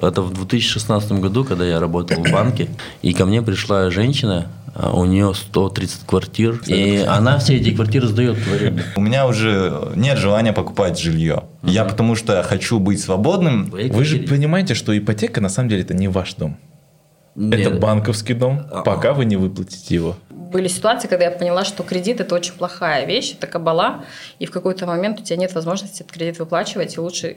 [0.00, 2.68] Это в 2016 году, когда я работал в банке,
[3.02, 8.06] и ко мне пришла женщина, а у нее 130 квартир, и она все эти квартиры
[8.06, 8.82] сдает в аренду.
[8.96, 11.44] У меня уже нет желания покупать жилье.
[11.64, 13.70] Я потому что хочу быть свободным.
[13.70, 16.56] Вы же понимаете, что ипотека на самом деле это не ваш дом.
[17.34, 17.80] Это Нет.
[17.80, 18.82] банковский дом, А.
[18.82, 20.16] пока вы не выплатите его.
[20.28, 24.04] Были ситуации, когда я поняла, что кредит– это очень плохая вещь, это кабала,
[24.40, 27.36] и в какой-то момент у тебя нет возможности этот кредит выплачивать, и лучше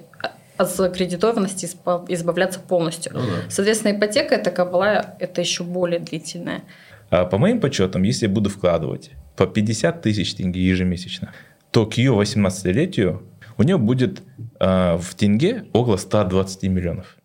[0.61, 3.13] от закредитованности избавляться полностью.
[3.13, 3.49] Ну да.
[3.49, 6.63] Соответственно, ипотека– это кабала, это еще более длительная.
[7.09, 11.33] А по моим подсчетам, если я буду вкладывать по 50 тысяч тенге ежемесячно,
[11.71, 13.23] то к ее 18-летию
[13.57, 14.21] у нее будет
[14.59, 17.17] а, в тенге около 120 миллионов.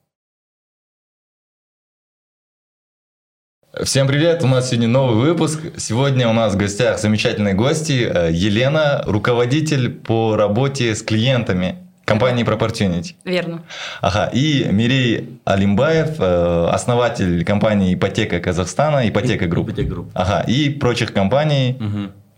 [3.84, 5.60] Всем привет, у нас сегодня новый выпуск.
[5.76, 8.10] Сегодня у нас в гостях замечательные гости.
[8.10, 13.14] Э, Елена, руководитель по работе с клиентами компании Proportunity.
[13.24, 13.64] Верно.
[14.00, 19.68] Ага, и Мирей Алимбаев, э, основатель компании Ипотека Казахстана, Ipoteka Group.
[19.68, 20.10] Ipoteka Group.
[20.14, 21.76] Ага, и прочих компаний.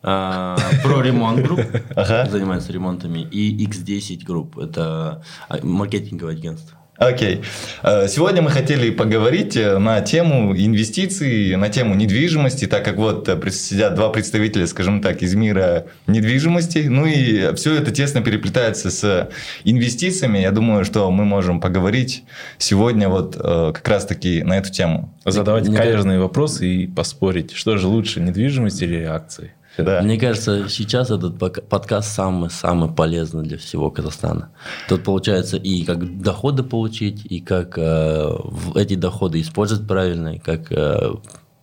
[0.03, 1.61] А, Про ремонт Group
[1.97, 2.27] Ага.
[2.31, 3.19] занимается ремонтами.
[3.33, 4.57] И X10 Group.
[4.57, 6.78] Это а, маркетинговое агентство.
[6.99, 7.43] Окей.
[7.85, 13.29] Э, Сегодня мы хотели поговорить э, на тему инвестиций, на тему недвижимости, так как вот
[13.29, 16.87] э, сидят два представителя, скажем так, из мира недвижимости.
[16.89, 19.31] Ну и все это тесно переплетается с
[19.63, 20.39] инвестициями.
[20.39, 22.25] Я думаю, что мы можем поговорить
[22.59, 25.15] сегодня вот как раз-таки на эту тему.
[25.25, 29.53] Задавать каверзные вопросы и поспорить, что же лучше, недвижимость или акции.
[29.79, 30.03] Да.
[30.03, 34.51] Мне кажется, сейчас этот подкаст самый-самый полезный для всего Казахстана.
[34.89, 38.29] Тут получается и как доходы получить, и как э,
[38.75, 41.11] эти доходы использовать правильно, и как, э,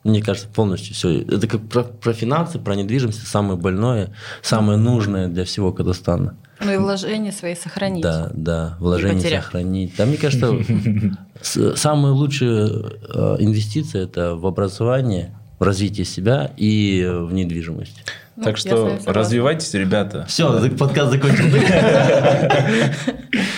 [0.04, 1.22] мне кажется, полностью все.
[1.24, 6.38] Это как про, про финансы, про недвижимость, самое больное, самое нужное для всего Казахстана.
[6.64, 8.02] Ну и вложения свои сохранить.
[8.02, 9.44] Да, да, вложение потерять.
[9.44, 9.94] сохранить.
[9.98, 10.54] Да, мне кажется,
[11.42, 12.66] с- самые лучшие
[13.14, 18.04] э, инвестиции это в образование, в развитие себя и э, в недвижимость.
[18.36, 20.26] Ну, так что развивайтесь, ребята.
[20.28, 21.54] Все, подкаст закончен.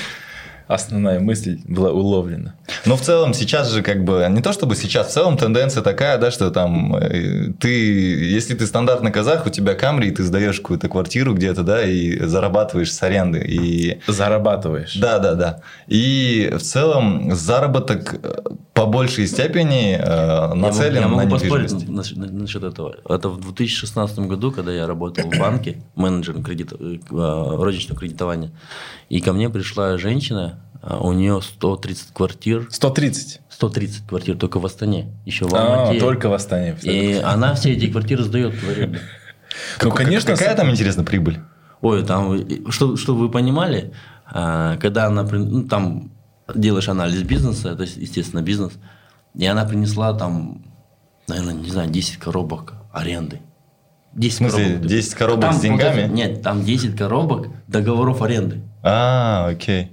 [0.68, 2.56] Основная мысль была уловлена.
[2.86, 6.18] Но в целом сейчас же как бы, не то чтобы сейчас, в целом тенденция такая,
[6.18, 10.60] да, что там э, ты, если ты стандартный казах, у тебя камри, и ты сдаешь
[10.60, 13.40] какую-то квартиру где-то, да, и зарабатываешь с аренды.
[13.48, 14.96] И Зарабатываешь.
[14.98, 15.62] Да, да, да.
[15.88, 18.42] И в целом заработок э,
[18.74, 22.16] по большей степени э, нацелен я могу, я на могу поспорить недвижимость.
[22.18, 22.96] на- на- насчет этого.
[23.08, 28.52] Это в 2016 году, когда я работал в банке, менеджером кредит, э, розничного кредитования,
[29.10, 33.42] и ко мне пришла женщина, а у нее 130 квартир, 130.
[33.50, 36.00] 130 квартир только в Астане, еще в А, Алмате.
[36.00, 36.78] только в Астане.
[36.84, 39.00] И она все эти квартиры сдает в аренду.
[39.82, 41.40] Ну, конечно, Какая там, интересно, прибыль?
[41.82, 42.38] Ой, там,
[42.72, 43.94] что, чтобы вы понимали,
[44.26, 46.12] а, когда она, ну, там,
[46.54, 48.74] делаешь анализ бизнеса, это, естественно, бизнес,
[49.36, 50.64] и она принесла там,
[51.28, 53.42] наверное, не знаю, 10 коробок аренды.
[54.14, 54.88] 10 В смысле, коробок.
[54.88, 56.08] 10 коробок Там, с деньгами?
[56.14, 58.62] Нет, там 10 коробок договоров аренды.
[58.84, 59.92] А, окей.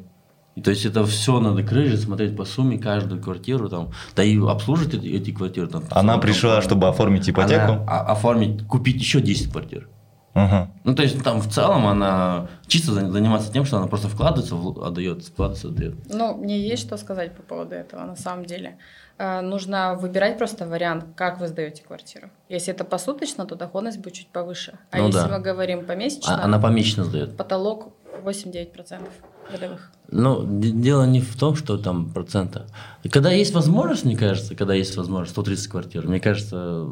[0.54, 4.38] И то есть это все надо крыжить, смотреть по сумме каждую квартиру, там, да и
[4.38, 5.66] обслужить эти, эти квартиры.
[5.66, 7.72] Там, Она там, пришла, там, чтобы оформить ипотеку?
[7.72, 9.88] она о- оформить, купить еще 10 квартир.
[10.32, 10.70] Ага.
[10.82, 14.56] Ну, то есть там в целом она чисто за- занимается тем, что она просто вкладывается,
[14.84, 15.94] отдает, вкладывается, отдает.
[16.12, 18.76] Ну, мне есть что сказать по поводу этого, на самом деле.
[19.16, 22.30] Э, Нужно выбирать просто вариант, как вы сдаете квартиру.
[22.48, 24.76] Если это посуточно, то доходность будет чуть повыше.
[24.90, 25.28] А Ну если да.
[25.28, 27.36] мы говорим помесячно, А- Она помесячно сдает.
[27.36, 27.92] потолок
[28.24, 29.08] 8-9%
[29.52, 29.90] годовых.
[30.10, 32.66] Но д- дело не в том, что там процента.
[33.10, 36.86] Когда есть возможность, мне кажется, когда есть возможность, 130 квартир, мне кажется,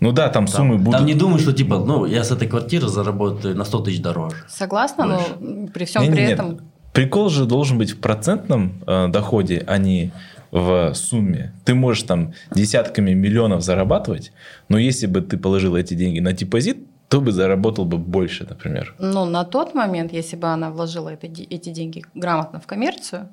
[0.00, 0.92] Ну да, там там, суммы будут.
[0.92, 4.36] там не думаю, что типа, ну, я с этой квартиры заработаю на 100 тысяч дороже.
[4.48, 6.16] Согласна, но м, при всем Не-не-не.
[6.16, 6.60] при этом
[6.92, 10.10] Прикол же должен быть в процентном э, доходе, а не
[10.50, 11.52] в сумме.
[11.64, 14.32] Ты можешь там десятками миллионов зарабатывать,
[14.68, 16.78] но если бы ты положил эти деньги на депозит,
[17.10, 18.94] то бы заработал бы больше, например.
[19.00, 23.28] Ну, на тот момент, если бы она вложила это эти деньги грамотно в коммерцию,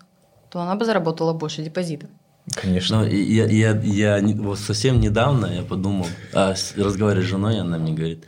[0.49, 2.09] то она бы заработала больше депозитов.
[2.55, 3.01] Конечно.
[3.01, 7.59] Но и я, я, я вот совсем недавно я подумал, а, с- разговаривая с женой,
[7.59, 8.25] она мне говорит,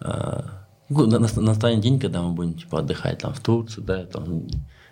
[0.00, 0.44] а,
[0.88, 4.42] ну, на- на- настанет день, когда мы будем типа отдыхать там в Турции, да, там.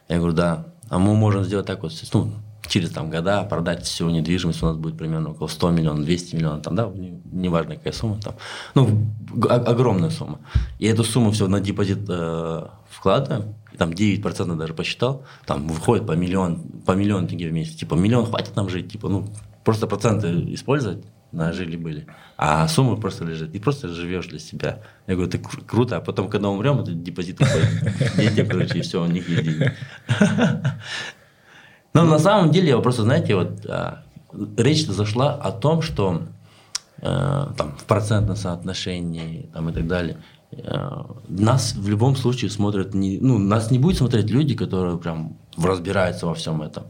[0.09, 2.33] я говорю, да, а мы можем сделать так вот, ну,
[2.69, 6.63] через там года продать всю недвижимость, у нас будет примерно около 100 миллионов, 200 миллионов,
[6.63, 8.35] там, да, не- неважно какая сумма там,
[8.75, 9.07] ну,
[9.49, 10.39] огромная сумма.
[10.79, 16.13] И эту сумму все на депозит э, вкладываем, там 9% даже посчитал, там выходит по
[16.13, 19.27] миллион, по миллион тенге в месяц, типа миллион хватит нам жить, типа, ну,
[19.65, 22.07] просто проценты использовать, на жили-были,
[22.39, 24.81] а сумма просто лежит, и просто живешь для себя.
[25.07, 27.69] Я говорю, это кру- круто, а потом, когда умрем, этот депозит уходит.
[28.17, 29.73] Дети, короче, и все, у них есть деньги.
[31.97, 34.03] Но на самом деле, просто, знаете, вот а,
[34.59, 36.25] речь зашла о том, что
[36.99, 40.19] э, там, в процентном соотношении там, и так далее.
[40.53, 45.39] Э, нас в любом случае смотрят, не, ну, нас не будет смотреть люди, которые прям
[45.57, 46.85] разбираются во всем этом.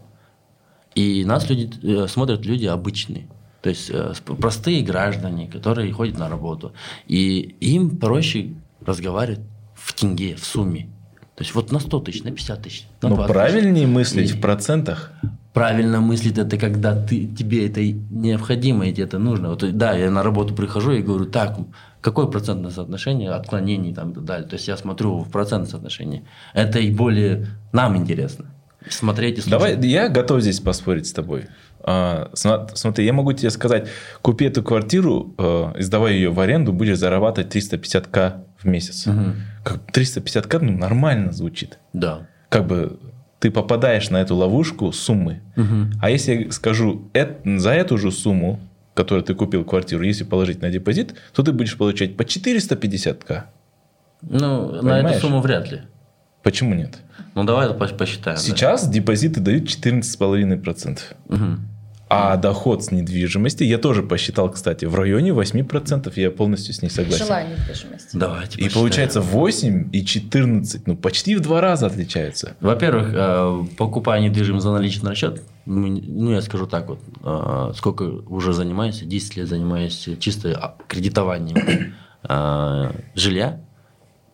[0.96, 3.28] И нас люди, э, смотрят люди обычные.
[3.62, 3.92] То есть
[4.40, 6.72] простые граждане, которые ходят на работу.
[7.06, 8.54] И им проще
[8.84, 9.40] разговаривать
[9.76, 10.88] в тенге, в сумме.
[11.36, 12.86] То есть вот на 100 тысяч, на 50 тысяч.
[13.02, 13.34] на Ну, 20 тысяч.
[13.52, 15.12] правильнее мыслить И- в процентах.
[15.52, 19.50] Правильно мыслить это когда ты, тебе это необходимо и тебе это нужно.
[19.50, 21.56] Вот, да, я на работу прихожу и говорю, так,
[22.00, 24.48] какое процентное соотношение отклонений там, и так далее.
[24.48, 26.24] То есть я смотрю в процентное соотношение.
[26.54, 28.46] Это и более нам интересно.
[28.88, 29.50] Смотреть и слушать.
[29.50, 31.46] Давай, я готов здесь поспорить с тобой.
[31.88, 33.88] А, смотри, я могу тебе сказать,
[34.20, 39.06] купи эту квартиру, э, сдавай ее в аренду, будешь зарабатывать 350к в месяц.
[39.62, 41.78] Как 350к, ну, нормально звучит.
[41.92, 42.26] Да.
[42.48, 42.98] Как бы
[43.38, 45.42] ты попадаешь на эту ловушку суммы.
[46.02, 47.08] А если я скажу,
[47.44, 48.58] за эту же сумму,
[48.94, 53.42] которую ты купил квартиру, если положить на депозит, то ты будешь получать по 450к.
[54.22, 55.18] Ну, на Понимаешь?
[55.18, 55.82] эту сумму вряд ли.
[56.42, 56.98] Почему нет?
[57.34, 58.36] Ну, давай по- посчитаем.
[58.36, 58.42] да.
[58.42, 60.98] Сейчас депозиты дают 14,5%.
[61.28, 61.68] Мгм.
[62.08, 66.88] А доход с недвижимости, я тоже посчитал, кстати, в районе 8%, я полностью с ней
[66.88, 67.26] согласен.
[67.26, 68.16] Желание недвижимости.
[68.16, 68.72] Давайте И посчитаем.
[68.72, 72.56] получается 8 и 14, ну почти в два раза отличаются.
[72.60, 78.04] Во-первых, э, покупая недвижимость за наличный расчет, ну, ну, я скажу так вот, э, сколько
[78.04, 81.92] уже занимаюсь, 10 лет занимаюсь чисто а, кредитованием
[82.22, 83.60] э, жилья,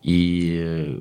[0.03, 0.99] и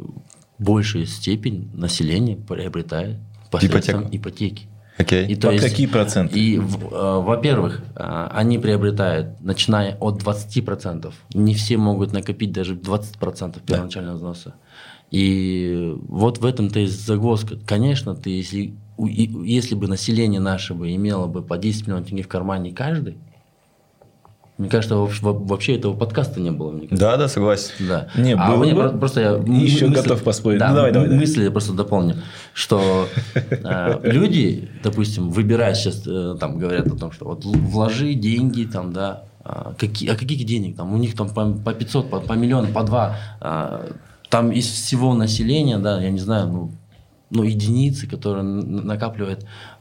[0.59, 3.19] большая степень населения приобретает
[3.51, 4.17] посредством Ипотеку.
[4.17, 4.67] ипотеки.
[5.03, 5.27] Окей.
[5.27, 6.39] И то Под есть- какие проценты?
[6.39, 11.15] И, э, во-первых, э, они приобретают, начиная от 20%.
[11.35, 14.55] Не все могут накопить даже 20% первоначального взноса.
[15.11, 17.57] И вот в этом-то и загвоздка.
[17.67, 22.29] Конечно, ты, если, если бы население наше бы имело бы по 10 миллионов тенге в
[22.29, 23.19] кармане каждый,
[24.59, 26.71] мне кажется, вообще, этого подкаста не было.
[26.73, 26.97] Мне кажется.
[27.07, 27.71] Да, да, согласен.
[27.81, 28.09] Да.
[28.17, 28.83] Не, а было мне бы.
[28.91, 30.59] про- просто я Еще готов поспорить.
[30.61, 31.21] Да, Ну, давай, давай, давай.
[31.21, 32.17] мысли я просто дополню,
[32.53, 38.65] что э, люди, допустим, выбирая сейчас, э, там говорят о том, что вот вложи деньги,
[38.65, 40.93] там, да, а какие, а каких денег там?
[40.95, 43.17] У них там по, по 500, по, по миллиону, по два.
[43.41, 43.91] а,
[44.29, 46.71] там из всего населения, да, я не знаю, ну,
[47.31, 48.87] ну, единицы, которые н-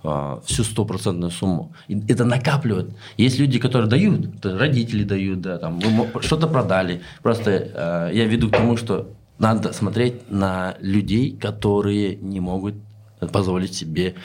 [0.04, 1.74] а, всю стопроцентную сумму.
[1.88, 2.96] И это накапливают.
[3.18, 5.80] Есть люди, которые дают, родители дают, да, там,
[6.22, 7.02] что-то продали.
[7.22, 9.10] Просто а, я веду к тому, что
[9.40, 12.76] надо смотреть на людей, которые не могут
[13.32, 14.16] позволить себе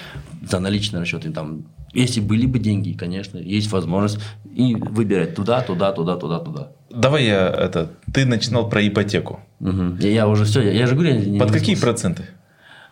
[0.48, 1.30] за наличные расчеты.
[1.30, 4.18] Там, если были бы деньги, конечно, есть возможность
[4.54, 6.68] и выбирать туда, туда, туда, туда, туда.
[6.90, 7.90] Давай я это.
[8.14, 9.40] Ты начинал про ипотеку.
[9.60, 9.98] Мгм.
[10.00, 12.24] Я, я уже все, я, я же говорю, я не- Под не какие проценты?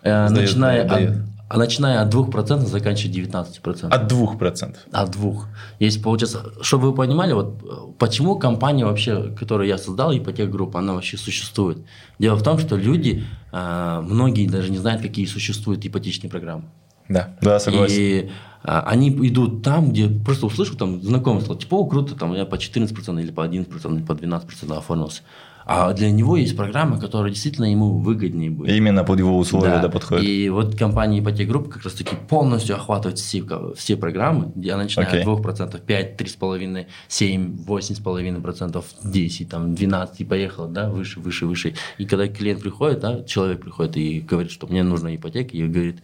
[0.02, 1.16] Э, Сдает, начиная, от,
[1.54, 3.86] а начиная от 2%, заканчивая 19%.
[3.88, 4.76] От 2%.
[4.90, 5.46] От двух.
[5.78, 10.80] Если получается, чтобы вы понимали, вот э, почему компания вообще, которую я создал, ипотека группа,
[10.80, 11.78] она вообще существует.
[12.18, 13.22] Дело в том, что люди,
[13.52, 16.64] э, многие даже не знают, какие существуют ипотечные программы.
[17.08, 17.36] Да.
[17.40, 17.94] Да, согласен.
[17.96, 18.30] И
[18.64, 22.46] а, они идут там, где просто услышал, там знакомый сказал, типа, о, круто, там я
[22.46, 25.22] по 14% или по 11% или по 12% оформился.
[25.66, 28.70] А для него есть программа, которая действительно ему выгоднее будет.
[28.70, 30.24] Именно под его условия да, подходит.
[30.24, 35.08] И вот компания Ipoteka Group как раз таки полностью охватывает все, все программы, где начиная
[35.08, 35.22] Окей.
[35.22, 41.74] от 2%, 5, 3,5, 7, 8,5%, 10, там, 12 и поехало, да, выше, выше, выше.
[41.96, 46.02] И когда клиент приходит, да, человек приходит и говорит, что мне нужна ипотека, и говорит,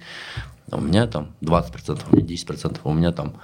[0.70, 3.34] «А у меня там 20%, у меня 10%, у меня там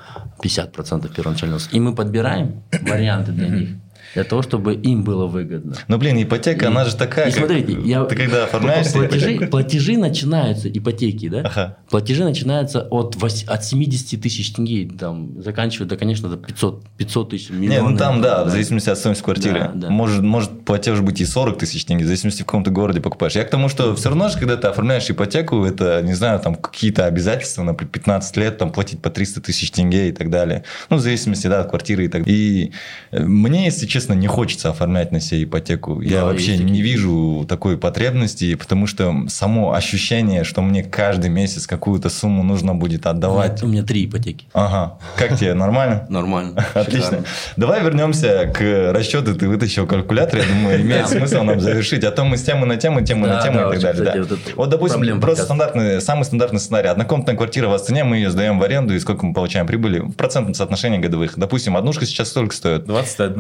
[0.42, 1.60] 50% первоначального.
[1.72, 3.68] И мы подбираем варианты для них,
[4.16, 5.74] для того, чтобы им было выгодно.
[5.88, 9.50] Ну, блин, ипотека, она же такая, И как- смотрите, я, ты когда оформляешь платежи, ипотеку-
[9.50, 11.40] платежи начинаются, ипотеки, да?
[11.42, 11.76] Ага.
[11.90, 17.28] Платежи начинаются от, вось- от 70 тысяч тенге, там, заканчивая, да, конечно, до 500, 500
[17.30, 17.90] тысяч, Нет, миллиона.
[17.90, 19.58] ну там, да, в зависимости от стоимости квартиры.
[19.60, 19.90] Да, да.
[19.90, 23.34] Может, может платеж быть и 40 тысяч тенге, в зависимости в каком ты городе покупаешь.
[23.36, 26.54] Я к тому, что все равно же, когда ты оформляешь ипотеку, это, не знаю, там
[26.54, 30.64] какие-то обязательства, например, 15 лет, там платить по 300 тысяч тенге и так далее.
[30.88, 32.36] Ну, в зависимости, да, от квартиры и так далее.
[32.38, 32.72] И
[33.10, 36.00] э, мне, если честно, не хочется оформлять на себе ипотеку.
[36.00, 41.66] Я Да, вообще не вижу такой потребности, потому что само ощущение, что мне каждый месяц
[41.66, 43.62] какую-то сумму нужно будет У меня, отдавать.
[43.62, 44.46] у меня три ипотеки.
[44.52, 44.98] Ага.
[45.16, 46.06] Как тебе, нормально?
[46.10, 46.64] Нормально.
[46.74, 47.24] Отлично.
[47.56, 49.34] Давай вернемся к расчету.
[49.34, 52.04] Ты вытащил калькулятор, я думаю, имеет смысл нам завершить.
[52.04, 54.26] А то мы с темы на тему, тему Да, на тему и так далее.
[54.56, 56.88] вот допустим, просто стандартный, самый стандартный сценарий.
[56.88, 60.12] Однокомнатная квартира в цене, мы ее сдаем в аренду, и сколько мы получаем прибыли в
[60.12, 61.34] процентном соотношении годовых.
[61.36, 62.84] Допустим, однушка сейчас столько стоит.
[62.84, 63.36] 21,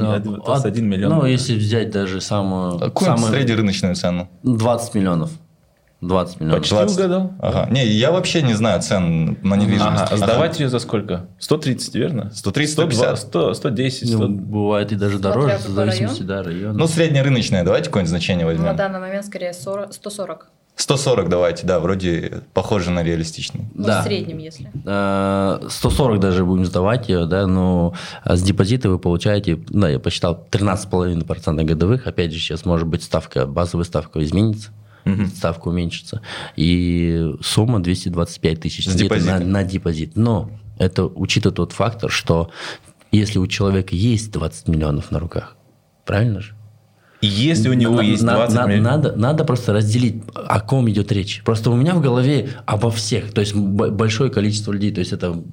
[0.00, 1.12] Ну, 21 от- миллион.
[1.18, 2.78] Ну, если взять даже самую...
[2.78, 4.28] Какую самую- среднерыночную цену?
[4.42, 5.30] 20 миллионов.
[6.00, 6.60] 20 миллионов.
[6.60, 6.96] Почти 20.
[6.98, 7.32] угадал.
[7.40, 7.68] Ага.
[7.70, 10.04] Не, я вообще не знаю цен на недвижимость.
[10.04, 11.26] Ага, а сдавать ее за сколько?
[11.38, 12.30] 130, верно?
[12.34, 13.18] 130, 120, 150.
[13.28, 14.18] 100, 110, 100.
[14.18, 16.78] Ну, бывает и даже дороже, в зависимости, да, района.
[16.78, 18.76] Ну, среднерыночное, давайте какое-нибудь значение На возьмем.
[18.76, 20.46] данный момент скорее 40, 140.
[20.80, 23.66] 140 давайте, да, вроде похоже на реалистичный.
[23.74, 24.00] Ну, Да.
[24.00, 24.70] в среднем, если.
[24.86, 27.94] Э, 140 даже будем сдавать ее, да, но
[28.24, 32.06] а с депозита вы получаете, да, я посчитал, 13,5% годовых.
[32.06, 34.70] Опять же, сейчас может быть ставка, базовая ставка изменится,
[35.36, 36.22] ставка уменьшится.
[36.56, 40.16] И сумма 225 тысяч на, на депозит.
[40.16, 42.50] Но это учитывая тот фактор, что
[43.12, 45.56] если у человека есть 20 миллионов на руках,
[46.06, 46.54] правильно же?
[47.20, 48.92] И если у него На- есть на- 20 на- миллионов...
[48.92, 51.42] Надо, надо просто разделить, о ком идет речь.
[51.44, 55.30] Просто у меня в голове обо всех, то есть большое количество людей, то есть это
[55.32, 55.44] у,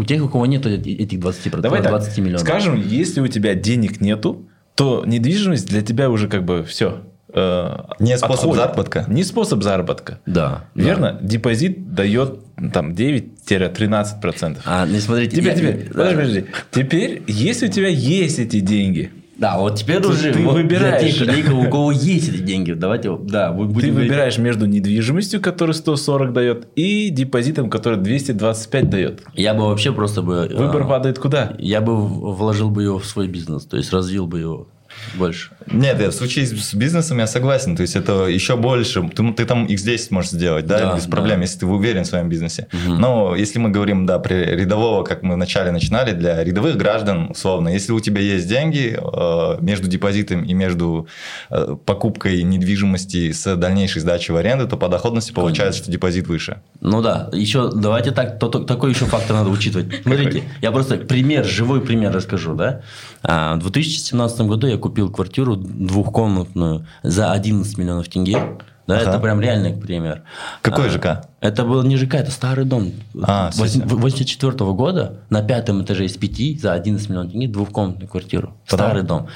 [0.00, 2.40] у тех, у кого нет этих 20, Давай так, 20 миллионов.
[2.42, 4.46] скажем, если у тебя денег нету,
[4.76, 7.00] то недвижимость для тебя уже как бы все.
[7.34, 9.04] Не способ заработка?
[9.08, 10.20] Не способ заработка.
[10.26, 10.66] Да.
[10.76, 11.18] Верно?
[11.20, 12.38] Депозит дает
[12.72, 14.58] там 9-13%.
[14.64, 15.36] А, не смотрите.
[15.36, 15.90] Теперь, я- теперь, да.
[15.90, 16.44] подожди, подожди.
[16.70, 21.00] Теперь, если у тебя есть эти деньги, Да, вот теперь Ты- уже ты вот выбираешь.
[21.02, 24.66] для тех людей, у кого есть эти деньги, давайте, да, мы будем ты выбираешь между
[24.66, 29.22] недвижимостью, которая 140 дает, и депозитом, который 225 дает.
[29.34, 30.48] Я бы вообще просто бы...
[30.50, 31.54] а, Выбор падает куда?
[31.58, 34.68] Я бы вложил бы его в свой бизнес, то есть развил бы его
[35.16, 35.50] больше.
[35.66, 37.76] Нет, в случае с бизнесом я согласен.
[37.76, 39.02] То есть это еще больше.
[39.14, 41.42] Ты, ты там x10 можешь сделать, да, Да, без проблем, да.
[41.42, 42.66] если ты уверен в своем бизнесе.
[42.86, 47.68] Но если мы говорим, да, при рядового, как мы вначале начинали, для рядовых граждан, условно,
[47.68, 51.06] если у тебя есть деньги э, между депозитом и между
[51.50, 56.58] э, покупкой недвижимости с дальнейшей сдачей в аренду, то по доходности получается, что депозит выше.
[56.80, 59.86] Ну да, еще давайте так, то- то- такой еще фактор надо учитывать.
[60.02, 62.82] Смотрите, я просто пример, живой пример расскажу, да.
[63.22, 68.38] А, В 2017 году я купил квартиру двухкомнатную за 11 миллионов тенге.
[68.86, 69.10] Да, Ага.
[69.12, 70.24] это прям реальный пример.
[70.60, 71.26] Какой А, ЖК?
[71.40, 72.92] Это был не ЖК, это старый дом.
[73.22, 73.80] А, всё, всё.
[73.82, 78.52] 84 года на пятом этаже из пяти за 11 миллионов тенге двухкомнатную квартиру.
[78.68, 78.86] Потом?
[78.86, 79.28] Старый дом.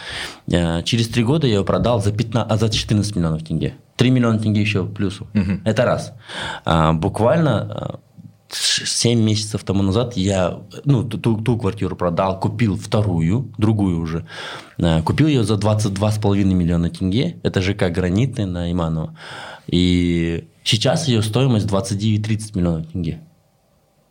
[0.53, 3.73] Э, Через три года я ее продал за, 15, а за 14 миллионов тенге.
[3.97, 5.27] 3 миллиона тенге еще плюсу.
[5.65, 6.13] Это раз.
[6.67, 8.01] А, буквально
[8.51, 14.27] 7 месяцев тому назад я ну, ту, ту- квартиру продал, купил вторую, другую уже.
[14.79, 17.37] Э, Купил ее за 22,5 миллиона тенге.
[17.43, 19.15] Это ЖК «Гранитный» на Иманова.
[19.67, 23.21] И сейчас ее стоимость 29-30 миллионов тенге.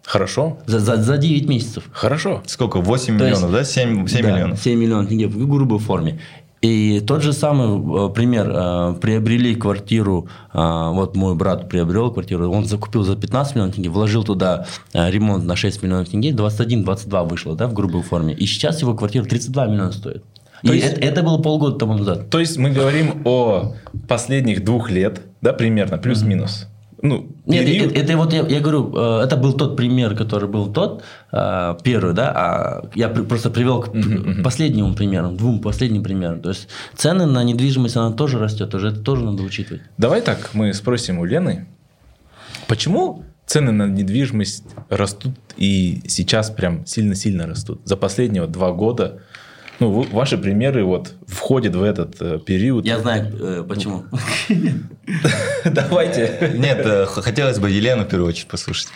[0.06, 0.60] Хорошо.
[0.67, 1.89] За, за, за 9 месяцев.
[1.91, 2.44] Хорошо.
[2.46, 2.79] Сколько?
[2.79, 3.63] 8 То есть- миллионов, да?
[3.65, 4.60] 7, 7 Да, миллионов.
[4.62, 6.20] 7 миллионов тенге в грубой форме.
[6.61, 8.49] И тот же самый э, пример.
[8.51, 13.89] э, Приобрели квартиру, э, вот мой брат приобрел квартиру, он закупил за 15 миллионов тенге,
[13.89, 18.33] вложил туда ремонт на 6 миллионов тенге, 21-22 вышло, да, в грубой форме.
[18.33, 20.23] И сейчас его квартира 32 миллиона стоит.
[20.63, 22.29] То И есть- это, это было полгода тому назад.
[22.31, 23.73] То есть мы говорим о
[24.07, 26.65] последних двух лет, да, примерно, плюс-минус.
[27.01, 30.50] Ну, Нет, период- это, это вот я, я говорю, э, это был тот пример, который
[30.50, 35.60] был тот э, первый, да, а я при- просто привел к п- последнему примеру, двум
[35.62, 36.42] последним примерам.
[36.42, 39.82] То есть цены на недвижимость она тоже растет, уже это тоже надо учитывать.
[39.98, 41.68] Давай так, мы спросим у Лены,
[42.68, 47.82] почему цены на недвижимость растут и сейчас прям сильно-сильно растут?
[47.86, 49.22] За последние два года,
[49.79, 52.86] ну, вы- ваши примеры вот входят в этот э, период.
[52.86, 54.03] Я знаю, э, почему.
[55.65, 56.51] Давайте.
[56.55, 58.89] Нет, э, хотелось бы Елену в первую очередь послушать.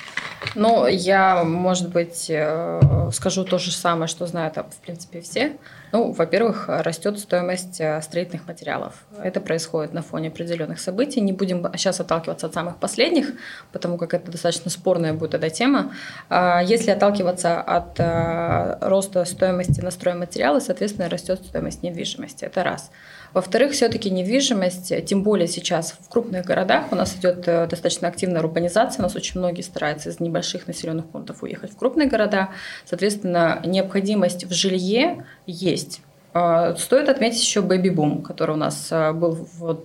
[0.55, 5.53] Ну, я, может быть, э, скажу то же самое, что знают, в принципе, все.
[5.91, 8.93] Ну, во-первых, растет стоимость э, строительных материалов.
[9.21, 11.19] Это происходит на фоне определенных событий.
[11.19, 13.33] Не будем сейчас отталкиваться от самых последних,
[13.71, 15.93] потому как это достаточно спорная будет эта тема.
[16.29, 22.45] А Если отталкиваться от э, роста стоимости на стройматериалы, соответственно, растет стоимость недвижимости.
[22.45, 22.91] Это раз.
[23.33, 28.41] Во-вторых, все-таки недвижимость, тем более сейчас в крупных городах, у нас идет э, достаточно активная
[28.41, 32.49] урбанизация, у нас очень многие стараются из небольших населенных пунктов уехать в крупные города,
[32.85, 36.01] соответственно, необходимость в жилье есть.
[36.33, 39.79] Э, Стоит отметить еще бэби-бум, который у нас э, был в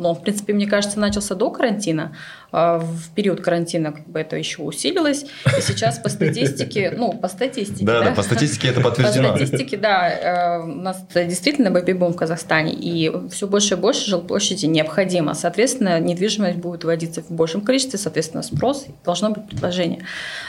[0.00, 2.16] но, в принципе, мне кажется, начался до карантина.
[2.52, 5.24] А В период карантина как бы это еще усилилось.
[5.56, 9.36] И сейчас по статистике, ну, по статистике, Да, да, по статистике это по подтверждено.
[9.36, 14.66] статистике, да, э, у нас действительно бэби-бум в Казахстане, и все больше и больше жилплощади
[14.66, 15.34] необходимо.
[15.34, 20.04] Соответственно, недвижимость будет вводиться в большем количестве, соответственно, спрос, должно быть предложение.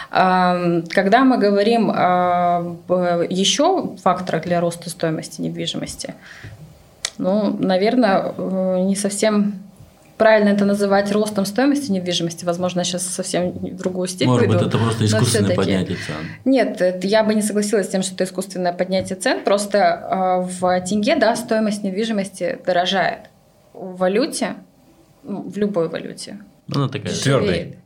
[0.10, 2.91] Когда мы говорим об
[3.29, 6.15] еще факторах для роста стоимости недвижимости,
[7.22, 9.54] ну, наверное, э, не совсем
[10.18, 12.46] правильно это называть ростом стоимости недвижимости.
[12.46, 16.16] Возможно, я сейчас совсем в другую степь Может быть, это просто Но искусственное поднятие цен.
[16.46, 19.44] нет, это я бы не согласилась с тем, что это искусственное поднятие цен.
[19.44, 23.30] Просто э, в тенге, да, стоимость недвижимости дорожает.
[23.74, 24.56] В валюте
[25.24, 26.40] ну, в любой валюте.
[26.68, 27.13] Ну, она такая.
[27.13, 27.78] Твердый.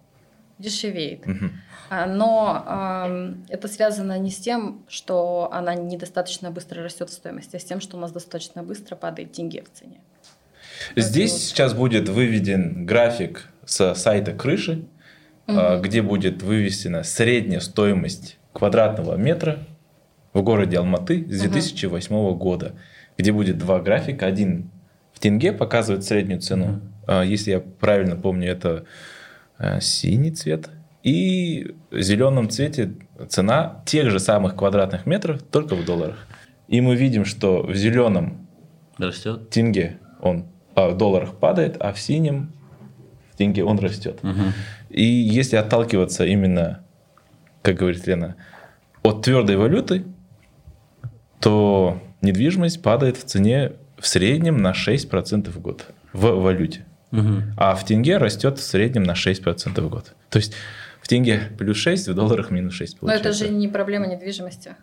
[0.57, 1.25] Дешевеет.
[1.25, 1.51] Мгм.
[1.89, 7.55] А, Но ам, это связано не с тем, что она недостаточно быстро растет в стоимости,
[7.55, 9.99] а с тем, что у нас достаточно быстро падает деньги в цене.
[10.95, 11.41] Здесь вот.
[11.41, 14.85] сейчас будет выведен график со сайта крыши,
[15.47, 19.59] а, где будет вывесена средняя стоимость квадратного метра
[20.33, 22.73] в городе Алматы с 2008 года,
[23.17, 24.25] где будет два графика.
[24.25, 24.71] Один
[25.13, 26.81] в тенге показывает среднюю цену.
[27.07, 28.85] А, Если я правильно помню, это
[29.57, 30.69] а, синий цвет.
[31.05, 32.93] И в зеленом цвете
[33.29, 36.17] цена тех же самых квадратных метров, только в долларах.
[36.67, 38.47] И мы видим, что в зеленом
[38.97, 39.51] Растет.
[39.51, 42.53] тенге он а, в долларах падает, а в синем
[43.31, 44.19] в тенге он растет.
[44.89, 46.83] И если отталкиваться именно,
[47.61, 48.35] как говорит Лена,
[49.03, 50.05] от твердой валюты,
[51.39, 56.83] то недвижимость падает в цене в среднем на 6% в год в валюте.
[57.11, 57.53] Мгм.
[57.57, 60.15] А в тенге растет в среднем на 6% в год.
[60.31, 60.55] То есть
[61.05, 63.45] в тенге плюс 6, в долларах минус 6 Но это получается.
[63.45, 64.75] же не проблема недвижимости.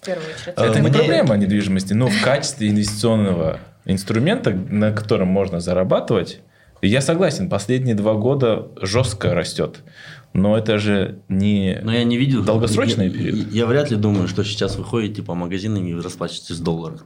[0.00, 0.54] В первую очередь.
[0.56, 6.40] Это не Мне- проблема недвижимости, но в качестве инвестиционного инструмента, на котором можно зарабатывать,
[6.80, 9.84] я согласен, последние два года жестко растет.
[10.32, 11.78] Но это же не...
[11.84, 12.42] Но я не видел.
[12.42, 13.52] Долгосрочный я, период?
[13.52, 17.04] Я, я вряд ли думаю, что сейчас вы ходите по магазинам и расплачиваетесь в долларах.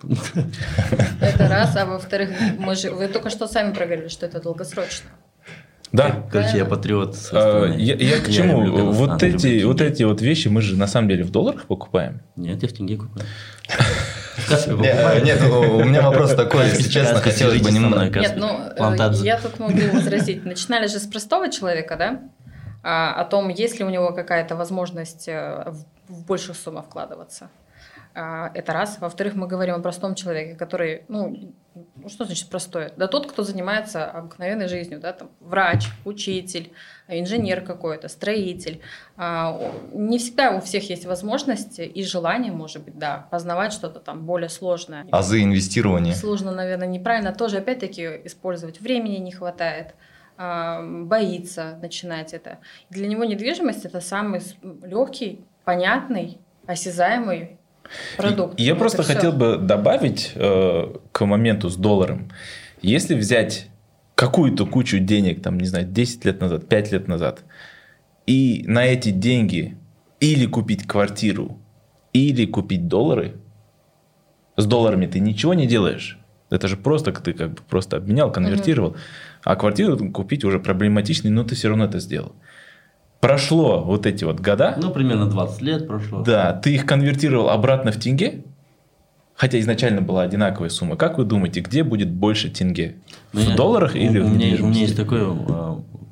[1.21, 5.11] Это раз, а во-вторых, мы же, вы только что сами проговорили, что это долгосрочно.
[5.97, 6.23] Да.
[6.31, 7.17] Короче, я патриот.
[7.33, 7.67] А.
[7.77, 8.65] Я, я к чему?
[8.65, 11.31] люблю Казахстан, вот, люблю эти, вот эти вот вещи мы же на самом деле в
[11.31, 12.21] долларах покупаем.
[12.37, 12.99] Нет, я в тенге
[14.49, 15.25] покупаю.
[15.25, 18.21] Нет, у меня вопрос такой, если честно, хотелось бы немного...
[18.21, 20.45] Нет, ну, э, я тут могу возразить.
[20.45, 22.21] Начинали же с простого человека, да?
[22.83, 27.49] А, о том, есть ли у него какая-то возможность э, в, в большую сумму вкладываться.
[28.19, 28.97] А, это раз.
[28.99, 31.53] Во-вторых, мы говорим о простом человеке, который, ну,
[31.97, 32.91] ну, что значит простой?
[32.97, 36.73] Да тот, кто занимается обыкновенной жизнью, да, там, врач, учитель,
[37.09, 38.81] инженер какой-то, строитель.
[39.19, 39.61] А,
[39.93, 44.49] не всегда у всех есть возможность и желание, может быть, да, познавать что-то там более
[44.49, 45.07] сложное.
[45.13, 46.15] Азы инвестирования.
[46.15, 47.35] Сложно, наверное, неправильно.
[47.35, 49.95] Тоже, опять-таки, использовать времени не хватает,
[50.39, 52.61] а, боится начинать это.
[52.89, 54.41] Для него недвижимость– это самый
[54.83, 57.59] легкий, понятный, осязаемый
[58.17, 58.59] продукт.
[58.59, 59.15] Я просто и всё.
[59.15, 62.31] хотел бы добавить э, к моменту с долларом.
[62.83, 63.69] Если взять
[64.15, 67.45] какую-то кучу денег, там, не знаю, 10 лет назад, 5 лет назад,
[68.27, 69.77] и на эти деньги
[70.21, 71.59] или купить квартиру,
[72.13, 73.35] или купить доллары,
[74.57, 76.19] с долларами ты ничего не делаешь.
[76.49, 78.97] Это же просто ты как бы просто обменял, конвертировал.
[79.43, 82.35] А квартиру купить уже проблематично, но ты все равно это сделал.
[83.21, 86.23] Прошло вот эти вот года, Ну, примерно 20 лет прошло.
[86.23, 88.45] да, ты их конвертировал обратно в тенге,
[89.35, 90.97] хотя изначально была одинаковая сумма.
[90.97, 92.97] Как вы думаете, где будет больше тенге?
[93.33, 95.21] Ну, В я- долларах у- или у в меня, у меня есть такой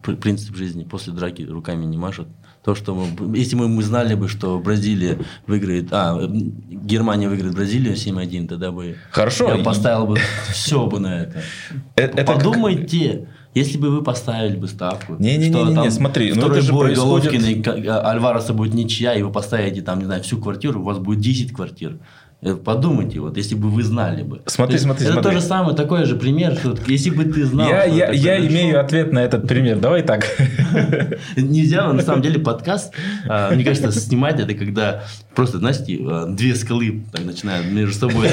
[0.02, 0.84] пр- принцип жизни.
[0.84, 2.26] После драки руками не машут.
[2.64, 7.54] То, что мы, если мы, мы знали бы, что Бразилия выиграет, а, м, Германия выиграет
[7.54, 10.16] Бразилию 7-1, тогда бы Хорошо, я поставил бы
[10.50, 11.42] все бы на это.
[11.96, 15.16] Э- это Подумайте, если бы вы поставили бы ставку.
[15.18, 19.22] Не-не-не-не, что там смотри, ну это же бой происходит- Головкина и Альвареса будет ничья, и
[19.22, 21.98] вы поставите там, не знаю, всю квартиру, у вас будет 10 квартир.
[22.44, 24.42] Э, Подумайте, вот, если бы вы знали бы.
[24.46, 25.30] Смотри, есть смотри, это смотри.
[25.32, 28.78] то же самое, такой же пример, что если бы ты знал, я, я, я имею
[28.80, 29.78] ответ на этот пример.
[29.78, 30.26] Давай так.
[31.36, 32.92] Нельзя, на самом деле, подкаст,
[33.26, 35.04] а, мне кажется, снимать это, когда
[35.34, 38.28] просто, знаете, а, две скалы так начинают между собой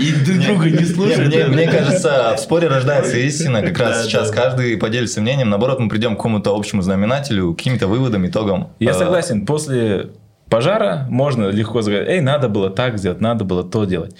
[0.00, 1.28] и друг друга не слушают.
[1.32, 3.62] Мне, мне кажется, в споре рождается истина.
[3.62, 4.36] Как раз Да, сейчас да.
[4.42, 5.50] каждый поделится мнением.
[5.50, 8.70] Наоборот, мы придем к какому-то общему знаменателю, к каким-то выводам, итогам.
[8.80, 10.08] Я Э, согласен, после
[10.48, 14.16] пожара можно легко сказать, эй, надо было так сделать, надо было то делать.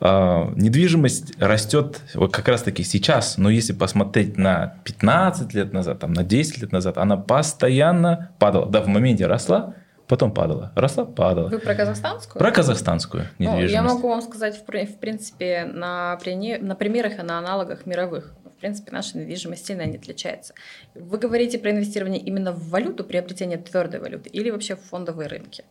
[0.00, 6.00] А, Недвижимость растет вот как раз таки сейчас, но если посмотреть на 15 лет назад,
[6.00, 8.66] там, на 10 лет назад, она постоянно падала.
[8.66, 9.74] Да, в моменте росла,
[10.08, 11.48] потом падала, росла, падала.
[11.48, 12.38] Вы про казахстанскую?
[12.38, 13.72] Про казахстанскую Ну, недвижимость.
[13.74, 16.18] я могу вам сказать, в, при- в принципе, на,
[16.60, 18.32] на примерах и на аналогах мировых.
[18.64, 20.54] В принципе, наша недвижимость сильно не отличается.
[20.94, 25.64] Вы говорите про инвестирование именно в валюту, приобретение твердой валюты, или вообще в фондовые рынки?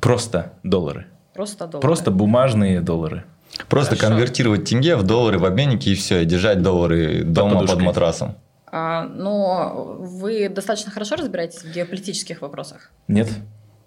[0.00, 1.06] Просто доллары.
[1.34, 1.82] Просто доллары.
[1.82, 3.22] Просто бумажные доллары.
[3.68, 4.14] Просто Хорошо.
[4.14, 7.84] конвертировать тенге в доллары в обменнике и все, и держать доллары дома под подушкой.
[7.84, 8.34] матрасом.
[8.66, 12.90] А, но вы достаточно хорошо разбираетесь в геополитических вопросах?
[13.06, 13.28] Нет?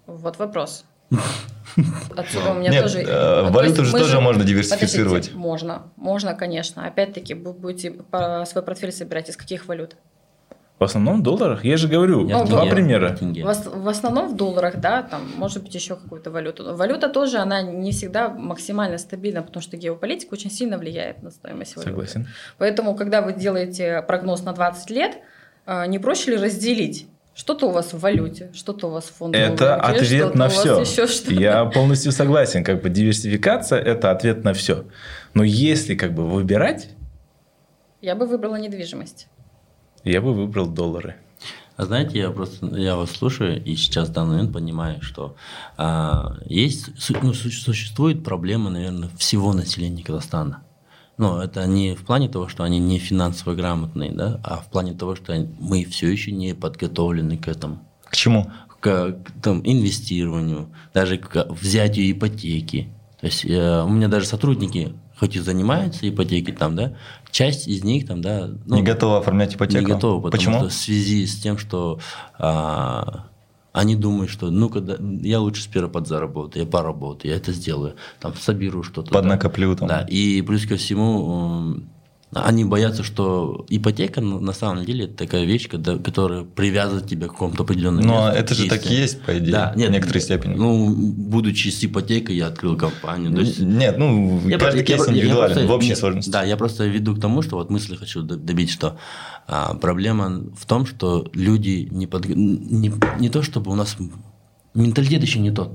[0.06, 0.86] Вот вопрос.
[2.16, 3.00] Отсюда у меня Нет, тоже...
[3.00, 5.24] э, валюту же тоже можно диверсифицировать.
[5.24, 6.86] Подождите, можно, можно, конечно.
[6.86, 7.94] Опять-таки, вы будете
[8.46, 9.96] свой портфель собирать из каких валют?
[10.78, 11.64] В основном в долларах.
[11.64, 13.08] Я же говорю, Я в два тенге, примера.
[13.08, 13.44] в тенге.
[13.44, 16.76] В, в основном в долларах, да, там может быть еще какую-то валюту.
[16.76, 21.76] Валюта тоже, она не всегда максимально стабильна, потому что геополитика очень сильно влияет на стоимость
[21.76, 21.90] валюты.
[21.90, 22.28] Согласен.
[22.58, 25.16] Поэтому, когда вы делаете прогноз на 20 лет,
[25.64, 27.06] а, не проще ли разделить?
[27.36, 30.80] Что-то у вас в валюте, что-то у вас в фондовом Это рынке, ответ на все.
[30.80, 31.34] еще что-то.
[31.34, 32.64] Я полностью согласен.
[32.64, 34.86] Как бы диверсификация– это ответ на все.
[35.34, 36.88] Но если как бы выбирать,
[38.00, 39.28] Я бы выбрала недвижимость.
[40.02, 41.16] я бы выбрал доллары.
[41.76, 45.36] А знаете, я просто я вас слушаю и сейчас в данный момент понимаю, что
[45.76, 46.88] а, есть
[47.22, 50.62] ну, су- существует проблема, наверное, всего населения Казахстана.
[51.18, 54.92] Но это не в плане того, что они не финансово грамотные, да, а в плане
[54.92, 58.50] того, что мы все еще не подготовлены к этому, К чему?
[58.80, 62.88] к, к, там, инвестированию, даже к взятию ипотеки.
[63.20, 66.92] То есть э, у меня даже сотрудники, хоть и занимаются ипотеки там, да,
[67.30, 69.80] часть из них там, да, ну, не готовы оформлять ипотеку?
[69.86, 70.58] не готовы, потому Почему?
[70.58, 71.98] что в связи с тем, что
[72.38, 73.26] а,
[73.76, 78.34] они думают, что ну когда я лучше сперва подзаработаю, я поработаю, я это сделаю, там
[78.34, 79.10] соберу что-то.
[79.10, 79.18] да.
[79.18, 79.86] Поднакоплю там.
[79.86, 81.76] Да, и плюс ко всему
[82.32, 87.32] они боятся, что ипотека на самом деле это такая вещь, когда, которая привязывает тебя к
[87.32, 90.20] какому-то определенному Но месту это же так и есть, по идее, Да, в нет, некоторой
[90.20, 90.54] степени.
[90.54, 93.32] Ну, будучи с ипотекой, я открыл компанию.
[93.32, 95.98] То есть, Нет, ну, я каждый про- я кейс я индивидуален, просто- в общей нет,
[95.98, 96.30] сложности.
[96.30, 98.98] Да, я просто веду к тому, что вот мысли хочу добить, что
[99.48, 103.96] а, проблема в том, что люди не, подг- не, не то, чтобы у нас
[104.74, 105.72] менталитет еще не тот,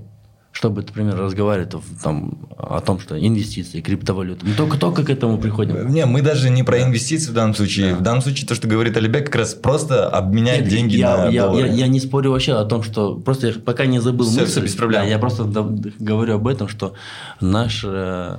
[0.54, 4.46] чтобы, например, разговаривать там, о том, что инвестиции, криптовалюта.
[4.46, 5.88] Мы только, только к этому приходим.
[5.90, 7.96] Не, мы даже не про инвестиции в данном случае.
[7.96, 11.30] В данном случае то, что говорит Алибек, как раз просто обменять Нет, деньги я, на
[11.30, 11.68] я, доллары.
[11.68, 14.52] я- я не спорю вообще о том, что просто я пока не забыл Всё, мысль.
[14.52, 15.02] всё, без проблем.
[15.04, 15.46] Да, я просто
[16.00, 16.94] говорю об этом, что
[17.40, 18.38] наш э,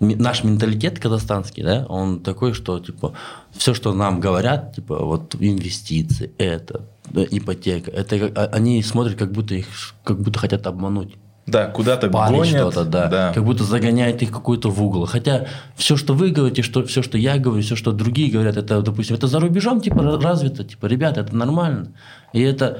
[0.00, 3.12] ми- наш менталитет казахстанский, да, он такой, что типа
[3.52, 6.80] все, что нам говорят, типа вот инвестиции, это да,
[7.14, 9.66] ипотека, это а- они смотрят, как будто их
[10.04, 11.14] как будто хотят обмануть.
[11.46, 12.46] Да, куда-то гонят.
[12.46, 13.32] что-то, да.
[13.34, 15.06] Как будто загоняет их какой-то в угол.
[15.06, 18.80] Хотя все, что вы говорите, что, все, что я говорю, все, что другие говорят, это,
[18.82, 21.88] допустим, это за рубежом типа ра- развито, типа, ребята, это нормально.
[22.32, 22.78] И это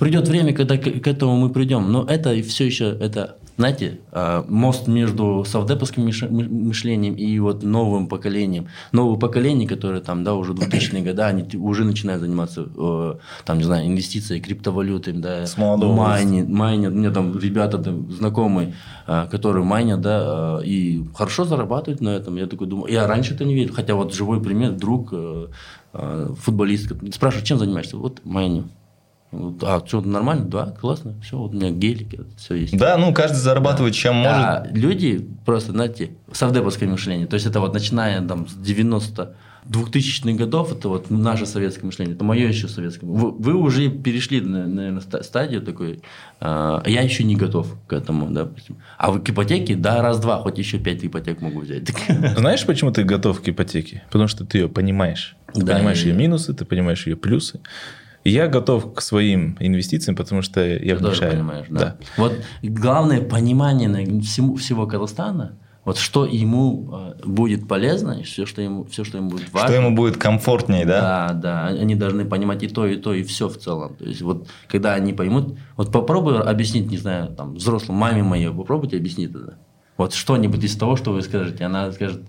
[0.00, 1.92] придет время, когда к, к этому мы придем.
[1.92, 7.62] Но это все еще, это, знаете, а, мост между совдеповским мыш- мы- мышлением и вот
[7.62, 8.66] новым поколением.
[8.92, 13.64] Новое поколение, которое там, да, уже 2000-е годы, они уже начинают заниматься, э, там, не
[13.64, 16.92] знаю, инвестициями, криптовалютами, да, С молодого майни- майнят.
[16.92, 18.74] У меня там ребята там, знакомые,
[19.06, 22.36] а, которые майнят, да, а, и хорошо зарабатывают на этом.
[22.36, 23.74] Я такой думаю, я раньше это не верил.
[23.74, 25.46] Хотя вот живой пример, друг, э,
[25.94, 27.96] э, футболист, спрашивает, чем занимаешься?
[27.96, 28.64] Вот майню.
[29.30, 30.46] А, что, нормально?
[30.46, 31.14] Да, классно.
[31.22, 32.76] Все, вот у меня гелик, все есть.
[32.76, 34.32] Да, ну, каждый зарабатывает чем может.
[34.32, 37.26] А люди просто, знаете, совдеповское мышление.
[37.26, 39.34] То есть это вот начиная там с 90
[39.68, 43.04] 2000-х годов, это вот наше советское мышление, это мое еще советское.
[43.04, 46.00] Вы, вы уже перешли, на- наверное, ста- стадию такой,
[46.40, 48.78] а, я еще не готов к этому, допустим.
[48.96, 51.90] А вы к ипотеке, да, раз-два, хоть еще пять ипотек могу взять.
[52.38, 54.04] Знаешь, почему ты готов к ипотеке?
[54.06, 55.36] Потому что ты ее понимаешь.
[55.52, 57.60] Ты Да, понимаешь и- ее минусы, ты понимаешь ее плюсы.
[58.28, 61.96] Я готов к своим инвестициям, потому что я Ты тоже понимаешь, да.
[62.16, 63.88] Вот главное понимание
[64.20, 69.16] всему, всего Казахстана, вот что ему э, будет полезно, и все, что ему, все, что
[69.16, 69.68] ему будет важно.
[69.68, 71.00] Что ему будет комфортнее, да?
[71.00, 73.96] Да, да, они должны понимать и то, и то, и все в целом.
[73.96, 78.50] То есть вот когда они поймут, вот попробуй объяснить, не знаю, там, взрослым маме моей,
[78.50, 79.56] попробуйте объяснить это.
[79.96, 82.20] Вот что-нибудь из того, что вы скажете, она скажет,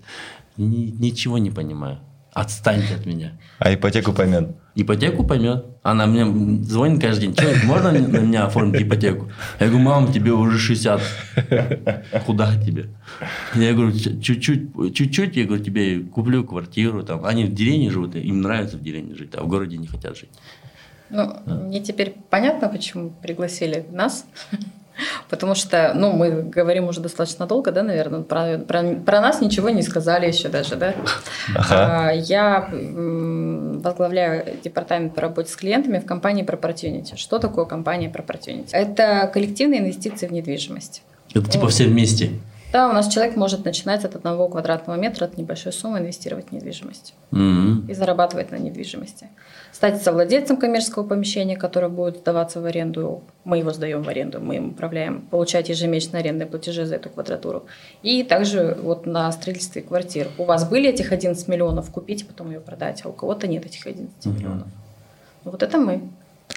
[0.56, 1.98] «Ни- ничего не понимаю,
[2.32, 3.32] отстаньте от меня.
[3.58, 4.56] А ипотеку поймет.
[4.74, 5.66] Ипотеку поймет.
[5.82, 6.26] Она мне
[6.64, 7.34] звонит каждый день.
[7.34, 9.30] Человек, можно на меня оформить ипотеку?
[9.58, 11.00] Я говорю, мам, тебе уже 60.
[12.26, 12.90] Куда тебе?
[13.54, 17.02] Я говорю, «Ч- чуть-чуть, чуть-чуть, я говорю, тебе куплю квартиру.
[17.02, 17.24] Там.
[17.24, 20.28] Они в деревне живут, им нравится в деревне жить, а в городе не хотят жить.
[21.08, 24.26] Ну, мне теперь понятно, почему пригласили нас.
[25.28, 29.70] Потому что, ну, мы говорим уже достаточно долго, да, наверное, про, про, про нас ничего
[29.70, 30.94] не сказали еще даже, да.
[31.54, 32.08] Ага.
[32.08, 37.16] А, Я возглавляю департамент по работе с клиентами в компании Proportunity.
[37.16, 38.70] Что такое компания Proportunity?
[38.72, 41.02] Это коллективные инвестиции в недвижимость.
[41.34, 42.30] Это типа все вместе.
[42.72, 46.52] Да, у нас человек может начинать от одного квадратного метра, от небольшой суммы инвестировать в
[46.52, 47.86] недвижимость Мгм.
[47.88, 49.28] и зарабатывать на недвижимости.
[49.72, 53.22] Стать совладельцем коммерческого помещения, которое будет сдаваться в аренду.
[53.44, 55.22] Мы его сдаем в аренду, мы им управляем.
[55.22, 57.66] Получать ежемесячные арендные платежи за эту квадратуру.
[58.02, 60.28] И также вот на строительстве квартир.
[60.38, 63.86] У вас были этих 11 миллионов, купите, потом ее продать, а у кого-то нет этих
[63.86, 64.68] 11 миллионов.
[65.44, 66.02] Ну, Вот это мы.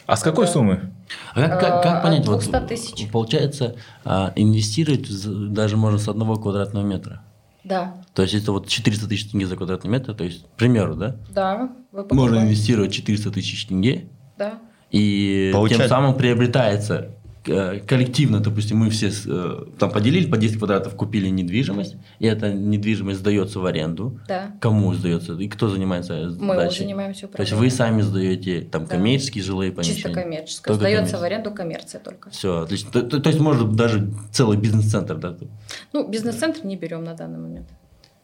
[0.05, 0.51] А с какой Да.
[0.51, 0.91] суммы?
[1.33, 2.27] А как, как, как От понять?
[2.27, 3.09] Вот, 200 тысяч.
[3.11, 5.07] получается, а, инвестировать
[5.53, 7.21] даже можно с одного квадратного метра.
[7.63, 10.95] Да, То есть это вот 400 тысяч тенге за квадратный метр, то есть, к примеру,
[10.95, 11.15] да?
[11.29, 11.69] да.
[11.93, 14.55] Вы Можно инвестировать 400 тысяч тенге, Да.
[14.91, 17.09] и Получать- тем самым приобретается э,
[17.43, 23.19] коллективно, допустим, мы все э, там поделили по 10 квадратов, купили недвижимость, и эта недвижимость
[23.19, 24.19] сдается в аренду.
[24.27, 24.51] Да.
[24.62, 25.34] Кому сдается?
[25.34, 26.79] И кто занимается Мы дальше?
[26.84, 27.60] занимаемся То есть управлением.
[27.60, 28.89] вы сами сдаете там Да.
[28.95, 29.95] коммерческие жилые помещения?
[30.03, 30.73] Чисто коммерческое.
[30.73, 31.21] Только Сдается коммерческое.
[31.21, 32.29] в аренду коммерция только.
[32.29, 32.91] Все, отлично.
[32.91, 35.36] То, то- то есть может даже целый бизнес-центр, да?
[35.91, 37.67] Ну, бизнес-центр не берем на данный момент.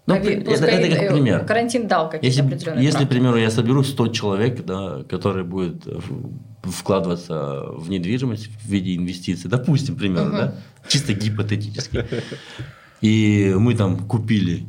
[0.08, 1.46] Ну, ви- это- это как э, пример.
[1.46, 5.86] Карантин дал какие-то Если, определенные если, к примеру, я соберу 100 человек, да, которые будут
[6.64, 10.38] вкладываться в недвижимость в виде инвестиций, допустим, к примеру, Мгм.
[10.38, 10.56] да,
[10.88, 12.06] чисто гипотетически,
[13.02, 14.66] и мы там купили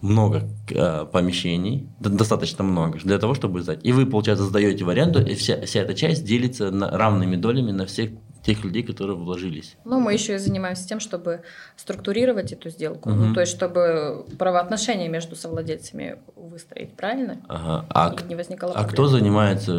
[0.00, 3.80] много э, помещений, достаточно много, для того, чтобы сдать.
[3.84, 7.70] И вы, получается, сдаете в аренду, и вся, вся эта часть делится на, равными долями
[7.70, 8.10] на всех
[8.44, 9.76] тех людей, которые вложились.
[9.84, 11.40] Ну, мы еще и занимаемся тем, чтобы
[11.76, 13.08] структурировать эту сделку.
[13.10, 13.28] Мгм.
[13.28, 17.38] Ну, то есть, чтобы правоотношения между совладельцами выстроить, правильно?
[17.48, 17.86] Ага.
[17.88, 19.72] А, не возникало а кто занимается?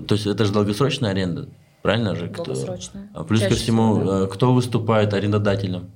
[0.00, 1.48] э, То есть это же долгосрочная аренда,
[1.82, 2.28] правильно же?
[2.28, 3.08] Кто- Долгосрочная.
[3.14, 4.24] А плюс ко Чаще всему, всего, да.
[4.24, 5.90] э, кто выступает арендодателем?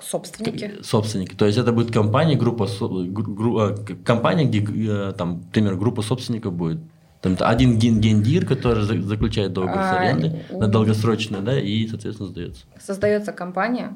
[0.00, 0.82] Собственники.
[0.82, 1.34] Собственники.
[1.36, 6.02] То есть это будет компания, группа, со- гру- гру- э, компания, где, там, например, группа
[6.02, 6.78] собственников будет.
[7.22, 11.56] Там один ген- гендир, который за- заключает договор с А, арендой у- на долгосрочное, да,
[11.58, 12.64] и, соответственно, сдается.
[12.80, 13.94] Создается компания,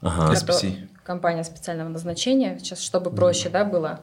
[0.00, 0.32] Ага.
[0.32, 0.88] SPC.
[1.02, 4.00] компания специального назначения, сейчас, чтобы проще да, было.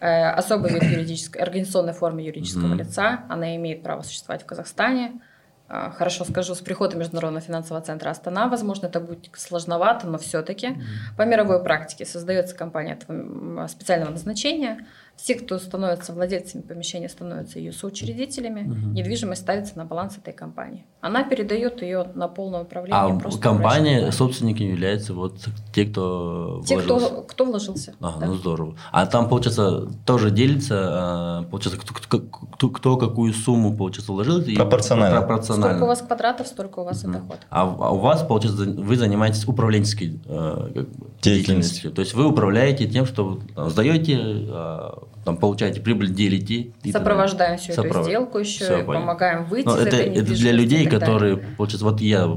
[0.00, 3.24] Э, Особый вид юридической, организационной формы юридического лица.
[3.30, 5.20] Она имеет право существовать в Казахстане.
[5.70, 10.78] А, Хорошо скажу, с приходом Международного финансового центра Астана, возможно, это будет сложновато, но все-таки
[11.18, 14.86] по мировой практике создается компания этого специального назначения.
[15.16, 18.60] Все, кто становятся владельцами помещения, становятся ее соучредителями.
[18.60, 18.94] Мгм.
[18.94, 20.86] Недвижимость ставится на баланс этой компании.
[21.00, 23.00] Она передает ее на полное управление.
[23.00, 24.16] А просто компания, врачу.
[24.16, 25.40] собственниками являются вот
[25.74, 27.06] те, кто Те, вложился.
[27.08, 27.94] кто, кто вложился.
[28.00, 28.26] Ага, да.
[28.26, 28.76] ну здорово.
[28.92, 34.38] А там, получается, тоже делится, а, получается, кто, кто, кто- кто какую сумму, получается, вложил?
[34.40, 35.20] и Пропорционально.
[35.58, 35.78] Пропорционально.
[35.78, 37.38] Сколько у вас квадратов, столько у вас и доход.
[37.50, 41.22] А, а у вас, получается, вы занимаетесь управленческой э, как бы, Деятельностью.
[41.22, 41.90] деятельностью.
[41.92, 44.90] То есть вы управляете тем, что вы там, сдаете, э,
[45.24, 46.72] там, получаете прибыль, делите.
[46.90, 50.32] Сопровождаем всю эту Сопров- сделку еще, Всё, и помогаем выйти Но из это, этой это
[50.34, 52.28] для людей, которые, получается, вот я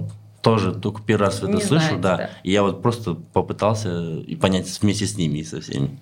[0.41, 2.29] тоже только первый раз это Не слышу, знаете, да, да.
[2.43, 5.99] и я вот просто попытался и понять вместе с ними и со всеми.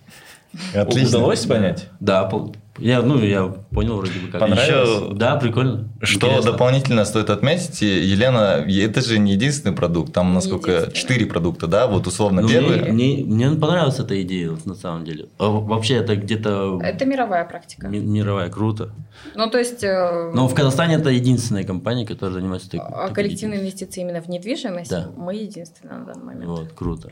[0.76, 1.18] Отлично.
[1.20, 1.90] Удалось понять?
[2.00, 2.30] Да,
[2.78, 4.40] я, ну, я понял вроде бы как.
[4.40, 5.02] Понравилось?
[5.04, 5.90] Еще- Да, прикольно.
[6.02, 6.52] Что Интересно.
[6.54, 12.08] дополнительно стоит отметить, Елена, это же не единственный продукт, там насколько четыре продукта, да, вот
[12.08, 12.92] условно Ну, первый.
[12.92, 15.26] Мне, мне, мне понравилась эта идея, вот, на самом деле.
[15.40, 17.88] А вообще это где-то Это мировая практика.
[17.90, 18.92] ми- мировая, круто.
[19.36, 19.84] Ну, то есть...
[19.84, 24.30] э, Но в Казахстане это единственная компания, которая занимается так- а коллективные инвестиции именно в
[24.30, 25.10] недвижимость Да.
[25.18, 26.46] мы единственные на данный момент.
[26.46, 27.10] Вот, круто.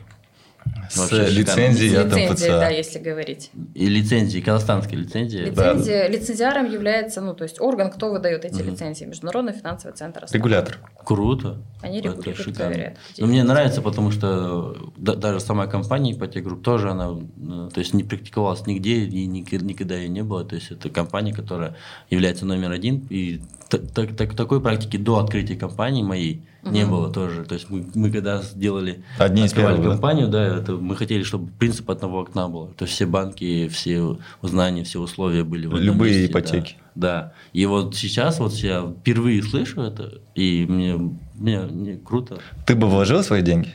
[0.90, 1.60] С Вообще шикарно.
[1.60, 2.76] лицензией от Лицензия, да, МФЦ.
[2.76, 3.50] если говорить.
[3.74, 5.50] И лицензии, казахстанские лицензии.
[5.50, 5.72] Да.
[5.74, 8.70] Лицензия, Лицензиаром является, ну, то есть орган, кто выдает эти Мгм.
[8.72, 9.04] лицензии.
[9.04, 10.24] Международный финансовый центр.
[10.24, 10.38] Астана.
[10.38, 10.78] Регулятор.
[11.04, 11.58] Круто.
[11.82, 12.98] Они регулируют, проверяют.
[13.18, 17.80] Но мне нравится, потому что да- даже сама компания Ipoteka Group тоже она, э, то
[17.80, 20.44] есть не практиковалась нигде и ник- никогда ее не было.
[20.44, 21.76] То есть это компания, которая
[22.08, 23.06] является номер один.
[23.10, 26.90] И та- та- та- такой практики до открытия компании моей не Мгм.
[26.90, 27.44] было тоже.
[27.44, 29.92] То есть мы, мы когда сделали Одни открывали первых, да?
[29.92, 32.68] компанию, да, это мы хотели, чтобы принцип одного окна был.
[32.76, 36.40] То есть все банки, все узнания, все условия были в одном Любые месте, да.
[36.40, 36.76] ипотеки.
[36.94, 37.32] Да.
[37.52, 40.96] И вот сейчас вот я впервые слышу это, и мне,
[41.34, 42.38] мне, мне круто.
[42.66, 43.72] Ты бы вложил свои деньги?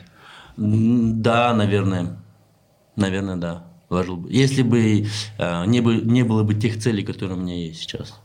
[0.56, 2.16] Да, наверное.
[2.96, 3.64] Наверное, да.
[3.88, 4.30] Вложил бы.
[4.32, 5.06] Если бы
[5.38, 8.20] э, не, бы не было бы тех целей, которые у меня есть сейчас.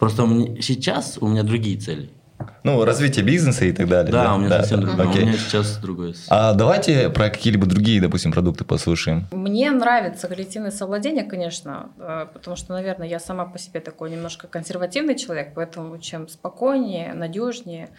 [0.00, 2.10] Просто мне- сейчас у меня другие цели.
[2.64, 4.10] Ну, развитие бизнеса и так далее.
[4.12, 5.08] Да, у меня совсем другое.
[5.10, 5.22] Окей.
[5.24, 6.14] У меня сейчас другое.
[6.28, 9.26] А давайте про какие-либо другие, допустим, продукты послушаем.
[9.30, 14.46] Мне нравится коллективное совладение, конечно, э, потому что, наверное, я сама по себе такой немножко
[14.46, 17.90] консервативный человек, поэтому чем спокойнее, надежнее,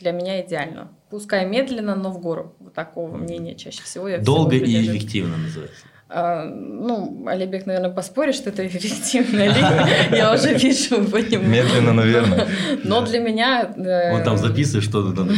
[0.00, 0.88] для меня идеально.
[1.08, 2.56] Пускай медленно, но в гору.
[2.58, 5.02] Вот такого мнения чаще всего я всего Долго и придерживаюсь.
[5.02, 5.84] эффективно называется.
[6.08, 9.42] А, Ну, Алибек, наверное, поспорит, что это эффективно.
[10.14, 11.44] Я уже вижу по нему.
[11.44, 12.46] Медленно, но верно.
[12.84, 13.72] Но для меня...
[13.76, 15.16] э, Он там записывает что-то.
[15.16, 15.30] там.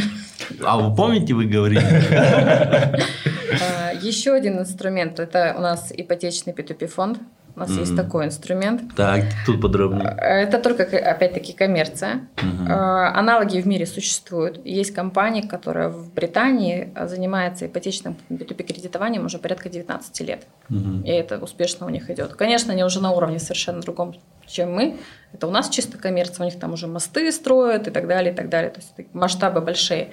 [0.63, 1.81] А вы помните, вы говорили?
[3.61, 7.19] а, Еще один инструмент, это у нас ипотечный P2P фонд.
[7.57, 8.03] У нас есть Мгм.
[8.03, 8.81] такой инструмент.
[8.95, 10.15] Так, тут подробнее.
[10.21, 12.27] Это только, опять-таки, коммерция.
[12.69, 14.63] А, Аналоги в мире существуют.
[14.63, 20.45] Есть компания, которая в Британии а, занимается ипотечным B2B кредитованием уже порядка 19 лет.
[20.69, 21.01] Мгм.
[21.01, 22.33] И это успешно у них идет.
[22.35, 24.13] Конечно, они уже на уровне совершенно другом
[24.47, 24.97] чем мы.
[25.33, 28.35] Это у нас чисто коммерция, у них там уже мосты строят и так далее, и
[28.35, 28.71] так далее.
[28.71, 30.09] То есть масштабы большие.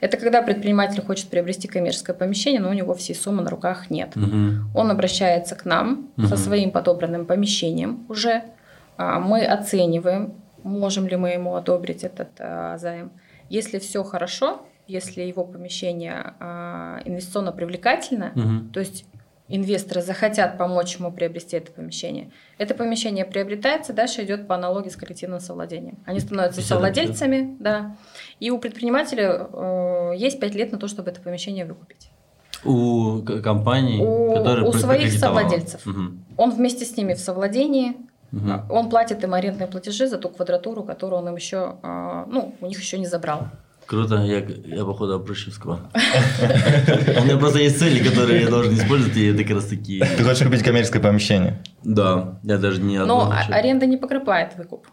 [0.00, 4.16] Это когда предприниматель хочет приобрести коммерческое помещение, но у него всей суммы на руках нет.
[4.16, 4.78] Угу.
[4.78, 6.28] Он обращается к нам Мгм.
[6.28, 8.42] со своим подобранным помещением уже.
[8.98, 13.10] А, Мы оцениваем, можем ли мы ему одобрить этот а, займ.
[13.48, 18.70] Если все хорошо, если его помещение а, инвестиционно привлекательно, Мгм.
[18.72, 19.06] то есть
[19.48, 22.30] инвесторы захотят помочь ему приобрести это помещение.
[22.58, 25.98] Это помещение приобретается, дальше идет по аналогии с коллективным совладением.
[26.04, 27.16] Они становятся 50 на 50.
[27.16, 27.96] совладельцами, да.
[28.40, 32.10] И у предпринимателя э, есть 5 лет на то, чтобы это помещение выкупить.
[32.64, 35.84] У к- компаний, У- которые у своих совладельцев.
[35.86, 36.24] Мгм.
[36.36, 37.96] Он вместе с ними в совладении,
[38.32, 38.66] Мгм.
[38.70, 42.66] он платит им арендные платежи за ту квадратуру, которую он им еще, а, ну, у
[42.66, 43.44] них еще не забрал.
[43.88, 45.90] Круто, я, я походу обращусь к вам.
[45.94, 50.04] У меня просто есть цели, которые я должен использовать, и это как раз такие.
[50.04, 51.62] Ты хочешь купить коммерческое помещение?
[51.84, 54.86] Да, я даже не Но а- аренда не покрывает выкуп.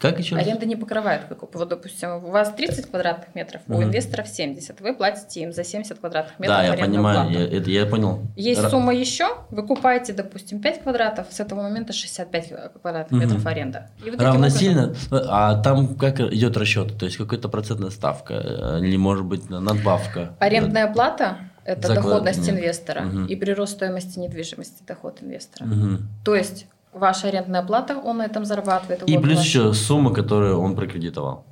[0.00, 0.44] Как еще раз?
[0.46, 1.54] Аренда не покрывает выкуп.
[1.54, 3.84] Вот, допустим, у вас 30 квадратных метров, у Мгм.
[3.84, 4.80] инвесторов 70.
[4.80, 7.38] Вы платите им за 70 квадратных метров Да, я понимаю, плату.
[7.38, 8.22] я, это я понял.
[8.34, 13.28] Есть Ра- сумма еще, вы купаете, допустим, 5 квадратов, с этого момента 65 квадратных Мгм.
[13.28, 13.90] метров аренда.
[14.04, 16.98] И вот Равносильно, образом- а там как идет расчет?
[16.98, 20.34] То есть какая-то процентная ставка э, или может быть надбавка?
[20.38, 23.26] Арендная плата– это За доходность инвестора Мгм.
[23.26, 25.66] и прирост стоимости недвижимости– доход инвестора.
[25.68, 26.08] Мгм.
[26.24, 29.02] То есть ваша арендная плата, он на этом зарабатывает.
[29.08, 31.44] И плюс ваш- еще сумма, которую он прокредитовал,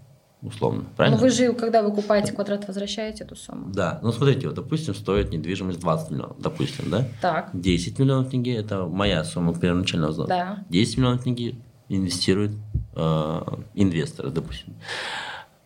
[0.42, 1.18] условно, Ну правильно?
[1.18, 3.70] вы же, когда вы купаете квадрат, возвращаете эту сумму.
[3.72, 7.04] Да, ну смотрите, вот, допустим, стоит недвижимость 20 миллионов, допустим, да?
[7.20, 10.28] Так, 10 миллионов тенге– это моя сумма первоначального взноса.
[10.28, 10.58] да.
[10.68, 11.56] 10 миллионов тенге
[11.88, 12.52] инвестируют
[12.96, 13.40] э,
[13.74, 14.74] инвесторы, допустим.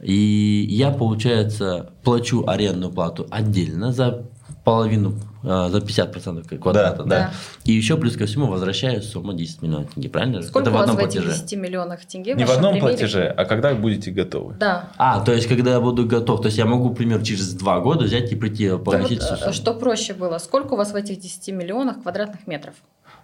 [0.02, 4.24] И я, получается, плачу арендную плату отдельно за
[4.64, 7.32] половину, э, за 50% квадрата, да, Да, да.
[7.64, 10.42] И еще плюс ко всему возвращаю сумму 10 миллионов тенге, правильно?
[10.42, 11.42] Сколько Это в у вас одном в этих платеже.
[11.42, 12.34] 10 миллионах тенге?
[12.34, 12.94] Не в одном примере?
[12.96, 14.54] платеже, а когда будете готовы.
[14.60, 14.90] Да.
[14.98, 18.04] А, то есть, когда я буду готов, то есть я могу, например, через два года
[18.04, 19.52] взять и прийти Вот, погасить всю э, сумму.
[19.52, 20.38] что проще было?
[20.38, 22.74] Сколько у вас в этих 10 миллионах квадратных метров?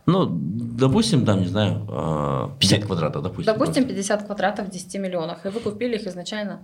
[0.09, 3.53] Ну, допустим, там, не знаю, э, 50 квадратов, допустим.
[3.53, 6.61] Допустим, 50 квадратов в 10 миллионах, и вы купили их изначально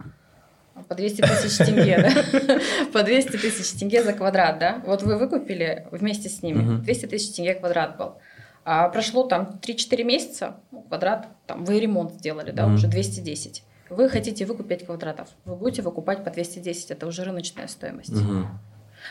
[0.88, 2.58] по 200 тысяч тенге, да?
[2.92, 4.82] По 200 тысяч тенге за квадрат, да?
[4.86, 6.82] Вот вы выкупили вместе с ними, Мгм.
[6.84, 8.14] 200 тысяч тенге квадрат был.
[8.64, 13.62] А прошло там 3-4 месяца, ну, квадрат, там вы ремонт сделали, да, уже 210.
[13.90, 18.14] Вы хотите выкупить квадратов, вы будете выкупать по 210, это уже рыночная стоимость.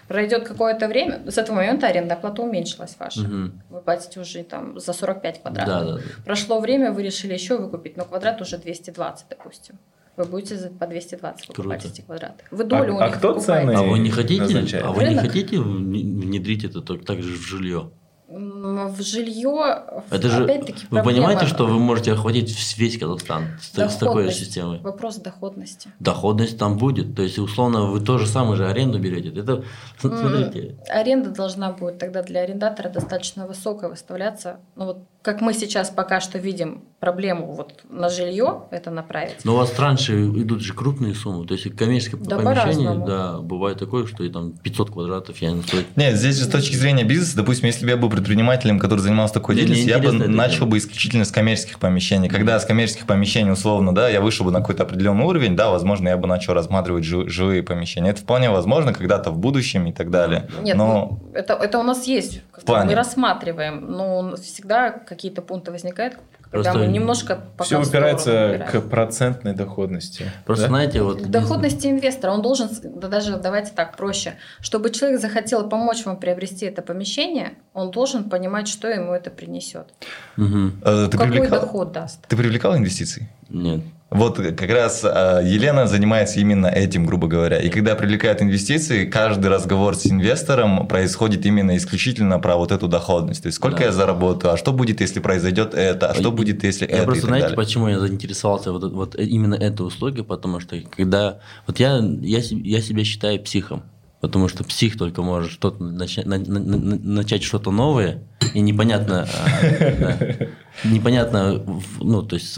[0.07, 3.21] Пройдет какое-то время, с этого момента арендная плата уменьшилась ваша.
[3.21, 3.61] мгм.
[3.69, 5.67] Вы платите уже там за 45 квадратов.
[5.73, 6.01] Да, да, да.
[6.25, 9.77] Прошло время, вы решили еще выкупить, но квадрат уже 220, допустим.
[10.15, 11.87] Вы будете за- по 220 покупать Круто.
[11.93, 12.43] эти квадраты.
[12.51, 13.67] Вы долю А- у а них кто покупаете.
[13.71, 13.79] цены?
[13.79, 14.85] А вы не хотите, назначает.
[14.85, 17.89] а вы не хотите вне- внедрить это так же в жилье?
[18.33, 23.77] В жилье, Это же, опять-таки, вы проблема- понимаете, что вы можете охватить весь Казахстан с,
[23.77, 24.79] с такой же системой?
[24.79, 25.91] Вопрос доходности.
[25.99, 27.15] Доходность там будет.
[27.15, 29.29] То есть, условно, вы тоже самое же аренду берете.
[29.29, 29.63] Это,
[29.99, 34.57] смотрите, Аренда должна будет тогда для арендатора достаточно высокая выставляться.
[34.75, 39.43] Ну вот как мы сейчас пока что видим проблему вот на жилье это направить.
[39.43, 41.45] но у вас раньше идут же крупные суммы.
[41.47, 45.61] То есть, коммерческое Да, помещение, да, бывает такое, что и там 500 квадратов я не
[45.63, 45.85] стоит.
[45.95, 49.33] Нет, здесь же с точки зрения бизнеса, допустим, если бы я был предпринимателем, который занимался
[49.35, 50.71] такой деятельностью, я бы начал делать.
[50.71, 52.27] бы исключительно с коммерческих помещений.
[52.27, 56.09] Когда с коммерческих помещений, условно, да, я вышел бы на какой-то определенный уровень, да, возможно,
[56.09, 58.09] я бы начал рассматривать жи- жилые помещения.
[58.09, 60.49] Это вполне возможно когда-то в будущем и так далее.
[60.61, 62.41] Нет, Но ну, это, это у нас есть.
[62.67, 66.17] Мы рассматриваем, но всегда какие-то пункты возникают,
[66.51, 70.31] когда мы немножко пока Все упирается к процентной доходности.
[70.45, 70.69] Просто да?
[70.69, 71.21] знаете, вот...
[71.21, 72.31] К доходности инвестора.
[72.31, 77.91] Он должен, даже давайте так проще, чтобы человек захотел помочь вам приобрести это помещение, он
[77.91, 79.93] должен понимать, что ему это принесет.
[80.35, 80.81] Мгм.
[80.83, 82.27] э, ты, Какой привлекал, доход даст.
[82.27, 83.29] ты привлекал инвестиции?
[83.49, 83.81] Нет.
[84.13, 87.57] Вот как раз э, Елена занимается именно этим, грубо говоря.
[87.57, 93.41] И когда привлекают инвестиции, каждый разговор с инвестором происходит именно исключительно про вот эту доходность.
[93.43, 93.85] То есть сколько Да.
[93.85, 97.03] я заработаю, а что будет, если произойдет это, а что И- будет, если Я это
[97.05, 97.55] просто, и так знаете, далее.
[97.65, 101.39] почему я заинтересовался вот, вот именно этой услугой, потому что когда...
[101.67, 103.83] Вот я, я, я себя считаю психом,
[104.21, 108.23] потому что псих только может что-то начать, на- на- на- начать что-то новое,
[108.53, 109.61] и непонятно, а,
[109.99, 111.61] да, непонятно,
[111.99, 112.57] ну, то есть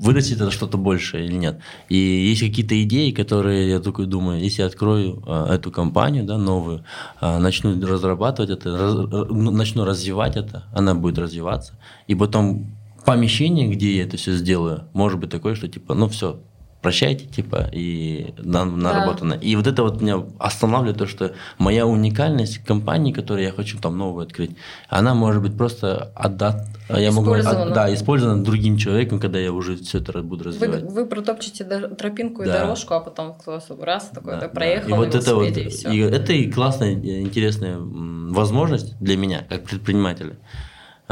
[0.00, 1.60] вырастет это что-то большее или нет.
[1.88, 6.38] И есть какие-то идеи, которые я такой думаю, если я открою а, эту компанию, да,
[6.38, 6.84] новую,
[7.20, 11.74] а, начну разрабатывать это, раз- р- начну развивать это, она будет развиваться,
[12.08, 16.40] и потом помещение, где я это все сделаю, может быть такое, что типа, ну все,
[16.82, 19.36] прощайте, типа, и на, наработано.
[19.36, 19.40] Да.
[19.40, 23.98] И вот это вот меня останавливает то, что моя уникальность компании, которую я хочу там
[23.98, 24.52] новую открыть,
[24.88, 29.76] она может быть просто отдат, я могу от, да, использована другим человеком, когда я уже
[29.76, 30.82] все это буду развивать.
[30.82, 32.48] Вы, вы протопчете тропинку да.
[32.48, 33.36] и дорожку, а потом
[33.80, 34.96] раз такой да, проехал да.
[34.96, 40.36] и вот это вот, и, и это и классная, интересная возможность для меня, как предпринимателя.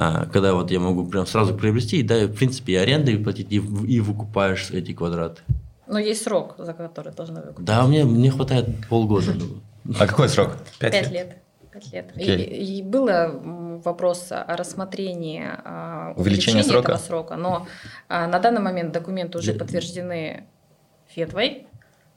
[0.01, 3.51] А, когда вот я могу прям сразу приобрести, и да, в принципе, и аренды платить,
[3.51, 5.43] и, и выкупаешь эти квадраты.
[5.89, 7.65] Но есть срок, за который должны выкупить.
[7.65, 9.33] Да, мне, мне хватает полгода.
[9.99, 10.57] А какой срок?
[10.79, 11.39] Пять, лет.
[11.73, 12.13] Пять лет.
[12.17, 13.41] И, и было
[13.83, 16.93] вопрос о рассмотрении а, увеличения срока?
[16.93, 17.67] этого срока, но
[18.09, 20.45] а, на данный момент документы уже подтверждены
[21.09, 21.67] Фетвой,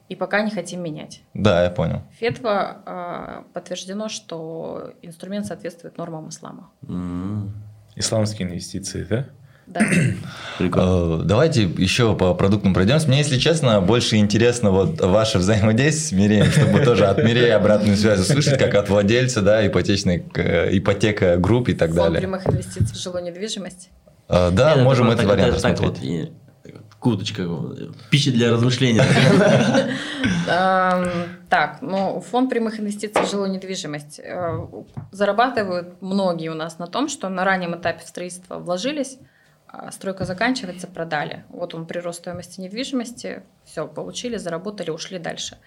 [0.07, 1.23] и пока не хотим менять.
[1.33, 2.03] Да, я понял.
[2.19, 6.69] Фетва подтверждено, что инструмент соответствует нормам ислама.
[6.83, 7.49] Mm-hmm.
[7.95, 9.25] Исламские инвестиции, да?
[9.67, 9.81] Да.
[10.59, 13.07] Э, давайте еще по продуктам пройдемся.
[13.07, 17.97] Мне, если честно, больше интересно вот ваше взаимодействие с Миреем, чтобы тоже от Мирея обратную
[17.97, 22.21] связь услышать, как от владельца, да, ипотечной, э, ипотека групп и так далее.
[22.21, 23.89] Фонд прямых инвестиций в жилую недвижимость.
[24.29, 26.31] Э, да, можем этот вариант рассмотреть
[27.01, 27.49] куточка,
[28.11, 29.03] пища для размышления.
[31.49, 34.67] Так, ну, фонд прямых инвестиций в жилую недвижимость э,
[35.11, 39.17] зарабатывают многие у нас на том, что на раннем этапе строительства вложились,
[39.67, 41.43] а стройка заканчивается, продали.
[41.49, 45.57] Вот он прирост стоимости недвижимости, все, получили, заработали, ушли дальше.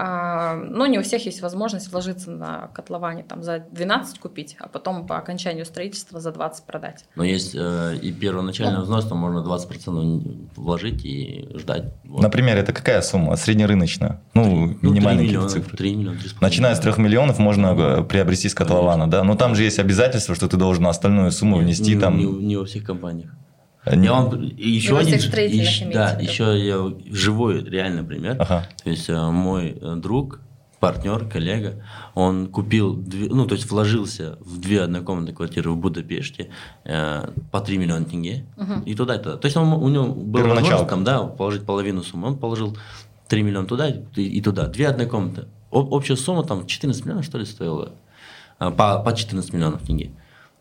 [0.00, 4.68] А, но не у всех есть возможность вложиться на котловане там, за 12 купить, а
[4.68, 7.04] потом по окончанию строительства за 20 продать.
[7.16, 11.92] Но есть э, и первоначальный взнос, там можно 20% вложить и ждать.
[12.04, 12.22] Вот.
[12.22, 13.34] Например, это какая сумма?
[13.34, 14.20] Среднерыночная?
[14.34, 15.76] Ну, 3, минимальные ну, 3 миллиона, цифры.
[15.76, 19.24] 3 миллиона, 3,5 Начиная с 3 миллионов можно ну, приобрести с котлована, да?
[19.24, 22.18] Но там же есть обязательство, что ты должен остальную сумму внести не, там...
[22.18, 23.32] Не, не во всех компаниях.
[23.92, 28.36] Я вам еще один, еще, да, еще я живой реально пример.
[28.38, 28.66] Ага.
[28.82, 30.40] То есть э, мой э, друг,
[30.80, 31.82] партнер, коллега,
[32.14, 36.50] он купил, две, ну то есть вложился в две однокомнатные квартиры в Будапеште
[36.84, 38.82] э, по 3 миллиона тенге угу.
[38.84, 39.36] и туда и туда.
[39.36, 42.76] То есть он, у него было возможность там, да, положить половину суммы, он положил
[43.28, 45.46] 3 миллиона туда и, и туда, две однокомнаты.
[45.70, 47.92] Об, общая сумма там 14 миллионов что ли стоила,
[48.58, 50.12] по, по 14 миллионов тенге.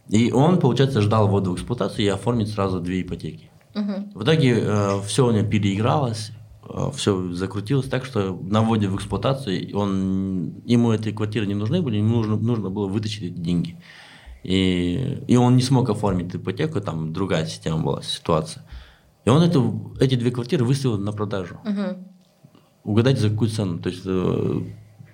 [0.10, 3.50] И он, получается, ждал ввода в эксплуатацию и оформить сразу две ипотеки.
[3.76, 4.20] Угу.
[4.20, 6.32] В итоге э, все у него переигралось,
[6.68, 11.82] э, все закрутилось так, что на вводе в эксплуатацию он, ему эти квартиры не нужны
[11.82, 13.78] были, ему нужно, нужно было вытащить эти деньги.
[14.44, 18.64] И, и он не смог оформить ипотеку, там другая система была, ситуация.
[19.26, 21.60] И он эту, эти две квартиры выставил на продажу.
[21.66, 22.92] Угу.
[22.92, 23.80] Угадайте, за какую цену?
[23.80, 24.62] То есть, э,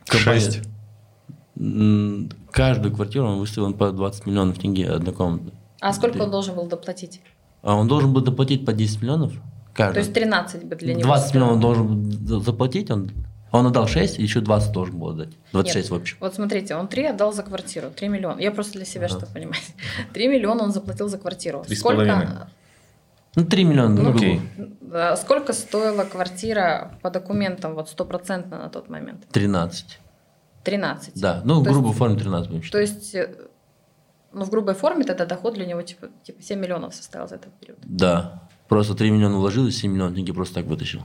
[0.06, 0.73] компания, Шесть
[1.56, 5.54] каждую квартиру он выставил по 20 миллионов тенге однокомнатную.
[5.80, 7.22] А сколько он должен был доплатить?
[7.62, 9.34] А он должен был доплатить по 10 миллионов
[9.74, 9.96] каждый.
[9.96, 11.04] То есть 13 бы для него.
[11.04, 13.12] 20 миллионов он должен заплатить, он,
[13.52, 15.30] он отдал 6, еще 20 должен был отдать.
[15.52, 16.18] 26 Нет, в общем.
[16.20, 18.40] Вот смотрите, он 3 отдал за квартиру, 3 миллиона.
[18.40, 19.18] Я просто для себя, ага.
[19.18, 19.76] чтобы понимать.
[20.14, 21.64] 3 миллиона он заплатил за квартиру.
[21.68, 22.50] 3 сколько?
[23.36, 24.02] Ну, 3 миллиона.
[24.02, 24.42] Ну, окей.
[25.18, 29.26] Сколько стоила квартира по документам, вот стопроцентно на тот момент?
[29.32, 30.00] 13.
[30.64, 31.20] 13.
[31.20, 32.72] Да, ну, в грубой форме 13 будем считать.
[32.72, 33.36] То есть, э,
[34.32, 37.54] ну, в грубой форме тогда доход для него типа, типа 7 миллионов составил за этот
[37.60, 37.80] период.
[37.84, 41.02] Да, просто 3 миллиона вложил и 7 миллионов деньги просто так вытащил.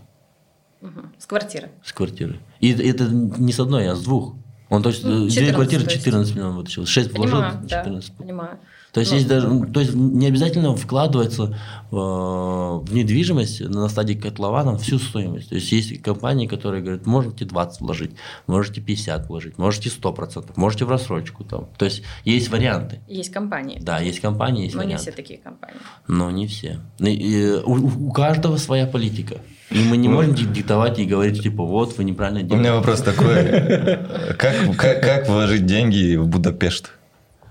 [0.81, 1.01] Угу.
[1.19, 1.71] С квартиры?
[1.85, 2.39] С квартиры.
[2.61, 4.35] И это не с одной, а с двух.
[4.69, 8.11] Он точно, ну, две квартиры 14 миллионов вытащил, 6 вложил, 14.
[8.11, 8.59] Да, понимаю.
[8.99, 11.57] То есть, ну, есть даже, то есть не обязательно вкладывается
[11.93, 15.51] э, в недвижимость на стадии котлована всю стоимость.
[15.51, 18.11] То есть есть компании, которые говорят, можете 20 вложить,
[18.49, 21.45] можете 50 вложить, можете 100%, можете в рассрочку.
[21.45, 21.69] Там.
[21.79, 23.01] То есть есть варианты.
[23.07, 23.79] Есть компании.
[23.81, 25.05] Да, есть компании, есть Но варианты.
[25.05, 25.79] не все такие компании.
[26.09, 26.81] Но не все.
[26.99, 29.37] И, и, у, у каждого своя политика.
[29.71, 32.57] И мы не можем диктовать и говорить, типа, вот, вы неправильно делаете.
[32.57, 33.45] У меня вопрос такой.
[34.37, 36.91] Как, как, как вложить деньги в Будапешт?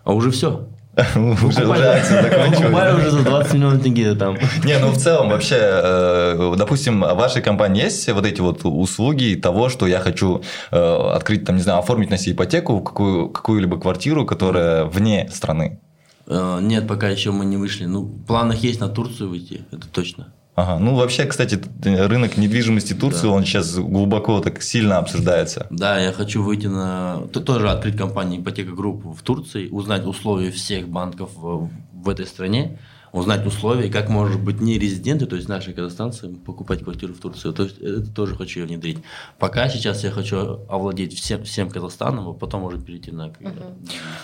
[0.04, 0.68] А уже все.
[1.16, 2.96] Уже, уже акция закончилась.
[2.96, 4.38] уже за 20 миллионов тенге там.
[4.64, 9.36] Не, ну в целом вообще, э, допустим, в вашей компании есть вот эти вот услуги
[9.36, 10.42] того, что я хочу
[10.72, 15.80] э, открыть, там, не знаю, оформить на себе ипотеку, какую, какую-либо квартиру, которая вне страны?
[16.26, 17.86] Э, нет, пока еще мы не вышли.
[17.86, 20.28] Ну, в планах есть на Турцию выйти, это точно.
[20.58, 20.80] Ага.
[20.80, 23.34] Ну, вообще, кстати, рынок недвижимости Турции, да.
[23.34, 25.68] он сейчас глубоко так сильно обсуждается.
[25.70, 27.28] Да, я хочу выйти на...
[27.28, 32.80] Тоже открыть компанию ипотека групп в Турции, узнать условия всех банков в этой стране
[33.18, 37.52] узнать условия, как может быть не резиденты, то есть наши казахстанцы, покупать квартиру в Турции.
[37.52, 39.00] То есть это тоже хочу я внедрить.
[39.40, 43.32] Пока сейчас я хочу овладеть всем, всем Казахстаном, а потом может перейти на...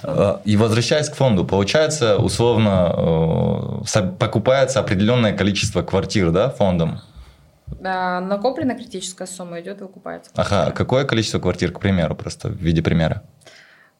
[0.03, 0.41] Uh-huh.
[0.45, 7.01] И возвращаясь к фонду, получается, условно, э, покупается определенное количество квартир да, фондом.
[7.83, 10.31] А, накопленная критическая сумма идет и выкупается.
[10.35, 13.23] Ага, какое количество квартир, к примеру, просто в виде примера?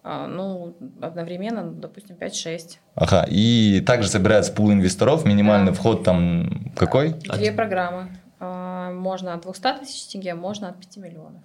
[0.06, 2.80] А, ну, одновременно, ну, допустим, 5-6.
[2.96, 5.74] Ага, и также собирается пул инвесторов, минимальный Да.
[5.78, 7.14] вход там какой?
[7.14, 8.10] Две программы.
[8.40, 11.42] А, Можно от 200 тысяч тенге, можно от 5 миллионов.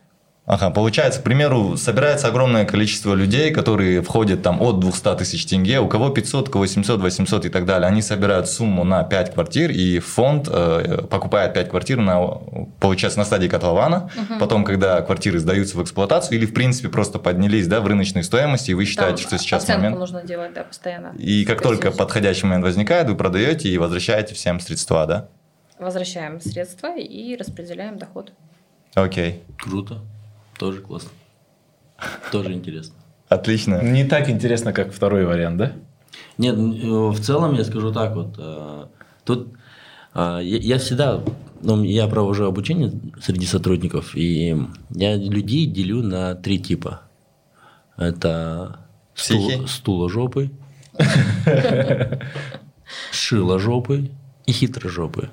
[0.49, 5.78] Ага, получается, к примеру, собирается огромное количество людей, которые входят там от 200 тысяч тенге,
[5.78, 7.86] у кого 500, у кого 700, 800 и так далее.
[7.86, 12.40] Они собирают сумму на 5 квартир, и фонд э, покупает 5 квартир, на,
[12.80, 14.11] получается, на стадии котлована.
[14.40, 18.70] Потом, когда квартиры сдаются в эксплуатацию, или, в принципе, просто поднялись да, в рыночной стоимости,
[18.70, 19.99] и вы считаете, Там что сейчас оценку момент...
[19.99, 21.12] нужно делать, да, постоянно.
[21.18, 21.99] И как только Критически.
[21.99, 25.28] подходящий момент возникает, вы продаете и возвращаете всем средства, да?
[25.78, 28.32] Возвращаем средства и распределяем доход.
[28.94, 30.01] Окей, Круто.
[30.59, 31.11] Тоже классно.
[32.32, 32.94] Тоже интересно.
[33.28, 33.82] отлично.
[33.82, 35.72] Не так интересно, как второй вариант, да?
[36.36, 38.34] Нет, э, в целом я скажу так вот.
[38.38, 38.86] э,
[39.24, 39.48] Тут
[40.14, 41.22] э, я всегда,
[41.62, 44.56] ну, я провожу обучение среди сотрудников, и
[44.90, 47.02] я людей делю на три типа.
[47.96, 48.78] Это
[49.14, 49.50] Психи?
[49.50, 50.50] стул, стуложопы,
[53.11, 54.11] шиложопы
[54.46, 55.30] и хитрожопы.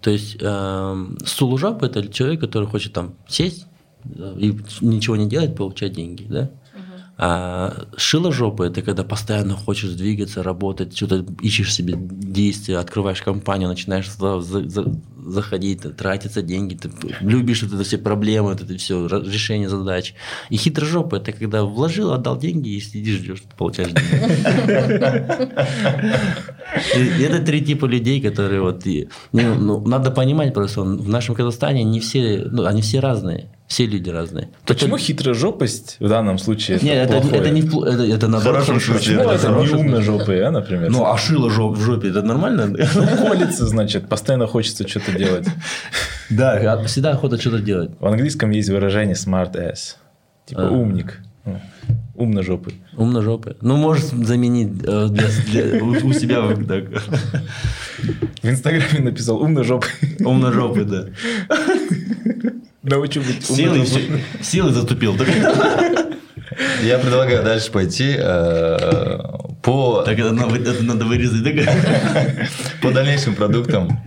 [0.00, 3.66] То есть э, стуложоп это человек, который хочет там сесть
[4.04, 6.50] и ничего не делать, получать деньги, да?
[7.18, 14.10] А шиложопы это когда постоянно хочешь двигаться, работать, что-то ищешь себе действия, открываешь компанию, начинаешь
[14.10, 14.92] за- за-
[15.24, 16.90] заходить, тратятся деньги, ты
[17.20, 20.14] любишь вот это все проблемы, вот это все решение задач.
[20.50, 24.16] И хитрожопы это когда вложил, отдал деньги и сидишь, ждешь, получаешь деньги.
[27.22, 28.84] Это три типа людей, которые вот...
[29.32, 33.86] ну, ну, надо понимать просто, в нашем Казахстане не все, ну, они все разные, все
[33.86, 34.50] люди разные.
[34.66, 37.40] Почему Только- хитрожопость в данном случае это Нет, это, плохое?
[37.40, 38.92] это не в пл- это, это наоборот хорошо.
[38.92, 39.76] Почему да, это хорошо.
[39.76, 40.90] не умножопые, а, например?
[40.90, 42.66] Ну, а шило жоп- в жопе, это нормально?
[42.66, 45.46] Ну, колется, значит, постоянно хочется что-то делать.
[46.28, 47.92] Да, всегда охота что-то делать.
[47.98, 49.96] В английском есть выражение smart ass.
[50.44, 50.70] Типа А.
[50.70, 51.20] умник.
[51.46, 51.58] Ну,
[52.14, 52.74] Умножопый.
[52.96, 53.56] Умножопы.
[53.62, 56.84] Ну, можешь заменить э, для, для- у, у себя в- так.
[58.42, 59.90] В Инстаграме написал умножопый.
[60.20, 61.06] Умножопы, да.
[62.82, 63.84] Научу быть всё-
[64.42, 65.16] сел и затупил.
[65.16, 65.28] Так,
[66.82, 69.18] Я предлагаю дальше пойти э,
[69.62, 71.44] по, так это, надо, это надо вырезать.
[71.44, 72.48] так?
[72.82, 74.00] по дальнейшим продуктам.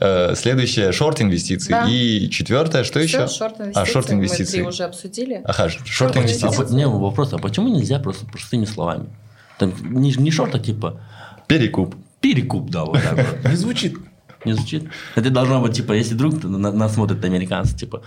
[0.00, 1.70] Э, Следующее шорт инвестиции.
[1.70, 1.86] Да.
[1.88, 3.28] И четвертое, что Всё, еще?
[3.34, 4.12] шорт А, шорт инвестиции.
[4.12, 4.62] Мы инвестиции.
[4.62, 5.40] уже обсудили.
[5.44, 6.62] Ага, шорт А, инвестиции.
[6.64, 9.06] по- не, вопрос, а почему нельзя просто простыми словами?
[9.58, 11.00] Там не, не шорт, а типа
[11.46, 11.94] Перекуп.
[12.20, 13.50] перекуп, да, вот так вот.
[13.50, 13.96] Не звучит.
[14.44, 14.88] Не звучит?
[15.16, 18.02] Это должно быть, типа, если вдруг на- нас смотрят американцы, типа,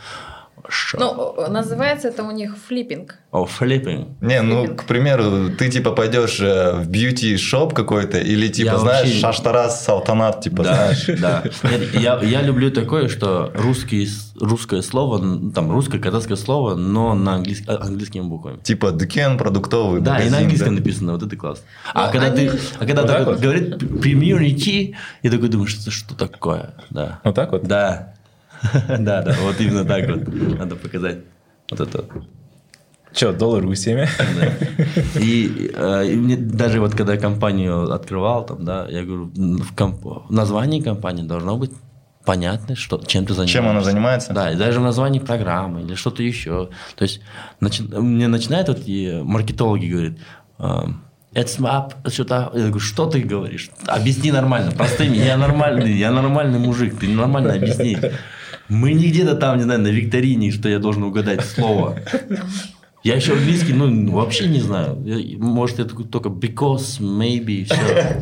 [0.70, 1.04] шорт.
[1.04, 3.16] Ну, э, называется это у них флиппинг.
[3.32, 4.22] О, флиппинг.
[4.22, 4.82] Не, ну, Флиппинг.
[4.82, 9.86] к примеру, ты типа пойдешь э, в бьюти-шоп какой-то, или типа, Я знаешь, вообще- шаштарас,
[9.86, 11.06] салтанат, типа, Да, знаешь.
[11.22, 11.44] да.
[11.64, 14.08] Нет, я, я люблю такое, что русский,
[14.40, 18.60] русское слово, там, русское казахское слово, но на английс- а- английскими буквами.
[18.62, 20.80] Типа Дукен продуктовый Да, и магазин, на английском да?
[20.82, 21.64] написано, вот это класс.
[21.94, 25.68] А Ну, когда они- ты, а когда Вот так вот говорит премьерники, я такой думаю,
[25.68, 27.20] что, что такое, да.
[27.24, 27.64] Вот так вот?
[27.64, 28.14] Да.
[29.00, 30.28] Да, да, вот именно так вот.
[30.60, 31.20] Надо показать.
[31.70, 32.06] Вот это.
[33.14, 34.08] Че, доллар гусями?
[34.20, 35.20] Да.
[35.20, 40.28] И, э, и мне даже вот когда компанию открывал, там, да, я говорю, в, комп-
[40.30, 41.72] в названии компании должно быть
[42.26, 43.54] понятно, что, чем ты занимаешься.
[43.58, 44.34] Чем она занимается?
[44.34, 46.70] Да, и даже в названии программы или что-то еще.
[46.96, 47.22] То есть
[47.60, 50.14] начи- мне начинают вот и маркетологи говорят,
[50.60, 51.02] эм,
[51.34, 52.52] это смап, что-то.
[52.54, 53.72] Я говорю, что ты говоришь?
[53.88, 55.18] Объясни нормально, простыми.
[55.18, 57.98] Я нормальный, я нормальный мужик, ты нормально объясни.
[58.72, 62.00] Мы не где-то там, не знаю, на викторине, что я должен угадать слово.
[63.04, 65.02] Я еще английский, ну, вообще не знаю.
[65.06, 68.22] Я- может, я такой только because, maybe, все.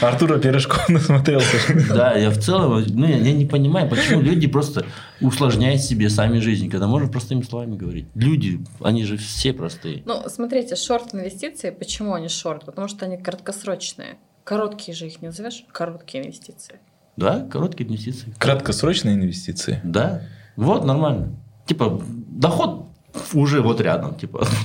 [0.00, 1.56] Артура Пирожкова насмотрелся.
[1.94, 4.86] Да, я в целом, ну, я, я не понимаю, почему люди просто
[5.20, 8.06] усложняют себе сами жизнь, когда можно простыми словами говорить.
[8.14, 10.02] Люди, они же все простые.
[10.06, 12.64] Ну, смотрите, шорт инвестиции, почему они шорт?
[12.64, 14.16] Потому что они краткосрочные.
[14.44, 16.76] Короткие же их не назовешь, короткие инвестиции.
[17.16, 18.34] Да, короткие инвестиции.
[18.38, 19.80] Краткосрочные инвестиции.
[19.84, 20.22] Да,
[20.56, 21.28] вот нормально.
[21.66, 22.88] Типа, доход
[23.32, 24.46] уже вот рядом, типа.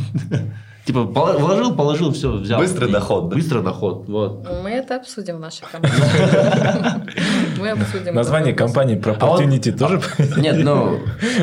[0.86, 2.60] Типа, вложил, положил, все, взял.
[2.60, 3.36] Быстрый И- доход, да?
[3.36, 4.48] Быстрый доход, вот.
[4.64, 5.96] Мы это обсудим в нашей компании.
[7.60, 8.16] Мы обсудим.
[8.16, 8.98] Название этот вопрос.
[8.98, 10.02] компании Proportunity тоже?
[10.38, 10.98] Нет, ну...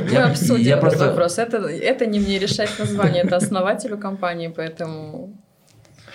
[0.04, 1.38] Мы я- обсудим этот просто- вопрос.
[1.38, 5.36] Это, не мне решать название, это основателю компании, поэтому...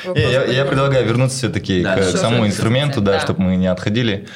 [0.05, 3.19] Вопрос я, предлагаю вернуться все-таки Да, к самому инструменту, да.
[3.21, 4.27] чтобы мы не отходили.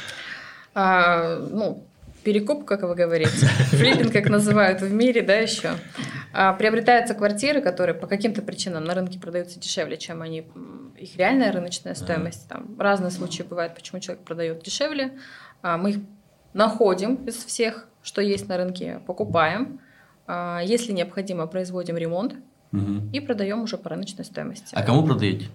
[0.75, 1.83] А, ну,
[2.23, 3.31] перекуп, как вы говорите,
[3.71, 5.71] флиппинг, как называют в мире, да, еще.
[6.33, 10.45] А, приобретаются квартиры, которые по каким-то причинам на рынке продаются дешевле, чем они,
[10.97, 12.49] их реальная рыночная стоимость.
[12.49, 15.13] Там разные случаи бывают, почему человек продает дешевле.
[15.61, 15.97] А, мы их
[16.53, 19.79] находим из всех, что есть на рынке, покупаем.
[20.27, 22.35] А, Если необходимо, производим ремонт
[23.13, 24.75] и продаем уже по рыночной стоимости.
[24.75, 25.47] А кому продаете?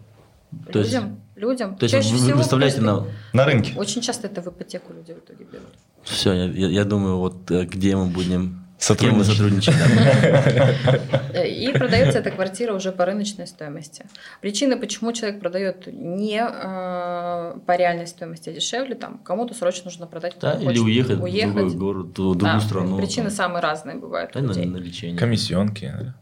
[0.72, 1.76] То есть, людям, людям.
[1.76, 3.04] то есть Чаще вы всего выставляете на...
[3.32, 3.72] На рынке.
[3.76, 5.68] Очень часто это в ипотеку люди в итоге берут.
[6.02, 8.56] Все, я, я- я думаю, вот э, где мы будем...
[8.78, 9.74] Сотрудничать.
[11.46, 14.06] И продается эта квартира уже по рыночной стоимости.
[14.40, 20.06] Причины, почему человек продает не э, по реальной стоимости, а дешевле, там кому-то срочно нужно
[20.06, 22.96] продать, Да, или уехать, в другой город, в другую страну.
[22.96, 25.18] Причины самые разные бывают на, лечение.
[25.18, 26.14] Комиссионки?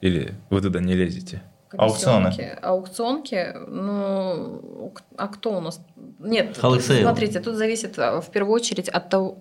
[0.00, 1.42] Или вы туда не лезете?
[1.78, 2.58] Аукционы.
[2.62, 5.80] Аукционки, ну, а кто у нас?
[6.18, 7.02] Нет, тут, Холосейл.
[7.02, 9.38] смотрите, тут зависит а, в первую очередь от того,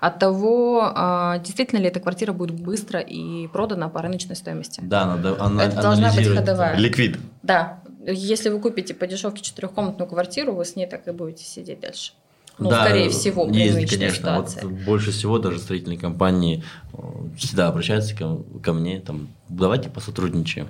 [0.00, 4.80] от того, а, действительно ли эта квартира будет быстро и продана по рыночной стоимости.
[4.82, 6.76] Да, надо ана- Это должна быть ходовая.
[6.76, 7.18] Ликвид.
[7.42, 11.80] Да, если вы купите по дешевке четырехкомнатную квартиру, вы с ней так и будете сидеть
[11.80, 12.12] дальше.
[12.58, 14.36] Ну, Да, скорее всего, есть, конечно.
[14.40, 16.62] Вот больше всего даже строительные компании
[16.92, 16.96] э,
[17.36, 20.68] всегда обращаются ко, ко мне, там, давайте посотрудничаем.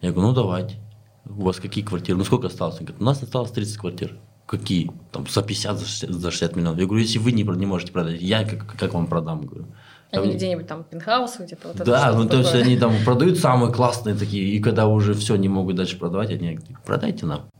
[0.00, 0.76] Я говорю, ну давайте.
[1.24, 2.18] У вас какие квартиры?
[2.18, 2.76] Ну сколько осталось?
[2.76, 4.18] Они говорят, у нас осталось 30 квартир.
[4.46, 4.90] Какие?
[5.10, 6.78] Там за 50, за 60, за 60 миллионов.
[6.78, 9.42] Я говорю, если вы не, не можете продать, я как, как вам продам?
[9.42, 9.66] Говорю.
[10.12, 11.68] Они Там- где-нибудь там пентхаусы где-то.
[11.68, 15.14] Вот это да, ну то есть они там продают самые классные такие, и когда уже
[15.14, 17.50] все не могут дальше продавать, они говорят, продайте нам.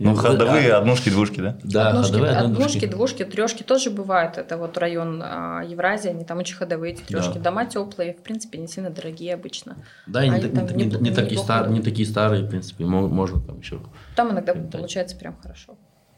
[0.00, 1.56] Ну, ходовые а, однушки, двушки, да?
[1.62, 2.86] Да, однушки, ходовые однушки, однушки.
[2.86, 4.38] двушки, трешки тоже бывают.
[4.38, 7.34] Это вот район а, Евразии, они там очень ходовые эти трешки.
[7.38, 7.50] Да.
[7.50, 9.76] Дома теплые, в принципе, не сильно дорогие обычно.
[10.06, 13.08] Да, и не, там не- не- не такие старые, не такие старые, в принципе, мо-
[13.08, 13.80] можно там еще.
[14.16, 14.78] Там иногда Да.
[14.78, 15.76] получается прям хорошо.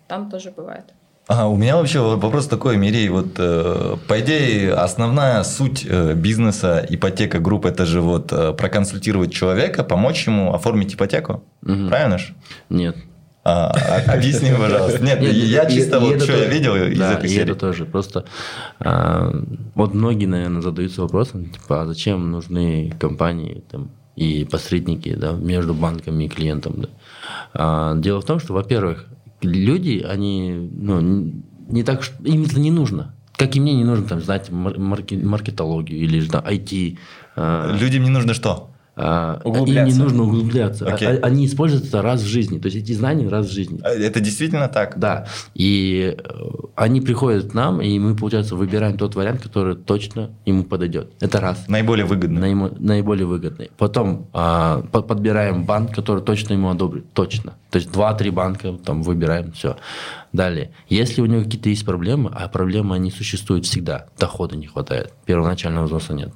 [0.09, 0.85] Там тоже бывает.
[1.28, 6.85] А, у меня вообще вопрос такой, Мирей, вот э, по идее основная суть э, бизнеса
[6.89, 11.89] ипотека групп это же вот э, проконсультировать человека, помочь ему оформить ипотеку, Мгм.
[11.89, 12.35] правильно же?
[12.68, 12.97] Нет.
[13.43, 15.03] А, а- объясни, пожалуйста.
[15.03, 17.45] Нет, я чисто вот что я видел из да, этой и серии.
[17.45, 17.86] это тоже.
[17.86, 18.26] Просто
[18.78, 19.32] а,
[19.74, 25.72] вот многие, наверное, задаются вопросом, типа, а зачем нужны компании там, и посредники да, между
[25.72, 26.82] банками и клиентом.
[26.82, 26.88] Да?
[27.55, 29.07] А, дело в том, что, во-первых,
[29.41, 31.01] люди, они ну,
[31.68, 33.14] не так, им это не нужно.
[33.36, 36.99] Как и мне не нужно там знать маркетологию или там, IT.
[37.80, 38.70] Людям не нужно что?
[38.97, 40.86] А, им не нужно углубляться.
[40.86, 41.09] Окей.
[41.09, 42.59] а- Они используют это раз в жизни.
[42.59, 43.80] То есть эти знания раз в жизни.
[43.82, 44.99] А, Это действительно так?
[44.99, 45.26] Да.
[45.55, 46.22] И э,
[46.76, 51.12] они приходят к нам, и мы, получается, выбираем тот вариант, который точно ему подойдет.
[51.20, 51.64] Это раз.
[51.68, 52.38] Наиболее выгодно.
[52.41, 53.70] Наимо- наиболее выгодный.
[53.78, 57.12] Потом а, по- подбираем банк, который точно ему одобрит.
[57.12, 57.55] Точно.
[57.70, 59.76] То есть два-три банка там выбираем, все.
[60.33, 60.70] Далее.
[60.89, 65.87] Если у него какие-то есть проблемы, а проблемы они существуют всегда, дохода не хватает, первоначального
[65.87, 66.33] взноса нет.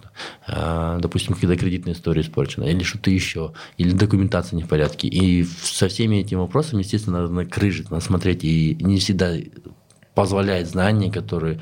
[0.48, 5.06] А, допустим, когда кредитная история испорчена, или что-то еще, или документация не в порядке.
[5.06, 9.32] И со всеми этими вопросами, естественно, надо крыжить, надо смотреть, и не всегда
[10.16, 11.60] позволяет знания, которые,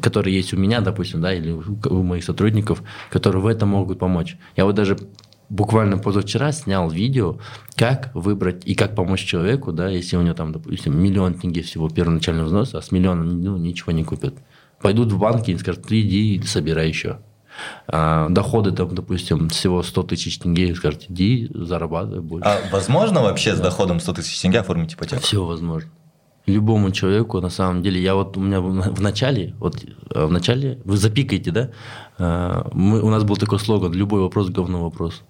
[0.00, 4.36] которые есть у меня, допустим, да, или у моих сотрудников, которые в этом могут помочь.
[4.56, 4.96] Я вот даже
[5.48, 7.38] буквально позавчера снял видео,
[7.74, 11.88] как выбрать и как помочь человеку, да, если у него там, допустим, миллион тенге всего
[11.88, 14.34] первоначального взноса, а с миллионом ну, ничего не купят.
[14.80, 17.18] Пойдут в банки и скажут, ты иди и собирай еще.
[17.88, 22.48] А, доходы, там, допустим, всего 100 тысяч тенге, и скажут, иди, зарабатывай больше.
[22.48, 25.22] А возможно вообще с доходом 100 тысяч тенге оформить ипотеку?
[25.22, 25.90] Все возможно.
[26.46, 30.30] Любому человеку, на самом деле, я вот у меня в в начале, вот э, в
[30.30, 31.70] начале, вы запикаете, да,
[32.18, 35.24] э, мы, у нас был такой слоган, любой вопрос, говно вопрос.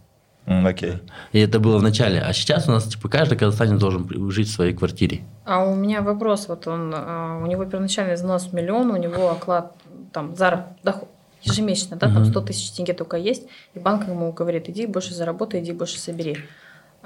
[0.49, 0.95] Окей.
[1.33, 2.21] И это было в начале.
[2.21, 5.21] А сейчас у нас, типа, каждый казахстанец должен жить в своей квартире.
[5.45, 9.75] А у меня вопрос, вот он, а, у него первоначальный взнос миллион, у него оклад,
[10.13, 11.09] там, зараб, доход,
[11.43, 12.31] ежемесячно, да, там Мгм.
[12.31, 13.45] 100 тысяч тенге только есть,
[13.75, 16.39] и банк ему говорит, иди больше заработай, иди больше собери.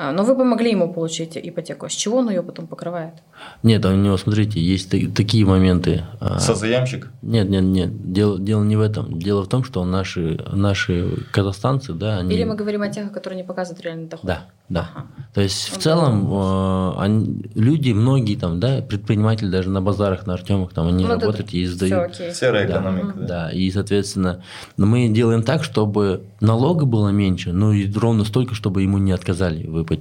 [0.05, 1.89] А, Но вы помогли ему получить ипотеку.
[1.89, 3.15] С чего он ее потом покрывает?
[3.63, 6.03] Нет, а у него, смотрите, есть та- такие моменты.
[6.21, 7.11] а, Созаемщик?
[7.23, 8.13] Нет, нет, нет.
[8.13, 9.19] Дело, дело не в этом.
[9.21, 12.35] Дело в том, что наши, наши казахстанцы, да, они...
[12.35, 14.27] Или мы говорим о тех, которые не показывают реальный доход?
[14.27, 14.91] Да, да.
[14.95, 15.07] Ага.
[15.35, 20.35] То есть в Ну, целом они- люди, многие там, да, предприниматели даже на базарах, на
[20.35, 22.13] Артемах, там они Ну, да, работают и Всё, издают.
[22.13, 22.35] окей.
[22.35, 22.75] Серая Да.
[22.75, 23.15] экономика.
[23.19, 23.27] да.
[23.27, 24.43] Да, и, соответственно,
[24.77, 29.65] мы делаем так, чтобы налога было меньше, но и ровно столько, чтобы ему не отказали
[29.67, 29.92] в ипотеке.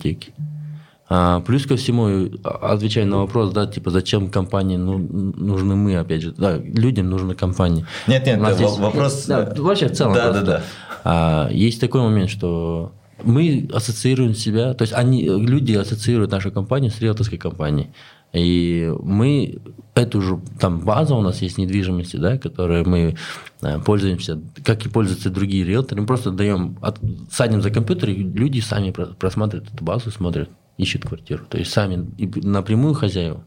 [1.14, 5.98] А, плюс ко всему, а, отвечая на вопрос, да, типа, зачем компании ну, нужны мы,
[5.98, 7.86] опять же, да, людям нужны компании.
[8.08, 9.26] Нет, нет, да, есть- вопрос...
[9.26, 10.14] Да, вообще в целом.
[10.14, 10.46] Да, просто.
[10.46, 10.64] да, да.
[11.04, 16.92] А, есть такой момент, что мы ассоциируем себя, то есть они, люди ассоциируют нашу компанию
[16.92, 17.90] с риэлторской компанией.
[18.34, 19.60] И мы
[19.94, 23.18] эту же там база у нас есть недвижимости, да, которой мы
[23.62, 28.24] э, пользуемся, как и пользуются другие риэлторы, мы просто даем, от, садим за компьютер, и
[28.24, 31.44] люди сами про- просматривают эту базу, смотрят, ищут квартиру.
[31.50, 33.44] То есть сами и напрямую хозяева.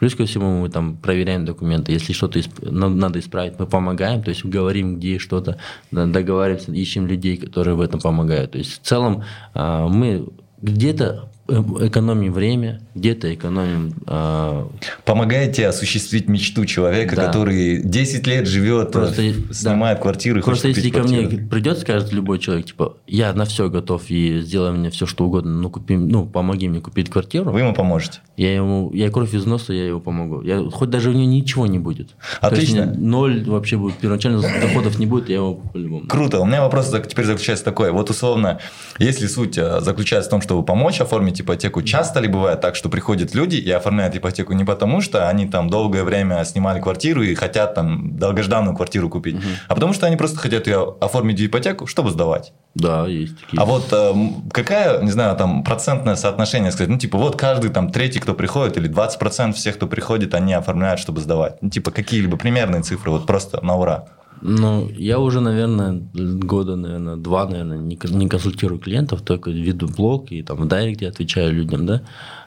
[0.00, 1.92] Плюс ко всему мы там проверяем документы.
[1.92, 5.58] Если что-то исп- надо исправить, мы помогаем, то есть говорим, где что-то,
[5.92, 8.52] договариваемся, ищем людей, которые в этом помогают.
[8.52, 9.22] То есть в целом
[9.54, 10.26] а, мы
[10.60, 14.68] где-то экономим время, где-то экономим а,
[15.04, 17.26] Помогаете осуществить мечту человека, Да.
[17.26, 19.54] который 10 лет живет, Просто, э, да.
[19.54, 21.48] снимает квартиру и Просто если ко мне квартиру.
[21.48, 25.52] придет, скажет любой человек, типа, я на все готов и сделай мне все, что угодно,
[25.52, 28.20] ну, купи, ну, помоги мне купить квартиру, Вы ему поможете.
[28.36, 30.42] я ему, я кровь из носа, я его помогу.
[30.42, 32.10] Я, хоть даже у него ничего не будет.
[32.40, 32.82] Отлично.
[32.84, 36.06] То есть, ноль вообще будет, первоначально доходов не будет, я его по-любому.
[36.06, 36.40] Круто.
[36.40, 37.90] У меня вопрос теперь заключается такой.
[37.92, 38.60] Вот условно,
[38.98, 42.88] если суть э, заключается в том, чтобы помочь оформить ипотеку, часто ли бывает так, что
[42.88, 47.34] приходят люди и оформляют ипотеку не потому, что они там долгое время снимали квартиру и
[47.34, 49.36] хотят там долгожданную квартиру купить,
[49.68, 52.52] а потому что они просто хотят ее оформить в ипотеку, чтобы сдавать.
[52.74, 53.60] Да, есть такие.
[53.60, 54.14] А вот э,
[54.52, 56.88] какая, не знаю, там процентное соотношение сказать?
[56.88, 61.00] Ну, типа, вот каждый там третий, кто приходит, или 20% всех, кто приходит, они оформляют,
[61.00, 61.60] чтобы сдавать.
[61.62, 64.06] Ну, типа, какие-либо примерные цифры, вот просто на ура.
[64.42, 70.32] Ну, я уже, наверное, года, наверное, два, наверное, не, не консультирую клиентов, только веду блог
[70.32, 72.02] и там в директе отвечаю людям, да.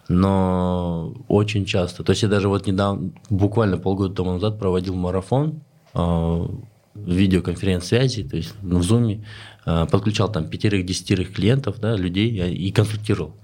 [0.09, 5.61] Но очень часто, то есть я даже вот недавно, буквально полгода тому назад проводил марафон
[5.93, 6.47] э,
[6.95, 9.23] видеоконференц-связи, то есть ну, в Zoom,
[9.65, 13.35] э, подключал там пятерых-десятерых клиентов, да, людей я и консультировал.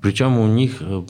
[0.00, 1.04] Причем у них э,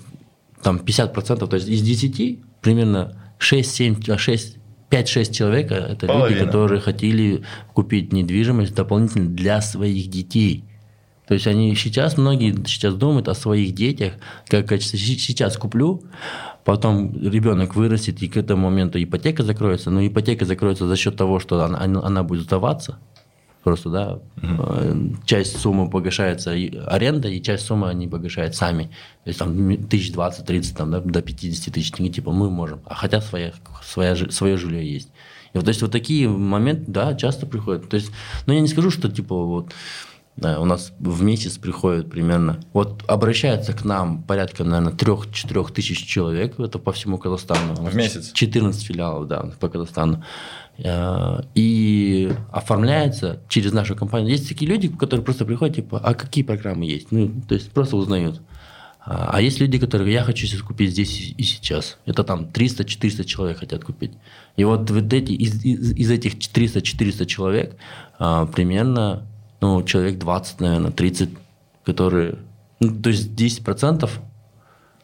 [0.62, 4.57] там 50%, то есть из 10 примерно 6-7, 6
[4.90, 6.44] 5-6 человек э, это люди, Половина.
[6.46, 7.42] которые хотели
[7.74, 10.64] купить недвижимость дополнительно для своих детей.
[11.26, 14.14] То есть они сейчас, многие сейчас думают о своих детях,
[14.48, 16.02] как сейчас куплю,
[16.64, 21.38] потом ребенок вырастет, и к этому моменту ипотека закроется, но ипотека закроется за счет того,
[21.38, 22.98] что она- она будет сдаваться,
[23.62, 28.84] просто, да, э, часть суммы погашается аренда, и часть суммы они погашают сами.
[29.24, 32.80] То есть там тысяч двадцать, тридцать, там, да, до 50 тысяч тенге, типа, мы можем,
[32.86, 33.52] а хотя своя,
[33.82, 35.08] своя, свое жилье есть.
[35.52, 37.88] И вот, то есть вот такие моменты, да, часто приходят.
[37.88, 38.10] То есть,
[38.46, 39.72] ну, я не скажу, что, типа, вот,
[40.36, 46.06] да, у нас в месяц приходит примерно, вот обращается к нам порядка, наверное, 3-4 тысяч
[46.06, 47.74] человек, это по всему Казахстану.
[47.74, 48.32] В месяц?
[48.32, 50.24] 14 филиалов, да, по Казахстану.
[50.78, 54.30] Э, И оформляется через нашу компанию.
[54.30, 57.10] Есть такие люди, которые просто приходят, типа, а какие программы есть?
[57.10, 58.40] Ну, то есть просто узнают.
[59.00, 61.98] А а есть люди, которые я хочу сейчас купить здесь и- сейчас.
[62.06, 64.12] Это там 300-400 человек хотят купить.
[64.56, 67.76] И вот вот эти, из, из, из этих 300-400 человек
[68.18, 69.26] а, примерно
[69.60, 71.30] ну, человек 20, наверное, 30,
[71.84, 72.36] которые...
[72.80, 74.08] Ну, то есть 10%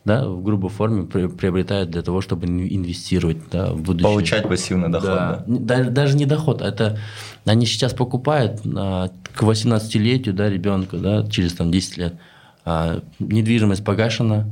[0.05, 4.05] да, в грубой форме при- приобретают для того, чтобы ин- инвестировать да, в будущее.
[4.13, 5.45] Получать пассивный доход, да.
[5.47, 6.99] Да- Даже не доход, а это
[7.47, 12.15] они сейчас покупают а, к 18-летию да, ребенка, да, через там, 10 лет.
[12.67, 14.47] а, недвижимость погашена,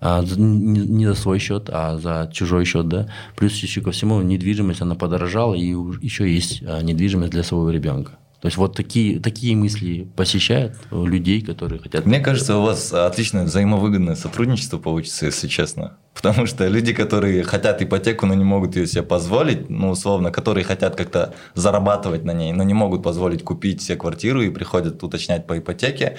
[0.00, 3.08] а, не, за свой счет, а за чужой счет, да.
[3.36, 5.66] Плюс еще ко всему недвижимость, она подорожала, и
[6.00, 8.12] еще есть а, недвижимость для своего ребенка.
[8.46, 12.06] То есть вот такие, такие мысли посещают у людей, которые хотят...
[12.06, 15.98] Мне кажется, у вас отличное взаимовыгодное сотрудничество получится, если честно.
[16.16, 20.64] Потому что люди, которые хотят ипотеку, но не могут ее себе позволить, ну, условно, которые
[20.64, 25.46] хотят как-то зарабатывать на ней, но не могут позволить купить себе квартиру и приходят уточнять
[25.46, 26.16] по ипотеке,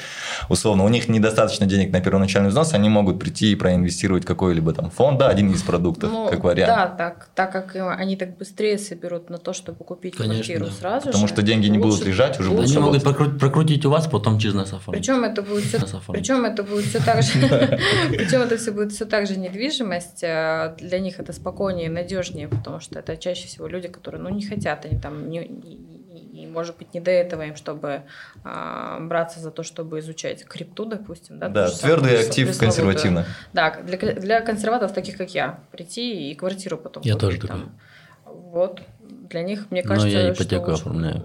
[0.49, 4.71] условно, у них недостаточно денег на первоначальный взнос, они могут прийти и проинвестировать в какой-либо
[4.71, 6.73] там фонд, да, один из продуктов, Ну, как вариант.
[6.75, 10.71] Да, так, так как они так быстрее соберут на то, чтобы купить Конечно, квартиру да.
[10.71, 13.89] сразу Потому же, что деньги не будут лежать, уже будут Они могут прокру- прокрутить у
[13.89, 15.01] вас, потом через нас оформить.
[15.01, 15.79] Причем это будет все,
[16.09, 17.31] причем это будет все так же,
[18.09, 19.86] причем это все будет все так же недвижимость.
[20.23, 24.29] Э, Для них это спокойнее и надежнее, потому что это чаще всего люди, которые, ну,
[24.29, 28.03] не хотят, они там не, и, и, может быть не до этого им, чтобы
[28.43, 31.49] а, браться за то, чтобы изучать крипту, допустим, да.
[31.49, 33.25] Да, твердый прес- актив консервативно.
[33.53, 37.79] Да, для, для консерваторов, таких как я, прийти и квартиру потом Я купить тоже там.
[38.25, 38.81] Вот.
[39.29, 40.81] Для них, мне Но кажется, я что ипотеку лучше.
[40.81, 41.23] оформляю.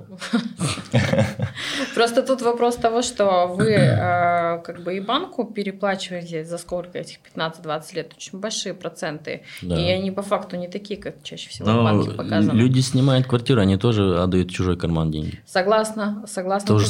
[1.95, 7.19] Просто тут вопрос того, что вы э, как бы и банку переплачиваете за сколько этих
[7.37, 9.43] 15-20 лет, очень большие проценты.
[9.63, 12.53] И они по факту не такие, как чаще всего в Но банке показано.
[12.53, 15.41] люди снимают квартиру, они тоже отдают чужой карман деньги.
[15.47, 16.67] Согласна, согласна.
[16.67, 16.87] То же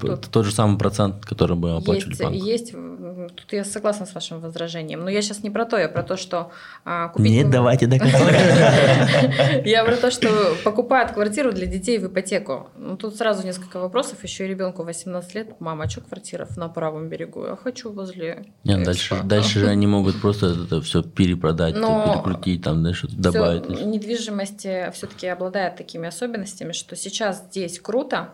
[0.00, 2.38] тут тот же самый процент, который мы оплачивали банку.
[2.38, 5.04] есть, тут я согласна с вашим возражением.
[5.04, 6.50] Но я сейчас не про то, я про то, что
[6.84, 7.30] а, купить...
[7.30, 8.18] Нет, давайте до конца.
[9.64, 12.68] Я про то, что покупают квартиру для детей в ипотеку.
[12.76, 14.22] Ну, тут сразу несколько вопросов.
[14.22, 15.60] Еще и ребенку 18 лет.
[15.60, 17.46] Мама, а что квартира на правом берегу?
[17.46, 18.84] Я хочу возле Нет, Экспо».
[18.84, 23.68] дальше, дальше же они могут просто это все перепродать, Но перекрутить, там, да, что-то добавить.
[23.68, 28.30] недвижимость все-таки обладает такими особенностями, что сейчас здесь круто,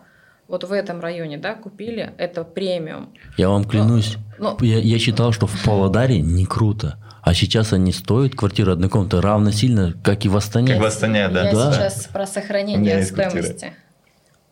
[0.47, 3.13] вот в этом районе, да, купили, это премиум.
[3.37, 6.97] Я вам клянусь, Ну, я, я считал, что в Павлодаре не круто.
[7.21, 10.73] А сейчас они стоят, квартира одной комнаты, равно сильно, как и в Астане.
[10.73, 11.45] Как в Астане, да.
[11.45, 11.71] Я Да.
[11.71, 13.73] сейчас про сохранение стоимости.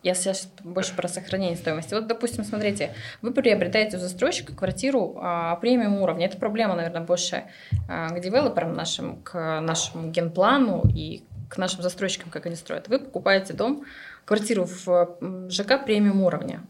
[0.02, 1.92] Я сейчас больше про сохранение стоимости.
[1.92, 6.24] Вот, допустим, смотрите, вы приобретаете у застройщика квартиру а, премиум уровня.
[6.26, 7.44] Это проблема, наверное, больше
[7.86, 12.88] а, к девелоперам нашим, к нашему генплану и к нашим застройщикам, как они строят.
[12.88, 13.84] Вы покупаете дом,
[14.24, 16.62] квартиру в ЖК премиум уровня.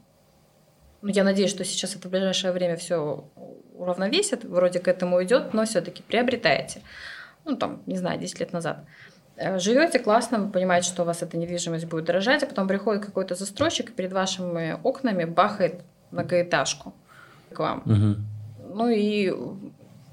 [1.02, 3.24] Ну, я надеюсь, что сейчас это в ближайшее время все
[3.80, 6.82] уравновесит, вроде к этому идет, но все-таки приобретаете.
[7.44, 8.84] Ну, там, не знаю, 10 лет назад.
[9.36, 13.04] Э, Живете классно, вы понимаете, что у вас эта недвижимость будет дорожать, а потом приходит
[13.04, 16.92] какой-то застройщик и перед вашими окнами бахает многоэтажку
[17.52, 17.82] к вам.
[17.86, 18.26] Мгм.
[18.74, 19.32] Ну и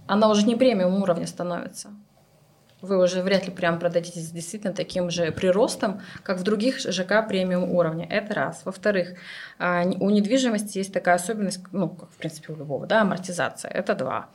[0.07, 1.89] она уже не премиум уровня становится.
[2.81, 7.71] Вы уже вряд ли прям продадитесь действительно таким же приростом, как в других ЖК премиум
[7.71, 8.05] уровня.
[8.07, 8.61] Это раз.
[8.65, 9.15] Во-вторых,
[9.57, 13.71] а, у недвижимости есть такая особенность, ну, как в принципе у любого, да, амортизация.
[13.71, 14.27] Это два.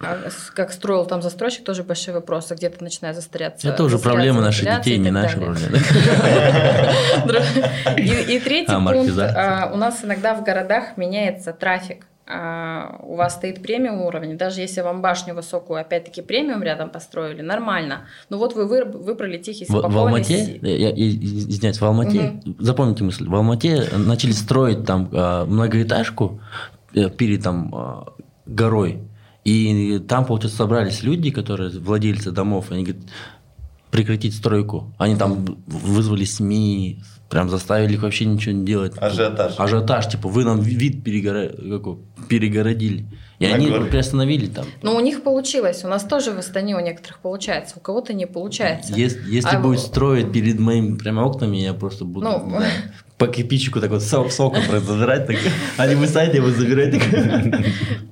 [0.00, 0.18] А,
[0.54, 3.68] Как строил там застройщик, тоже большие вопросы, где-то начинает застаряться.
[3.68, 5.78] Это уже проблема наших детей, не наши проблемы.
[7.98, 9.18] И, третий пункт.
[9.18, 12.06] А, У нас иногда в городах меняется трафик.
[12.32, 17.42] А, У вас стоит премиум уровень, даже если вам башню высокую, опять-таки премиум рядом построили,
[17.42, 18.02] нормально.
[18.28, 19.98] Ну вот вы выбрали тихий, В, в спокойный...
[20.00, 20.92] Алмате, си- я, я-
[21.50, 26.40] извиняюсь, в Алмате, запомните мысль, в Алмате начали строить там а, многоэтажку
[26.94, 28.12] э, перед там а,
[28.46, 28.98] горой,
[29.44, 33.02] и там, получается, собрались люди, которые владельцы домов, они говорят,
[33.90, 34.92] прекратить стройку.
[34.98, 37.00] Они там вызвали СМИ,
[37.30, 38.92] прям заставили их вообще ничего не делать.
[38.98, 39.54] Ажиотаж.
[39.58, 43.06] Ажиотаж, типа, вы нам вид какой, перегородили.
[43.38, 43.84] И На они горе.
[43.86, 44.66] приостановили там.
[44.82, 45.82] Ну, у них получилось.
[45.84, 48.92] У нас тоже в Астане у некоторых получается, у кого-то не получается.
[48.94, 52.70] Ес- Если, А будет строить перед моими прямо окнами, я просто буду Ну, знаю,
[53.16, 55.26] по кирпичику так вот сок, соком просто забирать.
[55.26, 55.36] Так,
[55.78, 56.92] они вы сами его забирать.
[56.98, 57.60] так.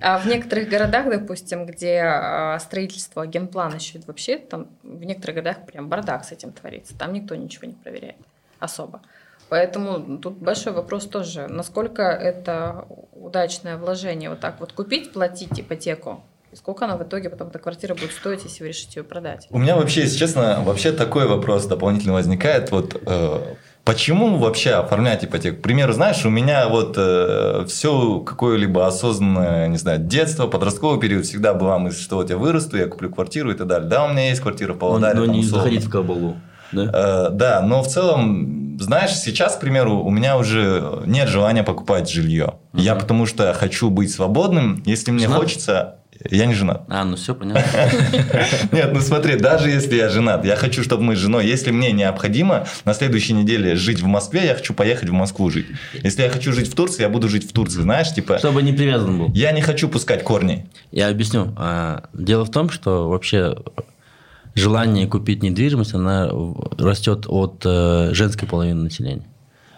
[0.01, 5.67] А в некоторых городах, допустим, где а, строительство, генплан еще вообще, там в некоторых городах
[5.67, 6.97] прям бардак с этим творится.
[6.97, 8.17] Там никто ничего не проверяет
[8.59, 9.01] особо.
[9.49, 16.23] Поэтому тут большой вопрос тоже, насколько это удачное вложение вот так вот купить, платить ипотеку,
[16.53, 19.47] и сколько она в итоге потом эта квартира будет стоить, если вы решите ее продать.
[19.51, 22.71] У меня вообще, если честно, вообще такой вопрос дополнительно возникает.
[22.71, 23.55] Вот э,
[23.85, 25.59] почему вообще оформлять ипотеку?
[25.59, 26.97] К примеру, знаешь, у меня вот
[27.69, 32.77] все какое-либо осознанное, не знаю, детство, подростковый период всегда была мысль, что вот я вырасту,
[32.79, 33.89] я куплю квартиру и так далее.
[33.89, 35.19] Да, у меня есть квартира в Павлодаре.
[35.19, 35.65] Но там, не условно.
[35.65, 36.37] заходить в кабалу.
[36.73, 36.91] Да?
[36.93, 42.11] Э, Да, но в целом, знаешь, сейчас, к примеру, у меня уже нет желания покупать
[42.11, 42.55] жилье.
[42.75, 44.83] Я потому что хочу быть свободным.
[44.87, 45.41] Если мне Женат?
[45.41, 45.95] хочется,
[46.31, 46.83] я не женат.
[46.89, 47.63] А, ну все, понятно.
[48.73, 51.93] Нет, ну смотри, даже если я женат, я хочу, чтобы мы с женой, если мне
[51.93, 55.67] необходимо на следующей неделе жить в Москве, я хочу поехать в Москву жить.
[56.03, 58.73] Если я хочу жить в Турции, я буду жить в Турции, знаешь, типа, Чтобы не
[58.73, 59.33] привязан был.
[59.33, 60.67] я не хочу пускать корни.
[60.91, 61.55] Я объясню.
[61.57, 63.57] А, Дело в том, что вообще
[64.59, 66.31] желание купить недвижимость, она
[66.79, 69.27] растет от э, женской половины населения.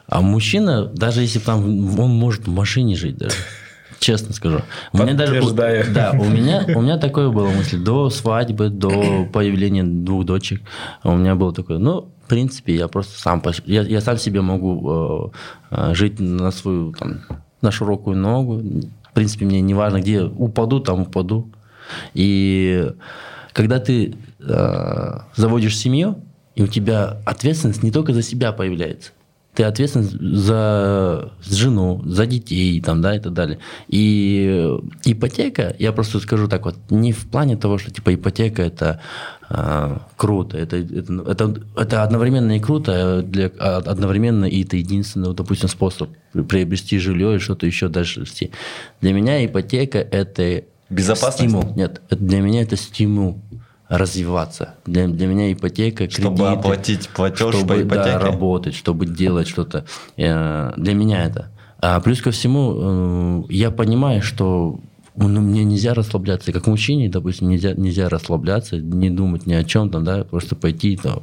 [0.07, 1.65] А мужчина, даже если там
[1.99, 3.37] он может в машине жить даже,
[4.01, 4.63] честно скажу.
[4.93, 9.85] У меня даже да, у меня у меня такое было мысль до свадьбы, до появления
[9.85, 10.63] двух дочек.
[11.05, 15.33] У меня было такое, ну в принципе я просто сам я, я сам себе могу
[15.71, 17.21] э, э, жить на свою там
[17.63, 18.63] на широкую ногу.
[19.11, 21.51] В принципе мне не важно где упаду, там упаду.
[22.15, 22.91] И
[23.53, 26.23] когда ты э, заводишь семью,
[26.55, 29.13] и у тебя ответственность не только за себя появляется,
[29.55, 33.59] ты ответственен за жену, за детей, там, да, и так далее.
[33.89, 39.01] И ипотека, я просто скажу так вот, не в плане того, что типа ипотека это
[39.49, 45.35] э, круто, это, это, это, это одновременно и круто, для, а одновременно и это единственный,
[45.35, 48.53] допустим, способ приобрести жилье и что-то еще дальше расти.
[49.01, 51.51] Для меня ипотека это Безопасность?
[51.51, 51.73] стимул.
[51.77, 53.41] Нет, для меня это стимул
[53.89, 54.75] развиваться.
[54.87, 58.13] Для, для меня ипотека, Чтобы кредиты, оплатить платеж чтобы, по ипотеке.
[58.13, 59.85] Да, работать, чтобы делать что-то.
[60.17, 61.51] Э, Для меня это.
[61.81, 64.79] А плюс ко всему, э, я понимаю, что
[65.17, 66.53] ну, мне нельзя расслабляться.
[66.53, 70.97] Как мужчине, допустим, нельзя, нельзя расслабляться, не думать ни о чем, там, да, просто пойти,
[70.97, 71.23] там,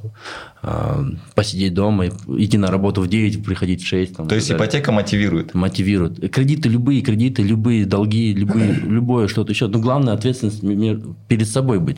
[1.36, 4.16] посидеть дома, и идти на работу в 9, приходить в 6.
[4.18, 5.53] Там, То и есть так далее ипотека мотивирует.
[5.53, 6.32] мотивирует.
[6.34, 9.68] Кредиты, любые кредиты, любые долги, любые, любое что-то еще.
[9.68, 10.62] Но главное ответственность
[11.28, 11.97] перед собой быть.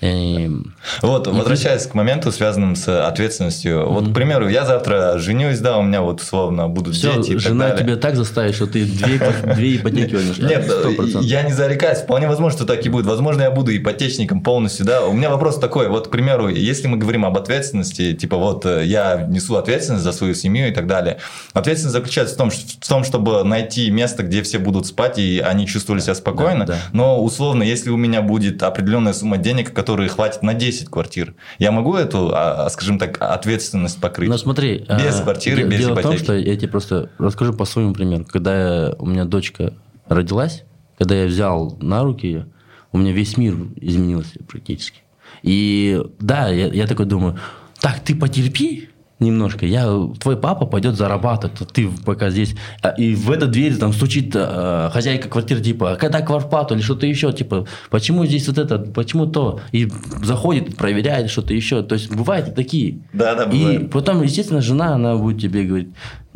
[0.00, 3.88] Эм, Вот, возвращаясь к моменту, связанным с ответственностью.
[3.88, 7.34] Вот, к примеру, я завтра женюсь, да, у меня вот условно будут Все, дети и
[7.34, 7.84] так жена далее.
[7.84, 9.18] тебя так заставит, что ты две,
[9.54, 10.38] две ипотеки возьмешь.
[10.38, 11.22] Нет, процентов.
[11.22, 11.98] я не зарекаюсь.
[11.98, 13.06] Вполне возможно, что так и будет.
[13.06, 15.06] Возможно, я буду ипотечником полностью, да.
[15.06, 15.88] У меня вопрос такой.
[15.88, 20.12] Вот, к примеру, если мы говорим об ответственности, типа вот э, я несу ответственность за
[20.12, 21.18] свою семью и так далее.
[21.52, 25.66] Ответственность заключается в том, в том чтобы найти место, где все будут спать, и они
[25.66, 26.66] чувствовали себя спокойно.
[26.66, 26.78] Да, да.
[26.92, 31.72] Но условно, если у меня будет определенная сумма денег, которой хватит на 10 квартир, я
[31.72, 34.28] могу эту, а, а, скажем так, ответственность покрыть?
[34.28, 37.64] Но смотри, Без а, квартиры, без дело в том, что я тебе просто расскажу по
[37.64, 38.24] своему примеру.
[38.24, 39.74] Когда я- у меня дочка
[40.08, 40.64] родилась,
[40.98, 42.46] когда я взял на руки ее,
[42.92, 45.00] у меня весь мир изменился практически.
[45.42, 47.38] И да, я, я такой думаю,
[47.80, 49.84] так, ты потерпи немножко, я,
[50.18, 52.54] твой папа пойдет зарабатывать, ты пока здесь.
[52.82, 56.80] А, И в эту дверь там стучит э, хозяйка квартиры, типа, а когда квартплату или
[56.80, 59.60] что-то еще, типа, почему здесь вот это, почему то?
[59.72, 59.90] И
[60.22, 61.82] заходит, проверяет что-то еще.
[61.82, 63.00] То есть бывают и такие.
[63.12, 63.90] Да, да, И бывает.
[63.90, 65.90] потом, естественно, жена, она будет тебе говорить,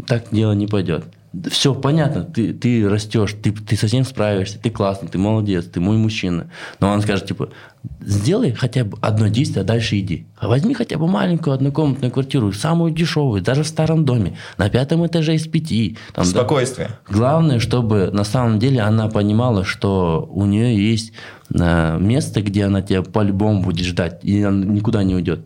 [0.06, 1.04] так дело не пойдет.
[1.50, 5.96] Все понятно, ты, ты растешь, ты, ты совсем справишься, ты классный, ты молодец, ты мой
[5.96, 6.50] мужчина.
[6.80, 7.50] Но он скажет, типа,
[8.00, 10.26] сделай хотя бы одно действие, а дальше иди.
[10.38, 15.06] А возьми хотя бы маленькую однокомнатную квартиру, самую дешевую, даже в старом доме, на пятом
[15.06, 15.96] этаже из пяти.
[16.12, 16.30] Там, да.
[16.30, 16.90] Спокойствие.
[17.08, 21.12] Главное, чтобы на самом деле она понимала, что у нее есть
[21.52, 25.40] э, место, где она тебя по-любому будет ждать, и она никуда не уйдет.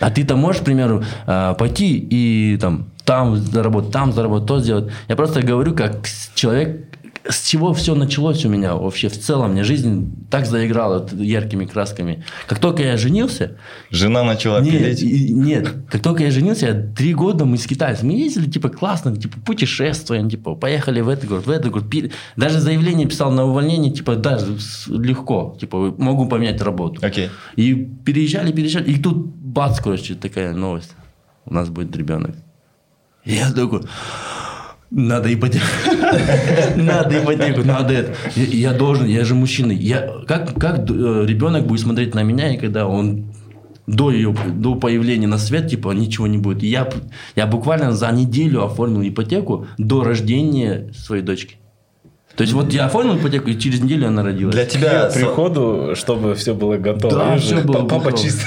[0.00, 4.92] А ты-то можешь, к примеру, э, пойти и там, там заработать, там заработать, то сделать.
[5.08, 6.88] Я просто говорю, как человек,
[7.28, 9.52] с чего все началось у меня вообще в целом.
[9.52, 12.22] Мне жизнь так заиграла яркими красками.
[12.46, 13.56] Как только я женился,
[13.90, 15.02] Жена начала нет, пилить.
[15.02, 18.08] и- нет, как только я женился, я три года мы с китайцем.
[18.08, 21.90] Мы ездили, типа, классно, типа, путешествуем, типа, поехали в этот город, в этот город.
[21.90, 22.12] пили.
[22.36, 24.56] Даже заявление писал на увольнение, типа, даже
[24.88, 27.04] легко, типа, могу поменять работу.
[27.04, 27.30] Окей.
[27.56, 30.94] И переезжали, переезжали, и тут бац, короче, такая новость.
[31.44, 32.36] У нас будет ребенок.
[33.26, 33.82] Я такой,
[34.90, 35.66] надо ипотеку.
[36.76, 38.14] Надо ипотеку, надо это.
[38.36, 39.72] Я, должен, я же мужчина.
[39.72, 43.32] Я, как, как э, ребенок будет смотреть на меня, и когда он
[43.88, 46.62] до ее до появления на свет, типа, ничего не будет.
[46.62, 46.88] Я,
[47.34, 51.56] я буквально за неделю оформил ипотеку до рождения своей дочки.
[52.36, 54.54] То есть вот я оформил ипотеку, и через неделю она родилась.
[54.54, 55.08] Для тебя...
[55.08, 57.14] К приходу, чтобы все было готово.
[57.14, 58.18] Да, Видишь, всё было папа готово.
[58.22, 58.42] чисто.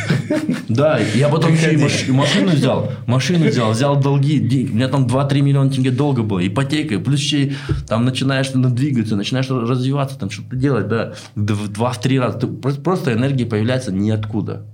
[0.67, 4.71] Да, я потом еще и маш- машину взял, машину взял, взял долги, деньги.
[4.71, 7.53] у меня там 2-3 миллиона тенге долга было, ипотека, плюс еще
[7.87, 12.37] там начинаешь двигаться, начинаешь развиваться, там что-то делать, да, в 2-3 раза.
[12.83, 14.67] Просто энергия появляется ниоткуда.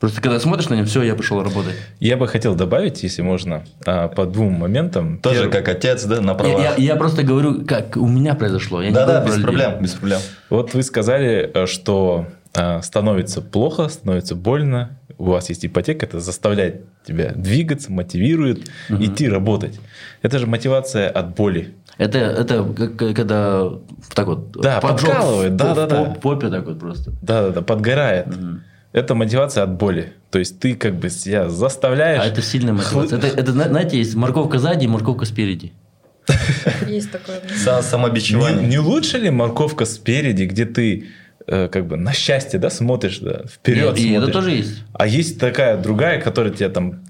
[0.00, 1.74] Просто когда смотришь на нее, все, я пошел работать.
[2.00, 5.18] Я бы хотел добавить, если можно, а, по двум моментам.
[5.18, 6.60] Тоже Первый- как отец, да, на Я, правах.
[6.62, 8.80] я- я просто говорю, как у меня произошло.
[8.80, 9.44] Я не Да-да, говорю без людей.
[9.44, 10.20] проблем, без проблем.
[10.48, 16.18] Вот вы сказали, э, что э, становится плохо, становится больно, у вас есть ипотека, это
[16.18, 19.78] заставляет тебя двигаться, мотивирует идти работать.
[20.22, 21.74] Это же мотивация от боли.
[21.98, 23.68] Это, это как, как когда
[24.14, 26.04] так вот Да, поджог подкалывает, в- да-да-да.
[26.04, 27.12] в попе так вот просто.
[27.22, 28.26] Да-да-да, подгорает.
[28.92, 30.12] Это мотивация от боли.
[30.30, 32.20] То есть ты как бы себя заставляешь...
[32.22, 33.18] А это сильная мотивация.
[33.18, 35.72] Это, это, зна- знаете, есть морковка сзади и морковка спереди.
[36.86, 37.40] Есть такое.
[37.64, 38.68] Са- Не, Самобичевание.
[38.68, 41.06] не лучше ли морковка спереди, где ты
[41.46, 44.34] э, как бы на счастье, да, смотришь, да, вперед И, и это смотришь.
[44.34, 44.84] тоже есть.
[44.92, 47.00] А есть такая другая, которая тебя там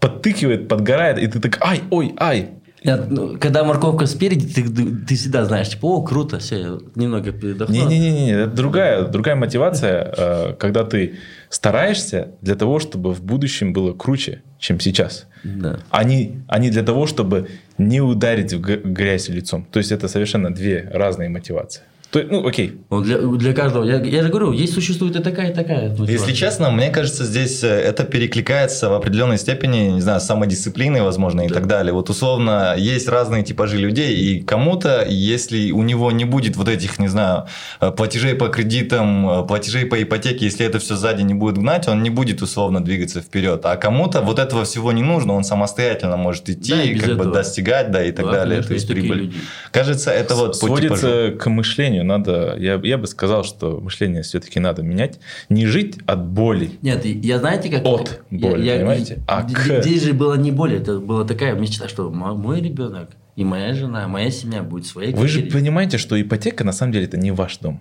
[0.00, 2.50] подтыкивает, подгорает, и ты так, ай, ой, ай.
[2.84, 4.64] Ну, когда морковка спереди, ты,
[5.06, 7.74] ты всегда знаешь, типа, о, круто, все, немного передохну.
[7.74, 11.18] Не-не-не, это другая, другая мотивация, э, когда ты
[11.48, 15.26] стараешься для того, чтобы в будущем было круче, чем сейчас.
[15.44, 15.78] Да.
[15.90, 19.66] А не, а для того, чтобы не ударить в грязь лицом.
[19.70, 21.82] То есть это совершенно две разные мотивации.
[22.12, 22.74] То, ну, окей.
[22.90, 25.96] Для, для каждого, я, я же говорю, есть существует и такая, и такая.
[26.06, 31.00] Если честно, мне кажется, здесь э, это перекликается в определенной степени, не знаю, с самодисциплиной,
[31.00, 31.94] возможно, и так далее.
[31.94, 36.98] Вот условно, есть разные типажи людей, и кому-то, если у него не будет вот этих,
[36.98, 37.46] не знаю,
[37.80, 41.88] э, платежей по кредитам, э, платежей по ипотеке, если это все сзади не будет гнать,
[41.88, 43.64] он не будет условно двигаться вперед.
[43.64, 47.22] А кому-то вот этого всего не нужно, он самостоятельно может идти, Да, и как бы
[47.22, 47.34] этого.
[47.36, 48.56] достигать, да, и так Да, далее.
[48.56, 49.18] конечно, То есть прибыль.
[49.18, 49.36] люди.
[49.70, 50.76] Кажется, это вот по типажу.
[50.76, 52.01] Сводится к мышлению.
[52.02, 55.18] Надо, я, я бы сказал, что мышление все-таки надо менять.
[55.48, 56.70] Не жить от боли.
[56.82, 57.84] Нет, я знаете, как...
[57.84, 59.22] От боли, понимаете?
[59.26, 62.60] А д- к- Здесь же было не боль, это была такая мечта, что мо- мой
[62.60, 65.60] ребенок и моя жена, моя семья будет своей Вы же квартире.
[65.60, 67.80] понимаете, что ипотека на самом деле это не ваш дом.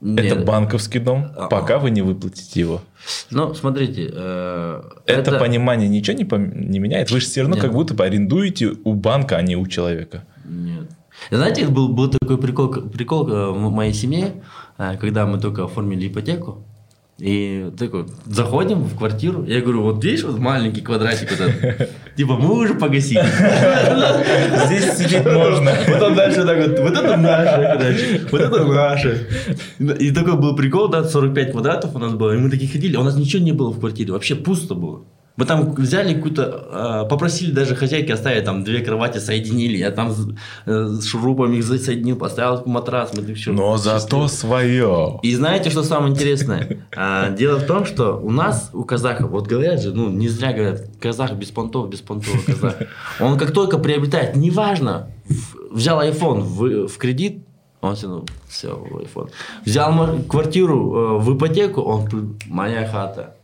[0.00, 0.26] Нет.
[0.26, 1.48] Это банковский дом, А-а.
[1.48, 2.82] пока вы не выплатите его.
[3.30, 7.10] Ну, смотрите, э, Это, понимание ничего не, пом- не меняет.
[7.10, 7.64] Вы же все равно Нет.
[7.64, 10.24] как будто бы арендуете у банка, а не у человека.
[10.44, 10.90] Нет.
[11.30, 14.42] Знаете, был, был такой прикол, прикол э, в моей семье,
[14.78, 16.64] э, когда мы только оформили ипотеку.
[17.18, 22.34] И такой, заходим в квартиру, я говорю, вот видишь, вот маленький квадратик вот этот, типа,
[22.34, 23.22] мы уже погасили.
[24.66, 25.70] Здесь сидеть можно.
[25.86, 29.28] Потом дальше так вот, вот это наше, вот это наше.
[29.78, 33.00] И такой был прикол, да, 45 квадратов у нас было, и мы такие ходили, а
[33.00, 35.04] у нас ничего не было в квартире, вообще пусто было.
[35.36, 39.76] Мы там взяли какую-то, э, попросили даже хозяйки оставить там две кровати, соединили.
[39.76, 40.28] Я там с,
[40.66, 43.12] э, шурупами их соединил, поставил матрас.
[43.16, 44.28] Мы всё Но зато счастливы.
[44.28, 45.20] свое.
[45.22, 46.86] И знаете, что самое интересное?
[46.96, 50.52] А, дело в том, что у нас, у казахов, вот говорят же, ну, не зря
[50.52, 52.76] говорят, казах без понтов, без понтов казах.
[53.18, 55.10] Он как только приобретает, неважно,
[55.72, 57.44] взял iPhone в, в кредит,
[57.80, 59.30] он все, ну, все, iPhone.
[59.64, 59.92] Взял
[60.28, 63.34] квартиру э, в ипотеку, он, моя хата.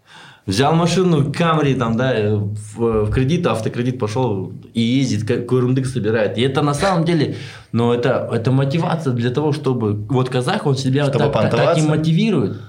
[0.51, 5.87] Взял машину Камри, там, да, э, в, в кредит, автокредит пошел и ездит, как курундык
[5.87, 6.37] собирает.
[6.39, 7.37] И это на самом деле,
[7.71, 9.95] ну, это, это мотивация для того, чтобы...
[10.09, 12.61] Вот казах, он себя Чтобы так, так- так и мотивирует.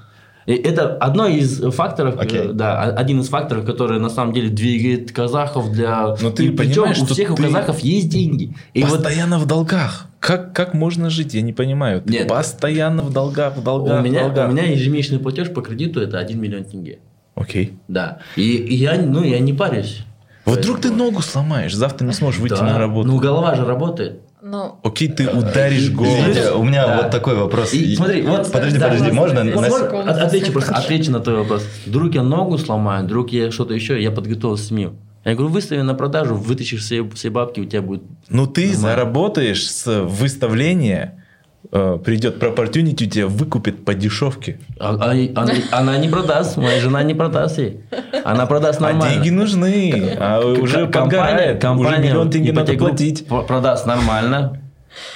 [0.45, 2.49] И это одно из факторов, Окей.
[2.49, 6.15] э, да, один из факторов, который на самом деле двигает казахов для...
[6.21, 8.55] Но ты и причем понимаешь, у что всех у казахов есть деньги.
[8.75, 10.05] И вот Постоянно в долгах.
[10.19, 11.33] Как, как можно жить?
[11.33, 12.03] Я не понимаю.
[12.03, 12.27] Ты Нет.
[12.27, 14.49] постоянно в долгах, в долгах, у меня, в долгах.
[14.49, 16.99] у меня ежемесячный платеж по кредиту это 1 миллион тенге.
[17.41, 17.73] Окей.
[17.87, 18.19] Да.
[18.35, 20.03] И, и я, ну, я не парюсь.
[20.45, 22.63] Вдруг ты ногу сломаешь, завтра не сможешь выйти Да.
[22.63, 23.07] на работу.
[23.07, 24.21] Ну, голова же работает.
[24.43, 26.11] Ну, Окей, ты ударишь голову.
[26.19, 26.97] Извините, у меня Да.
[27.03, 27.73] вот такой вопрос.
[27.73, 28.51] И смотри, вот...
[28.51, 29.43] Подожди, да, подожди, да, можно?
[29.53, 31.63] Вот на- от- отвечу, просто отвечу на твой вопрос.
[31.85, 34.93] Вдруг я ногу сломаю, вдруг я что-то еще, я подготовил семью.
[35.23, 38.01] Я говорю, выстави на продажу, вытащишь все, все бабки, у тебя будет...
[38.29, 38.81] Ну ты Нормально.
[38.81, 41.20] заработаешь с выставления,
[41.69, 44.59] придет Proportunity, тебя выкупит по дешевке.
[44.79, 47.81] А- а- она, она не продаст, моя жена не продаст ей.
[48.25, 49.13] Она продаст А нормально.
[49.15, 53.27] деньги нужны, а уже К- подгорает, уже миллион тенге надо платить.
[53.27, 54.60] про- Продаст нормально,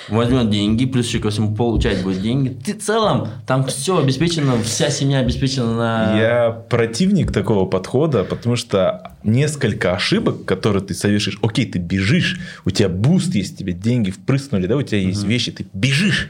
[0.09, 2.49] возьмет деньги, плюс еще ко всему получать будет деньги.
[2.49, 6.19] Ты в целом, там все обеспечено, вся семья обеспечена на...
[6.19, 12.71] Я противник такого подхода, потому что несколько ошибок, которые ты совершишь, окей, ты бежишь, у
[12.71, 16.29] тебя boost есть, тебе деньги впрыснули, да, у тебя есть вещи, ты бежишь,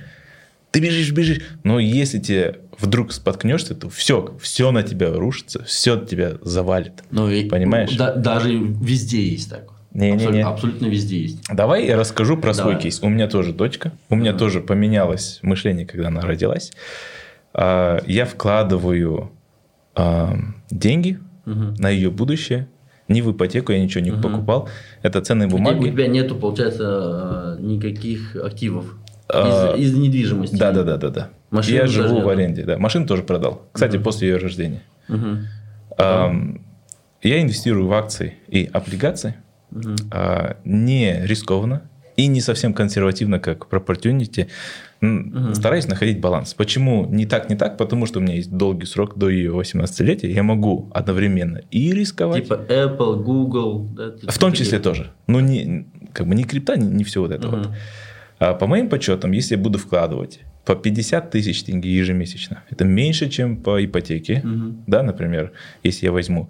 [0.71, 5.97] ты бежишь, бежишь, но если тебе вдруг споткнешься, то все, все на тебя рушится, все
[5.97, 7.03] тебя завалит.
[7.11, 7.95] Ну, и- Понимаешь?
[7.95, 9.49] да- даже везде есть
[9.95, 10.01] так.
[10.01, 10.23] Не-не-не.
[10.25, 11.39] Абсолютно, абсолютно везде есть.
[11.51, 12.81] Давай я расскажу про свой Давай.
[12.83, 13.01] кейс.
[13.01, 13.91] У меня тоже дочка.
[14.09, 16.71] У меня тоже поменялось мышление, когда она родилась.
[17.53, 19.31] А, Я вкладываю
[19.95, 20.35] а,
[20.69, 22.67] деньги на ее будущее.
[23.07, 24.67] Не в ипотеку, я ничего не покупал.
[25.03, 25.85] Это ценные тебя- У бумаги.
[25.89, 28.95] тебя нету, получается, э, никаких активов
[29.29, 30.55] А, из, из недвижимости.
[30.55, 31.29] Да, да, да, да, да.
[31.51, 32.77] Машину я живу в аренде, да.
[32.79, 33.61] Машину тоже продал.
[33.71, 34.81] Кстати, после ее рождения.
[35.07, 35.45] Мгм.
[35.97, 36.61] Ам,
[37.21, 39.35] Я инвестирую в акции и облигации.
[40.11, 41.82] А, Не рискованно
[42.17, 44.47] и не совсем консервативно, как Proportunity.
[45.01, 46.53] М, Стараюсь находить баланс.
[46.53, 47.78] Почему не так, не так?
[47.78, 50.32] Потому что у меня есть долгий срок до ее 18-летия.
[50.32, 53.89] Я могу одновременно и рисковать, Типа Apple, Google.
[53.95, 55.11] да, в том числе тоже.
[55.28, 57.69] Ну, не, как бы не крипта, не, не все вот это вот.
[58.39, 63.30] А по моим подсчетам, если я буду вкладывать по 50 тысяч тенге ежемесячно, это меньше,
[63.30, 64.41] чем по ипотеке,
[64.88, 65.51] да, например,
[65.84, 66.49] если я возьму,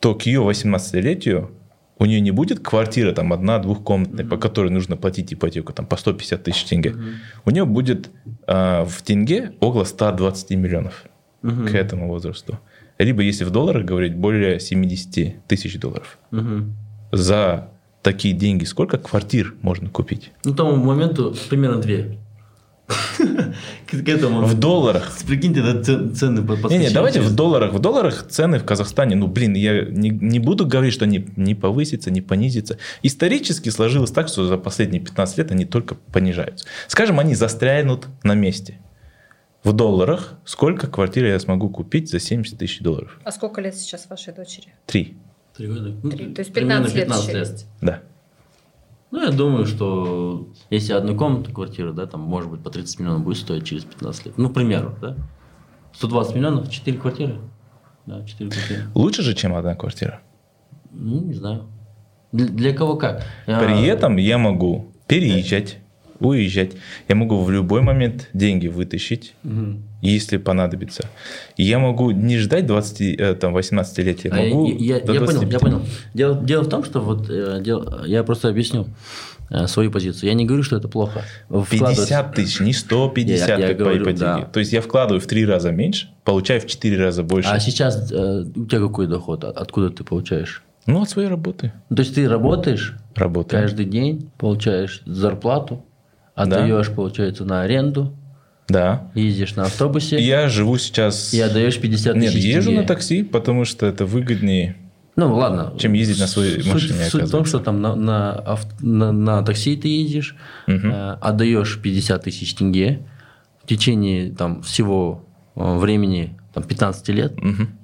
[0.00, 1.50] то к ее 18-летию
[1.98, 5.96] у нее не будет квартира там одна, двухкомнатная, по которой нужно платить ипотеку там по
[5.96, 6.94] 150 тысяч тенге.
[7.44, 8.10] У нее будет
[8.46, 11.04] а, в тенге около 120 миллионов
[11.42, 12.58] к этому возрасту.
[12.98, 16.18] Либо, если в долларах говорить, более 70 тысяч долларов.
[16.30, 16.74] Мгм.
[17.12, 17.70] За
[18.02, 20.32] такие деньги сколько квартир можно купить?
[20.44, 22.18] Ну, тому моменту примерно две.
[22.86, 24.42] К этому.
[24.42, 25.10] В долларах.
[25.26, 27.72] Прикиньте, да, цены под- Не, не, давайте в долларах.
[27.72, 31.54] В долларах цены в Казахстане, ну, блин, я не, не буду говорить, что они не
[31.54, 32.78] повысятся, не понизятся.
[33.02, 36.66] Исторически сложилось так, что за последние 15 лет они только понижаются.
[36.86, 38.78] Скажем, они застрянут на месте.
[39.64, 43.18] В долларах сколько квартир я смогу купить за 70 тысяч долларов?
[43.24, 44.68] а сколько лет сейчас вашей дочери?
[44.86, 45.16] Три.
[45.56, 45.92] Три года.
[46.02, 46.32] Ну, Три.
[46.34, 47.64] То есть примерно 15 лет 15 еще лет.
[47.80, 48.00] Да.
[49.10, 53.24] Ну, я думаю, что если одну комнату квартира, да, там, может быть, по 30 миллионов
[53.24, 54.38] будет стоить через 15 лет.
[54.38, 55.16] Ну, к примеру, да?
[55.94, 57.38] 120 миллионов, 4 квартиры.
[58.04, 58.82] Да, 4 квартиры.
[58.94, 60.20] Лучше же, чем одна квартира.
[60.90, 61.66] Ну, не знаю.
[62.32, 63.24] Для, для кого как.
[63.46, 65.78] При этом я могу переезжать,
[66.20, 66.72] уезжать.
[67.08, 69.82] Я могу в любой момент деньги вытащить, Мгм.
[70.02, 71.08] если понадобится.
[71.56, 74.30] И я могу не ждать 20, э, там, 18-летия.
[74.32, 75.52] А я- Могу я, я- я понял, 25.
[75.52, 75.82] я понял.
[76.14, 78.86] Дело, дело в том, что вот э, дело- я просто объясню
[79.48, 80.28] э, свою позицию.
[80.30, 81.22] Я не говорю, что это плохо.
[81.48, 84.20] Вкладывать- 50 тысяч, не 150, Я- я как говорю, по ипотеке.
[84.24, 84.40] да.
[84.52, 87.48] То есть я вкладываю в три раза меньше, получаю в 4 раза больше.
[87.48, 89.44] А сейчас э, у тебя какой доход?
[89.44, 90.64] От- Откуда ты получаешь?
[90.86, 91.72] Ну, от своей работы.
[91.90, 93.62] То есть ты работаешь Работаю.
[93.62, 95.84] каждый день, получаешь зарплату,
[96.36, 98.14] отдаешь, получается, на аренду,
[98.68, 99.10] Да.
[99.14, 101.34] ездишь на автобусе Я живу сейчас...
[101.34, 102.82] и отдаешь 50 Нет, тысяч езжу тенге.
[102.82, 104.76] на такси, потому что это выгоднее.
[105.16, 105.72] Ну, ладно.
[105.78, 108.44] чем ездить на своей Суть- машине, Суть, в том, что там на, на,
[108.80, 110.36] на- на такси ты ездишь,
[110.66, 113.00] э, отдаешь 50 тысяч тенге,
[113.64, 115.24] в течение там, всего
[115.56, 117.32] э, времени там, 15 лет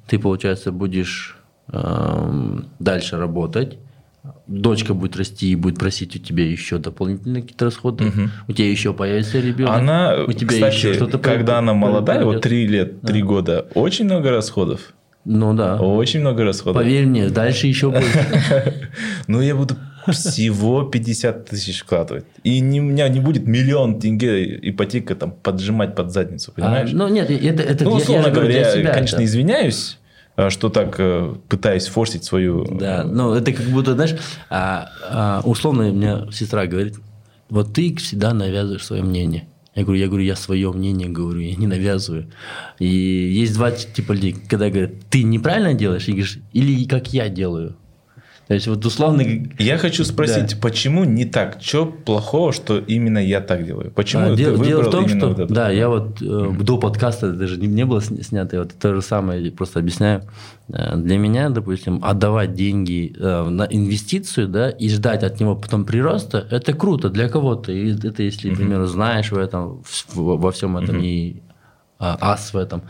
[0.07, 1.39] ты, получается, будешь
[1.73, 3.79] эм, дальше работать,
[4.47, 8.31] дочка будет расти и будет просить у тебя еще дополнительные какие-то расходы, Мгм.
[8.49, 9.75] у тебя еще появится ребенок.
[9.75, 12.41] Она, у тебя кстати, еще что-то когда она молодая, вот.
[12.43, 14.95] 3 лет, 3 года, очень много расходов.
[15.25, 15.77] Ну да.
[15.77, 16.83] Очень много расходов.
[16.83, 18.91] Поверь мне, дальше еще больше.
[19.29, 19.77] Ну, я буду
[20.11, 22.25] всего 50 тысяч вкладывать.
[22.43, 26.91] И не, у меня не будет миллион тенге ипотека там поджимать под задницу, А, понимаешь?
[26.93, 29.25] ну нет, это, это ну, я- я условно говорю говоря, я, себя конечно, это.
[29.25, 29.99] извиняюсь,
[30.51, 32.65] что так э, пытаюсь форсить свою...
[32.65, 34.17] Да, ну это как будто, знаешь,
[34.49, 36.97] а, а, условно у меня сестра говорит,
[37.51, 39.47] вот ты всегда навязываешь свое мнение.
[39.75, 42.31] Я говорю, я говорю, я свое мнение говорю, я не навязываю.
[42.79, 47.29] И есть два типа людей, когда говорят, ты неправильно делаешь, и говоришь, или как я
[47.29, 47.77] делаю.
[48.49, 49.23] То есть вот условно...
[49.59, 51.59] Я хочу спросить, почему не так?
[51.63, 53.91] Что плохого, что именно я так делаю?
[53.93, 55.55] Почему А, ты дело, в том, что вот это?
[55.55, 59.01] да, я вот э, до подкаста даже не, не было сня- снято, вот то же
[59.03, 60.23] самое просто объясняю.
[60.69, 65.85] Э, Для меня, допустим, отдавать деньги э, на инвестицию, да, и ждать от него потом
[65.85, 67.73] прироста, это круто для кого-то.
[67.73, 71.52] И это если, к примеру, знаешь в этом, в- во всем этом и а,
[72.21, 72.83] ас в этом.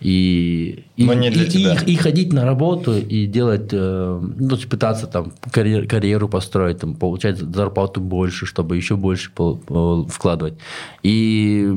[0.00, 1.74] И, и, Но не для и- тебя.
[1.86, 6.94] и- и ходить на работу и делать, э, ну, пытаться там карьер- карьеру построить, там,
[6.94, 10.54] получать зарплату больше, чтобы еще больше пол- пол- вкладывать.
[11.02, 11.68] И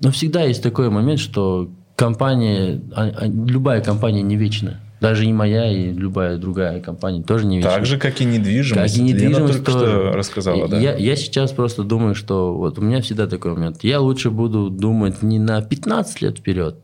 [0.00, 4.80] но всегда есть такой момент, что компания, а- а любая компания не вечна.
[5.02, 7.60] Даже и моя, и любая другая компания тоже не.
[7.60, 8.94] Так же, как и недвижимость.
[8.94, 9.86] Как и Лена недвижимость только тоже.
[9.86, 10.78] что рассказала, да.
[10.78, 13.82] Я, я сейчас просто думаю, что вот у меня всегда такой момент.
[13.82, 16.76] Я лучше буду думать не на 15 лет вперед,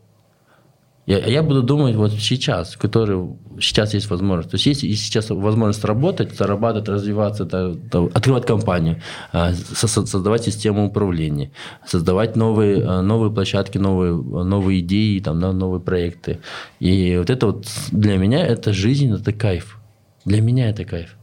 [1.09, 3.29] я, я буду думать вот сейчас, который
[3.59, 4.51] сейчас есть возможность.
[4.51, 9.87] То есть есть и сейчас возможность работать, зарабатывать, развиваться, да, да, открывать компанию, а, со-
[9.87, 11.49] со- создавать систему управления,
[11.83, 16.41] создавать новые, а, новые площадки, новые, новые идеи, там, да, новые проекты.
[16.79, 19.79] И вот это вот для меня это жизнь, это кайф.
[20.25, 21.15] Для меня это кайф.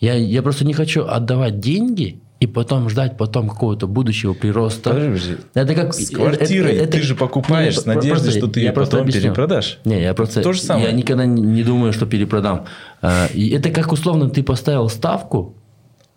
[0.00, 4.90] Я, я просто не хочу отдавать деньги и потом ждать потом какого-то будущего прироста.
[4.90, 5.36] Подожди.
[5.54, 8.72] Это как С квартирой ты же покупаешь Не, с надеждой, просто- что ты я ее
[8.72, 9.22] потом объясню.
[9.22, 9.78] перепродашь.
[9.86, 10.42] Не, я просто...
[10.42, 10.86] То же самое.
[10.88, 12.66] Я никогда не- думаю, что перепродам.
[13.00, 15.54] А, И это как условно ты поставил ставку,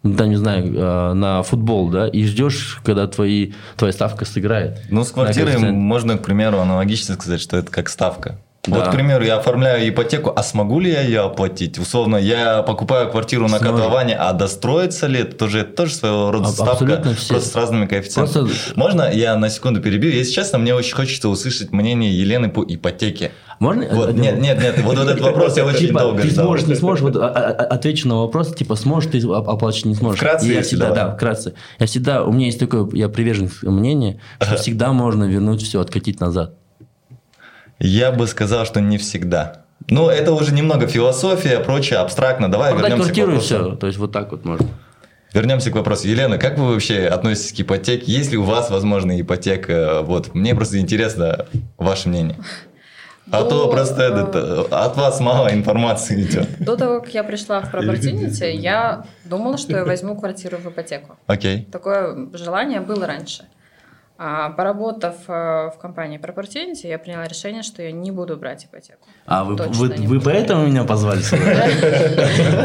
[0.03, 4.81] да, не знаю, а, на футбол, да, и ждешь, когда твои, твоя ставка сыграет.
[4.89, 8.39] Ну, с квартирой можно, к примеру, аналогично сказать, что это как ставка.
[8.67, 8.75] Да.
[8.79, 11.79] Вот, к примеру, я оформляю ипотеку, а смогу ли я ее оплатить?
[11.79, 16.47] Условно, я покупаю квартиру на котловане, а достроится ли это тоже, это тоже своего рода
[16.49, 17.27] ставка, все.
[17.33, 18.45] просто с разными коэффициентами.
[18.47, 20.11] Просто- Можно я на секунду перебью?
[20.11, 23.31] Если честно, мне очень хочется услышать мнение Елены по ипотеке.
[23.59, 23.87] Можно?
[23.91, 26.45] Вот, нет, нет, нет, вот этот вопрос я очень Типа, долго ты ждал.
[26.45, 29.95] сможешь, не сможешь, вот а- а- отвечу на вопрос, типа, сможешь ты оп- оплачивать, не
[29.95, 30.19] сможешь.
[30.19, 31.05] Вкратце, я всегда, давай.
[31.05, 31.53] да, вкратце.
[31.79, 36.19] Я всегда, у меня есть такое, я приверженец мнения, что всегда можно вернуть все, откатить
[36.19, 36.53] назад.
[37.79, 39.63] Я бы сказал, что не всегда.
[39.89, 42.51] Ну, это уже немного философия, прочее, абстрактно.
[42.51, 43.65] Давай Продать вернемся к квартиру и вопросу.
[43.69, 43.75] все.
[43.75, 44.67] То есть вот так вот можно.
[45.33, 46.07] Вернемся к вопросу.
[46.07, 48.11] Елена, как вы вообще относитесь к ипотеке?
[48.11, 50.01] Есть ли у вас, возможно, ипотека?
[50.01, 51.45] Вот, мне просто интересно
[51.77, 52.37] ваше мнение.
[53.29, 56.47] А Ну, то просто э, этот, от вас мало информации идет.
[56.59, 61.17] До того, как я пришла в Property, я думала, что я возьму квартиру в ипотеку.
[61.27, 61.67] Окей.
[61.71, 63.43] Такое желание было раньше.
[64.19, 69.07] А поработав э, в компании Property, я приняла решение, что я не буду брать ипотеку.
[69.27, 71.21] А вы, Точно вы, вы поэтому меня позвали?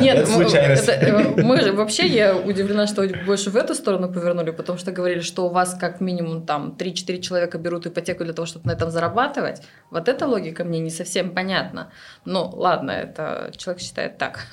[0.01, 4.51] Нет, мы- это, э, мы же вообще, я удивлена, что больше в эту сторону повернули,
[4.51, 8.47] потому что говорили, что у вас как минимум там 3-4 человека берут ипотеку для того,
[8.47, 9.61] чтобы на этом зарабатывать.
[9.91, 11.91] Вот эта логика мне не совсем понятна.
[12.25, 14.47] Ну, ладно, это человек считает так.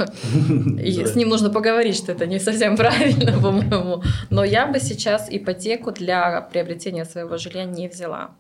[1.10, 4.04] С ним нужно поговорить, что это не совсем правильно, по-моему.
[4.30, 8.32] Но я бы сейчас ипотеку для приобретения своего жилья не взяла.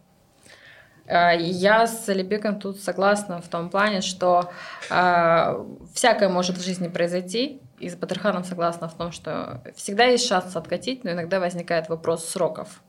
[1.09, 4.51] А, Я с Алибеком тут согласна в том плане, что
[4.89, 7.61] а, всякое может в жизни произойти.
[7.79, 12.25] И с Батырханом согласна в том, что всегда есть шанс откатить, но иногда возникает вопрос
[12.27, 12.81] сроков.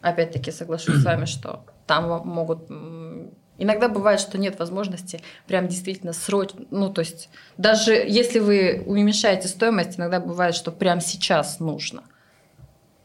[0.00, 2.70] Опять-таки соглашусь с вами, что там могут...
[3.60, 6.64] Иногда бывает, что нет возможности прям действительно срочно...
[6.70, 12.04] Ну, то есть даже если вы уменьшаете стоимость, иногда бывает, что прям сейчас нужно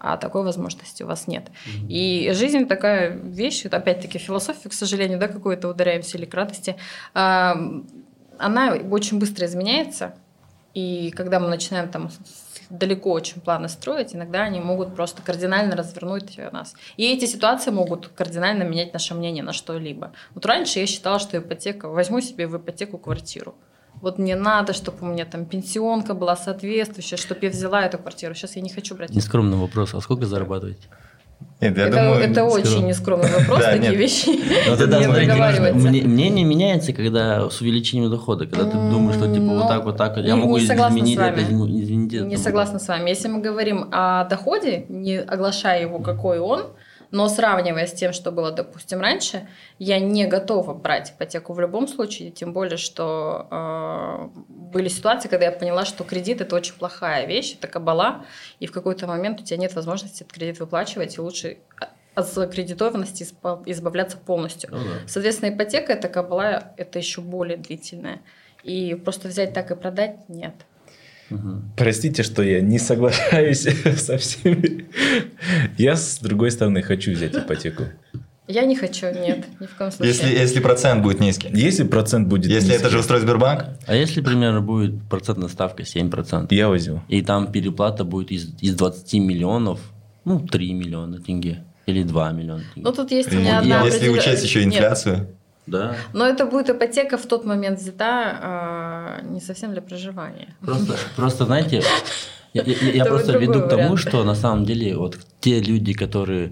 [0.03, 1.47] а такой возможности у вас нет.
[1.89, 6.75] И жизнь такая вещь, опять-таки философия, к сожалению, да, какой-то ударяемся или к радости,
[7.13, 10.15] она очень быстро изменяется,
[10.73, 12.09] и когда мы начинаем там
[12.69, 16.73] далеко очень планы строить, иногда они могут просто кардинально развернуть нас.
[16.97, 20.13] И эти ситуации могут кардинально менять наше мнение на что-либо.
[20.33, 23.55] Вот раньше я считала, что ипотека, возьму себе в ипотеку квартиру.
[24.03, 28.35] Вот мне надо, чтобы у меня там пенсионка была соответствующая, чтобы я взяла эту квартиру.
[28.35, 29.93] Сейчас я не хочу брать Нескромный вопрос.
[29.93, 30.81] А сколько зарабатываете?
[31.61, 32.83] Нет, я это, думаю, это очень сказал.
[32.87, 33.99] нескромный вопрос, Да, такие нет.
[33.99, 34.29] вещи
[34.69, 35.07] Ну, тогда, не
[35.89, 39.85] мне- мнение меняется, когда с увеличением дохода, когда ты думаешь, что типа Ну, вот так,
[39.85, 42.25] вот так, я не- могу изменить это, это.
[42.25, 43.09] Не согласна с вами.
[43.09, 46.63] Если мы говорим о доходе, не оглашая его, какой он,
[47.13, 51.87] но сравнивая с тем, что было, допустим, раньше, я не готова брать ипотеку в любом
[51.87, 57.27] случае, тем более, что э, были ситуации, когда я поняла, что кредит это очень плохая
[57.27, 58.25] вещь, это кабала,
[58.59, 61.59] и в какой-то момент у тебя нет возможности этот кредит выплачивать, и лучше
[62.15, 64.71] от закредитованности испа- избавляться полностью.
[64.71, 65.07] Ну да.
[65.07, 68.21] Соответственно, ипотека это кабала, это еще более длительная.
[68.63, 70.55] И просто взять так и продать нет.
[71.77, 73.67] Простите, что я не соглашаюсь
[73.97, 74.85] со всеми.
[75.77, 77.83] Я, с другой стороны, хочу взять ипотеку.
[78.47, 80.13] Я не хочу, нет, ни в коем случае.
[80.13, 81.49] Если, если процент будет низкий.
[81.53, 85.83] Если процент будет Если низкий, это же устроит Сбербанк, А если, например, будет процентная ставка
[85.83, 87.01] 7%, я возьму.
[87.07, 89.79] и там переплата будет из, из 20 миллионов,
[90.25, 92.89] ну, 3 миллиона тенге или 2 миллиона тенге.
[92.89, 95.29] Ну, тут есть у меня одна если определен- учесть еще Нет, инфляцию.
[95.65, 95.95] Да.
[96.13, 100.47] но это будет ипотека в тот момент взята а, не совсем для проживания.
[100.61, 101.81] Просто, просто знаете,
[102.53, 103.99] я, я- я просто веду к тому, вариант.
[103.99, 106.51] что на самом деле вот те люди, которые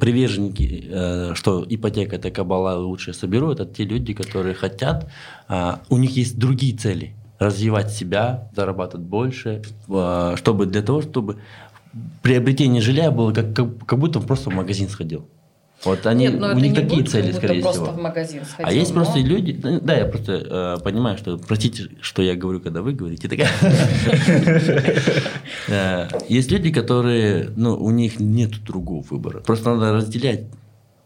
[0.00, 5.10] приверженники, э, что ипотека это кабала лучше соберу, это те люди, которые хотят,
[5.48, 11.36] а, у них есть другие цели, развивать себя, зарабатывать больше, а, чтобы для того, чтобы
[12.22, 15.28] приобретение жилья было как, как, как будто просто в магазин сходил.
[15.84, 17.96] Вот они, Нет, но у них не такие будет, цели, скорее просто всего.
[17.96, 18.66] в магазин сходил.
[18.68, 22.60] А есть но- просто люди, да, я просто э, понимаю, что, простите, что я говорю,
[22.60, 23.28] когда вы говорите.
[25.68, 29.40] Э, Есть люди, которые, ну, у них нет другого выбора.
[29.40, 30.44] Просто надо разделять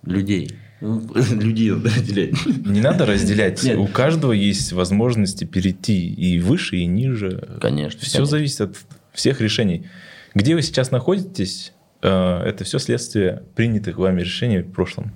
[0.04, 0.52] людей.
[0.80, 2.46] Людей надо разделять.
[2.66, 3.62] Не надо разделять.
[3.62, 3.78] Нет.
[3.78, 7.58] У каждого есть возможности перейти и выше, и ниже.
[7.60, 8.00] Конечно.
[8.00, 8.76] Все зависит от
[9.12, 9.86] всех решений.
[10.34, 11.72] Где вы сейчас находитесь,
[12.08, 15.12] это все следствие принятых вами решений в прошлом.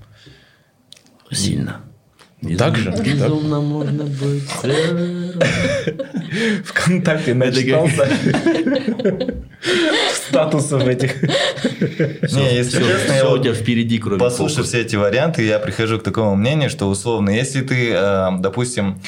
[1.31, 1.81] Сильно.
[2.59, 2.91] Так же?
[2.91, 4.43] Безумно можно быть.
[6.65, 8.07] Вконтакте начитался
[10.13, 11.23] статусов этих.
[11.23, 16.03] Не, если честно, я у тебя впереди, кроме Послушав все эти варианты, я прихожу к
[16.03, 18.99] такому мнению, что условно, если ты, э, допустим, э,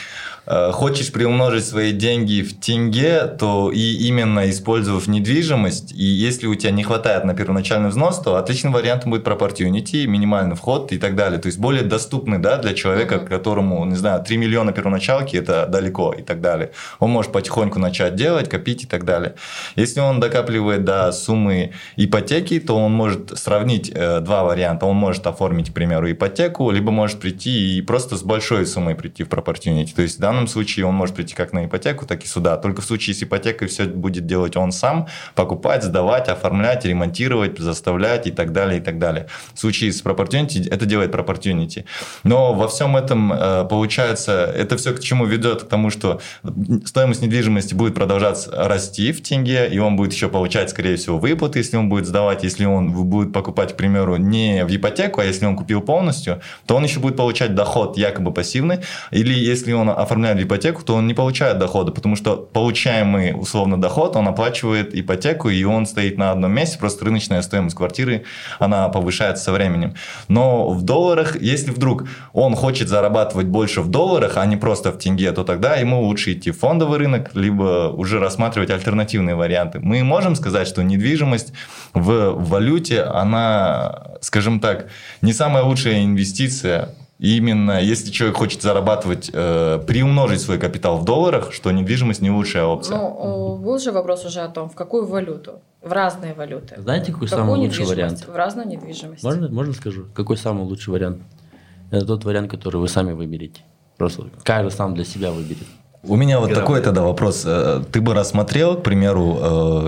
[0.72, 6.70] хочешь приумножить свои деньги в тенге, то и именно использовав недвижимость, и если у тебя
[6.70, 11.38] не хватает на первоначальный взнос, то отличным вариантом будет Propertunity, минимальный вход и так далее.
[11.40, 16.12] То есть более доступный да, для человека, которому, не знаю, 3 миллиона первоначалки это далеко
[16.12, 16.70] и так далее.
[16.98, 19.34] Он может потихоньку начать делать, копить и так далее.
[19.76, 24.86] Если он докапливает до суммы ипотеки, то он может сравнить э, два варианта.
[24.86, 29.24] Он может оформить, к примеру, ипотеку, либо может прийти и просто с большой суммой прийти
[29.24, 29.94] в Propertunity.
[29.94, 32.56] То есть в данном случае он может прийти как на ипотеку, так и сюда.
[32.56, 38.26] Только в случае с ипотекой все будет делать он сам, покупать, сдавать, оформлять, ремонтировать, заставлять
[38.26, 39.26] и так далее, и так далее.
[39.54, 41.84] В случае с Propertunity это делает Propertunity.
[42.24, 45.64] Но во всем этом э, получается, это все к чему ведет?
[45.64, 46.20] К тому, что
[46.84, 51.60] стоимость недвижимости будет продолжать расти в тенге, и он будет еще получать, скорее всего, выплаты,
[51.60, 55.46] если он будет сдавать, если он будет покупать, к примеру, не в ипотеку, а если
[55.46, 60.27] он купил полностью, то он еще будет получать доход якобы пассивный, или если он оформляет
[60.36, 65.48] в ипотеку, то он не получает дохода, потому что получаемый условно доход, он оплачивает ипотеку,
[65.48, 68.24] и он стоит на одном месте, просто рыночная стоимость квартиры,
[68.58, 69.94] она повышается со временем.
[70.28, 74.98] Но в долларах, если вдруг он хочет зарабатывать больше в долларах, а не просто в
[74.98, 79.80] тенге, то тогда ему лучше идти в фондовый рынок, либо уже рассматривать альтернативные варианты.
[79.80, 81.52] Мы можем сказать, что недвижимость
[81.94, 84.88] в валюте, она, скажем так,
[85.22, 91.52] не самая лучшая инвестиция, Именно если человек хочет зарабатывать, э, приумножить свой капитал в долларах,
[91.52, 92.96] что недвижимость не лучшая опция.
[92.96, 95.60] Ну, э, был же вопрос уже о том, в какую валюту?
[95.82, 96.80] В разные валюты.
[96.80, 98.24] Знаете, какой В какую самый лучший вариант?
[98.26, 99.24] В разную недвижимость.
[99.24, 100.06] Можно, можно скажу?
[100.14, 101.22] Какой самый лучший вариант?
[101.90, 103.62] Это тот вариант, который вы сами выберете.
[103.96, 105.66] Просто каждый сам для себя выберет.
[106.04, 106.62] У меня вот Грамотно.
[106.64, 107.42] такой тогда вопрос.
[107.44, 109.36] Э, Ты бы рассмотрел, к примеру,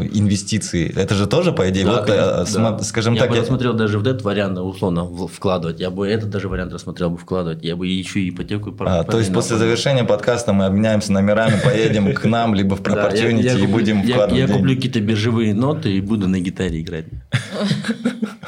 [0.03, 0.93] э, инвестиции?
[0.97, 2.79] Это же тоже, по идее, вот, э, конечно, да.
[2.83, 3.31] скажем я так...
[3.31, 5.79] бы я- рассмотрел даже вот этот вариант, условно, в- вкладывать.
[5.79, 7.63] Я бы этот даже вариант рассмотрел бы вкладывать.
[7.63, 12.13] Я бы еще и ипотеку А, то есть после завершения подкаста мы обменяемся номерами, поедем
[12.13, 16.01] к нам, либо в Да, Propertunity и будем вкладывать я куплю какие-то биржевые ноты и
[16.01, 17.05] буду на гитаре играть.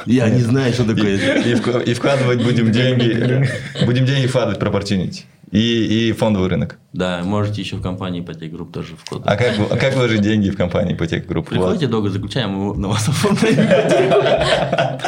[0.05, 1.15] Я не знаю, что такое.
[1.15, 3.47] И, и вк- и вкладывать будем деньги,
[3.85, 5.21] будем деньги вкладывать в Propertunity.
[5.51, 6.79] И, и фондовый рынок.
[6.93, 9.37] Да, можете еще в компании ипотек групп тоже А вкладывать.
[9.39, 11.49] как, вы- а как вложить деньги в компании ипотека групп?
[11.49, 14.99] Приходите, долго заключаем, мы на вас оформляем.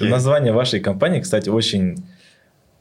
[0.00, 2.04] Название вашей компании, кстати, очень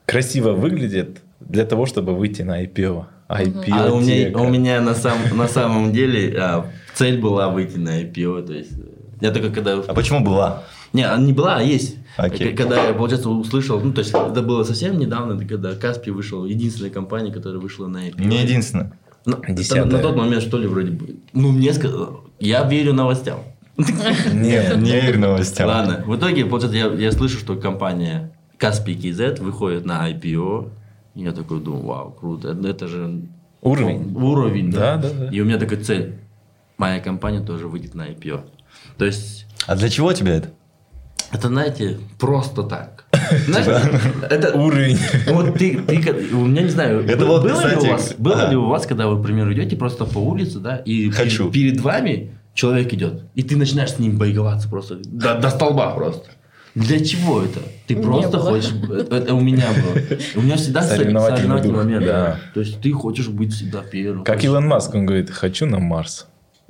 [0.05, 3.05] красиво выглядит для того, чтобы выйти на IPO.
[3.29, 7.77] IPO А у меня, у меня на, сам, на самом деле а, цель была выйти
[7.77, 8.83] на IPO, то есть э,
[9.19, 9.73] Я только когда...
[9.79, 10.63] А почему была?
[10.93, 11.97] Не, она не была, а есть.
[12.17, 16.11] К- Когда я, получается, услышал, ну, то есть, это было совсем недавно, это когда Каспий
[16.11, 18.25] вышел, единственная компания, которая вышла на IPO.
[18.25, 18.91] Не единственное.
[19.25, 19.85] Это Десятая.
[19.85, 21.17] на, на тот момент, что ли, вроде бы.
[21.33, 23.39] Ну, мне сказал, я верю новостям.
[24.33, 24.77] Нет.
[24.77, 25.67] Не верю новостям.
[25.67, 30.69] Ладно, в итоге, получается, я, я слышу, что компания Каспий KZ выходит на IPO.
[31.15, 33.21] И я такой думаю, вау, круто, это, это же
[33.61, 34.15] Уровень.
[34.15, 34.97] уровень, да.
[34.97, 35.29] Да, да, да.
[35.29, 36.15] И у меня такая цель,
[36.77, 38.41] моя компания тоже выйдет на IPO.
[38.97, 40.49] То есть, А для чего тебе это?
[41.31, 43.05] Это, знаете, просто так.
[43.47, 43.67] Знаешь,
[44.29, 44.97] это Уровень.
[45.27, 48.15] вот ты, ты, у меня не знаю, Это был- вот, было, кстати, ли у вас,
[48.17, 48.49] было ага.
[48.51, 51.49] ли у вас, когда вы, к примеру, идете просто по улице, да, и Хочу.
[51.49, 55.91] перед, перед вами человек идет, и ты начинаешь с ним боеваться просто до, до столба
[55.91, 56.25] просто.
[56.75, 57.59] Для чего это?
[57.87, 58.49] Ты Не просто было.
[58.51, 58.71] хочешь...
[58.99, 60.03] Это, это у меня было.
[60.35, 62.05] У меня всегда Соревновательный соревновательный дух, момент.
[62.05, 62.39] да.
[62.53, 64.23] То есть ты хочешь быть всегда первым.
[64.23, 66.27] Как хочешь- Илон Маск, он говорит, хочу на Марс.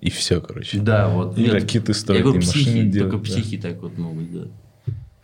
[0.07, 0.77] И все, короче.
[0.79, 1.37] Да, вот.
[1.37, 3.23] И Нет, ракеты строить, Я говорю, и машины психи, делать, только да.
[3.33, 4.51] психи так вот могут делать.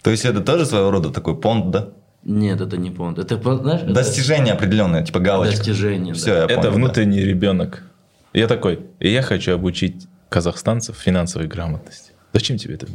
[0.01, 1.89] То есть это тоже своего рода такой понт, да?
[2.25, 3.17] Нет, это не понт.
[3.17, 5.55] Это, знаешь, это Достижение определенное, типа галочка.
[5.55, 6.13] достижение.
[6.13, 6.37] Все, да.
[6.39, 6.71] я Это понял, да.
[6.71, 7.83] внутренний ребенок.
[8.33, 12.11] Я такой, и я хочу обучить казахстанцев финансовой грамотности.
[12.33, 12.87] Зачем тебе это?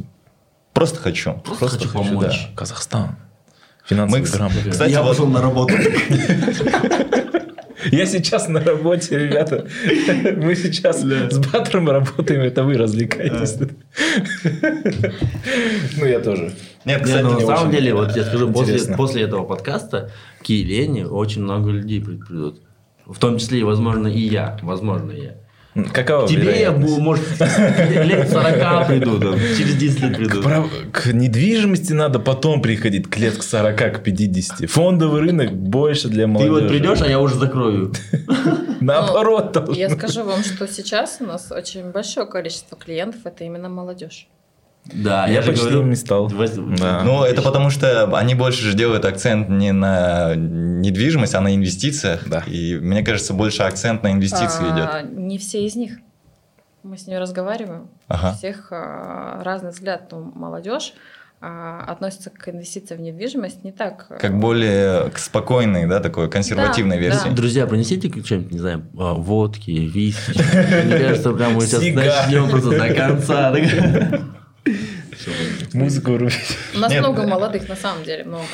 [0.73, 1.41] Просто хочу.
[1.43, 2.49] Просто, хочу помочь.
[2.51, 2.55] да.
[2.55, 3.15] Казахстан.
[3.85, 4.69] Финансовая Мы, грамотность.
[4.69, 5.73] кстати, я вот- пошел на работу.
[7.91, 9.67] Я сейчас на работе, ребята.
[10.37, 13.57] Мы сейчас с Батром работаем, это вы развлекаетесь.
[15.97, 16.53] Ну, я тоже.
[16.85, 18.51] Нет, Не, кстати, ну, на самом очень деле, вот я скажу,
[18.95, 20.11] после, этого подкаста
[20.41, 22.61] к Елене очень много людей при- придут.
[23.05, 24.57] В том числе, возможно, и я.
[24.61, 25.35] Возможно, и я.
[25.85, 26.97] Какова К тебе я, вероятность?
[26.97, 30.41] бу- может, лет 40 приду, там, через 10 лет приду.
[30.43, 34.69] Прав- К недвижимости надо потом приходить к лет к 40, к 50.
[34.69, 36.53] Фондовый рынок больше для Ты молодежи.
[36.61, 37.91] вот придешь, а я уже закрою.
[38.81, 39.55] Наоборот.
[39.67, 39.73] Ну.
[39.73, 44.27] Я скажу вам, что сейчас у нас очень большое количество клиентов, это именно молодежь.
[44.93, 45.81] Да, Я я, же почти говорю.
[45.81, 46.27] им не стал.
[46.27, 47.03] воз- Да.
[47.03, 52.27] Ну, это потому что они больше же делают акцент не на недвижимость, а на инвестициях.
[52.27, 52.43] Да.
[52.47, 55.17] И мне кажется, больше акцент на инвестиции А, идет.
[55.17, 55.97] Не все из них.
[56.83, 57.87] Мы с ними разговариваем.
[58.07, 58.31] Ага.
[58.33, 60.07] У всех а, разный взгляд.
[60.11, 60.93] Ну, молодежь
[61.41, 64.07] а, относится к инвестициям в недвижимость не так.
[64.09, 67.29] а, Как более к спокойной, да, такой консервативной Да, версии.
[67.29, 67.35] да.
[67.35, 70.41] Друзья, принесите что-нибудь, не знаю, а, водки, виски.
[70.85, 73.53] Мне кажется, прям мы сейчас начнем просто до конца.
[75.73, 76.57] Музыку рубить.
[76.75, 78.45] У нас много молодых, на самом деле, много.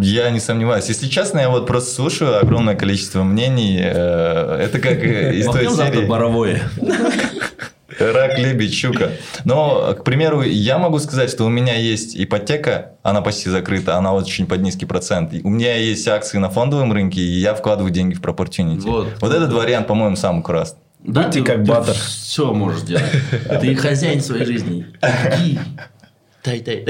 [0.00, 0.86] Я не сомневаюсь.
[0.88, 3.78] Если честно, я вот просто слушаю огромное количество мнений.
[3.78, 6.62] Э, Это как э, из той серии боровое.
[7.98, 9.12] «Рак, лебедь, щука».
[9.44, 14.12] Но, к примеру, я могу сказать, что у меня есть ипотека, она почти закрыта, она
[14.12, 15.32] очень под низкий процент.
[15.44, 18.80] У меня есть акции на фондовом рынке, и я вкладываю деньги в Proportunity.
[18.80, 19.08] Вот.
[19.20, 20.80] Вот этот вариант, по-моему, самый классный.
[21.04, 21.94] Да, ты- как ты Баттер.
[21.94, 23.04] Все можешь делать.
[23.60, 24.86] Ты хозяин своей жизни.
[25.02, 25.58] Иди.
[26.42, 26.84] Тай-тай.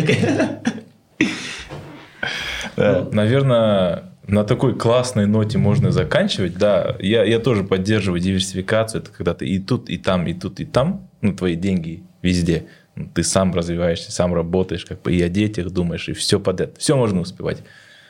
[2.76, 3.08] Да.
[3.12, 6.56] Наверное, на такой классной ноте можно заканчивать.
[6.56, 9.02] Да, я, я тоже поддерживаю диверсификацию.
[9.02, 11.08] Это когда ты и тут, и там, и тут, и там.
[11.20, 12.66] Ну, твои деньги везде.
[12.96, 16.76] Ну, Ты сам развиваешься, сам работаешь, как бы и о детях думаешь, и все подряд.
[16.78, 17.58] Все можно успевать.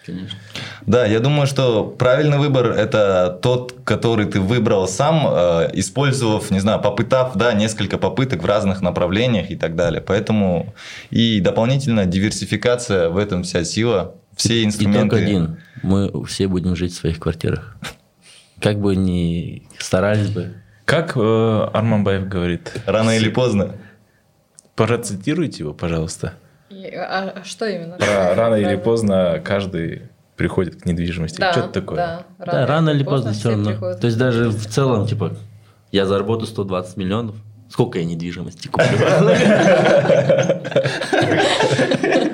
[0.04, 0.38] Конечно.
[0.86, 6.60] Да, я думаю, что правильный выбор– это тот, который ты выбрал сам, э, использовав, не
[6.60, 10.02] знаю, попытав, да, несколько попыток в разных направлениях и так далее.
[10.02, 10.74] Поэтому
[11.10, 15.16] и дополнительно диверсификация, в этом вся сила, все инструменты.
[15.16, 15.56] Итог один.
[15.82, 17.76] Мы все будем жить в своих квартирах.
[18.60, 20.54] Как бы ни старались бы.
[20.84, 23.76] Как э, Арманбаев говорит, Рано или поздно.
[24.74, 26.34] процитируйте его, пожалуйста.
[26.90, 27.96] А, а что именно?
[27.96, 30.02] Про рано или поздно каждый
[30.36, 31.40] приходит к недвижимости.
[31.40, 31.96] Да, Что-то такое.
[31.96, 33.70] Да, да, рано или поздно все все равно.
[33.70, 34.00] приходят.
[34.00, 35.36] То есть даже в целом, типа,
[35.92, 37.36] я заработаю 120 миллионов.
[37.70, 38.86] Сколько я недвижимости куплю?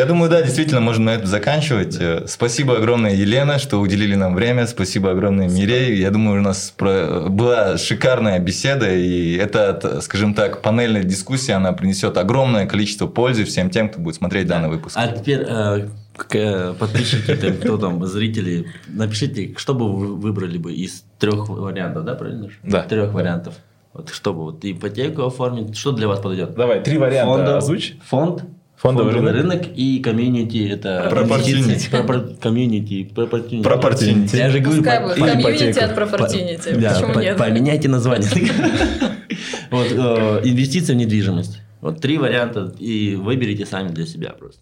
[0.00, 1.94] Я думаю, да, действительно, можно на этом заканчивать.
[2.00, 4.66] Э, Спасибо огромное, Елена, что уделили нам время.
[4.66, 5.98] Спасибо огромное, Мирей.
[6.00, 11.72] Я думаю, у нас про- была шикарная беседа, и эта, скажем так, панельная дискуссия, она
[11.72, 14.96] принесет огромное количество пользы всем тем, кто будет смотреть данный выпуск.
[14.98, 20.56] А теперь э, к- э, подписчики, там, кто там, зрители, напишите, что бы вы выбрали
[20.56, 22.48] бы из трех вариантов, да, правильно?
[22.62, 22.84] Да.
[22.84, 23.52] Трех вариантов.
[23.92, 26.54] Вот чтобы вот ипотеку оформить, что для вас подойдет?
[26.54, 27.96] Давай, три варианта Фондов- озвучь.
[28.06, 28.44] Фонд,
[28.80, 29.62] Фондовый фондовый рынок.
[29.62, 31.88] рынок и комьюнити это Пропортинити.
[32.40, 33.62] комьюнити, пропортинити.
[33.68, 34.36] Пропортинити.
[34.36, 36.80] Я же говорю, Пускай по- по- комьюнити от Propertinity.
[36.80, 37.36] Да, Почему по- нет?
[37.36, 38.28] Поменяйте название.
[39.70, 41.60] Вот, э, инвестиции в недвижимость.
[41.80, 44.60] Вот три варианта, и выберите сами для себя просто.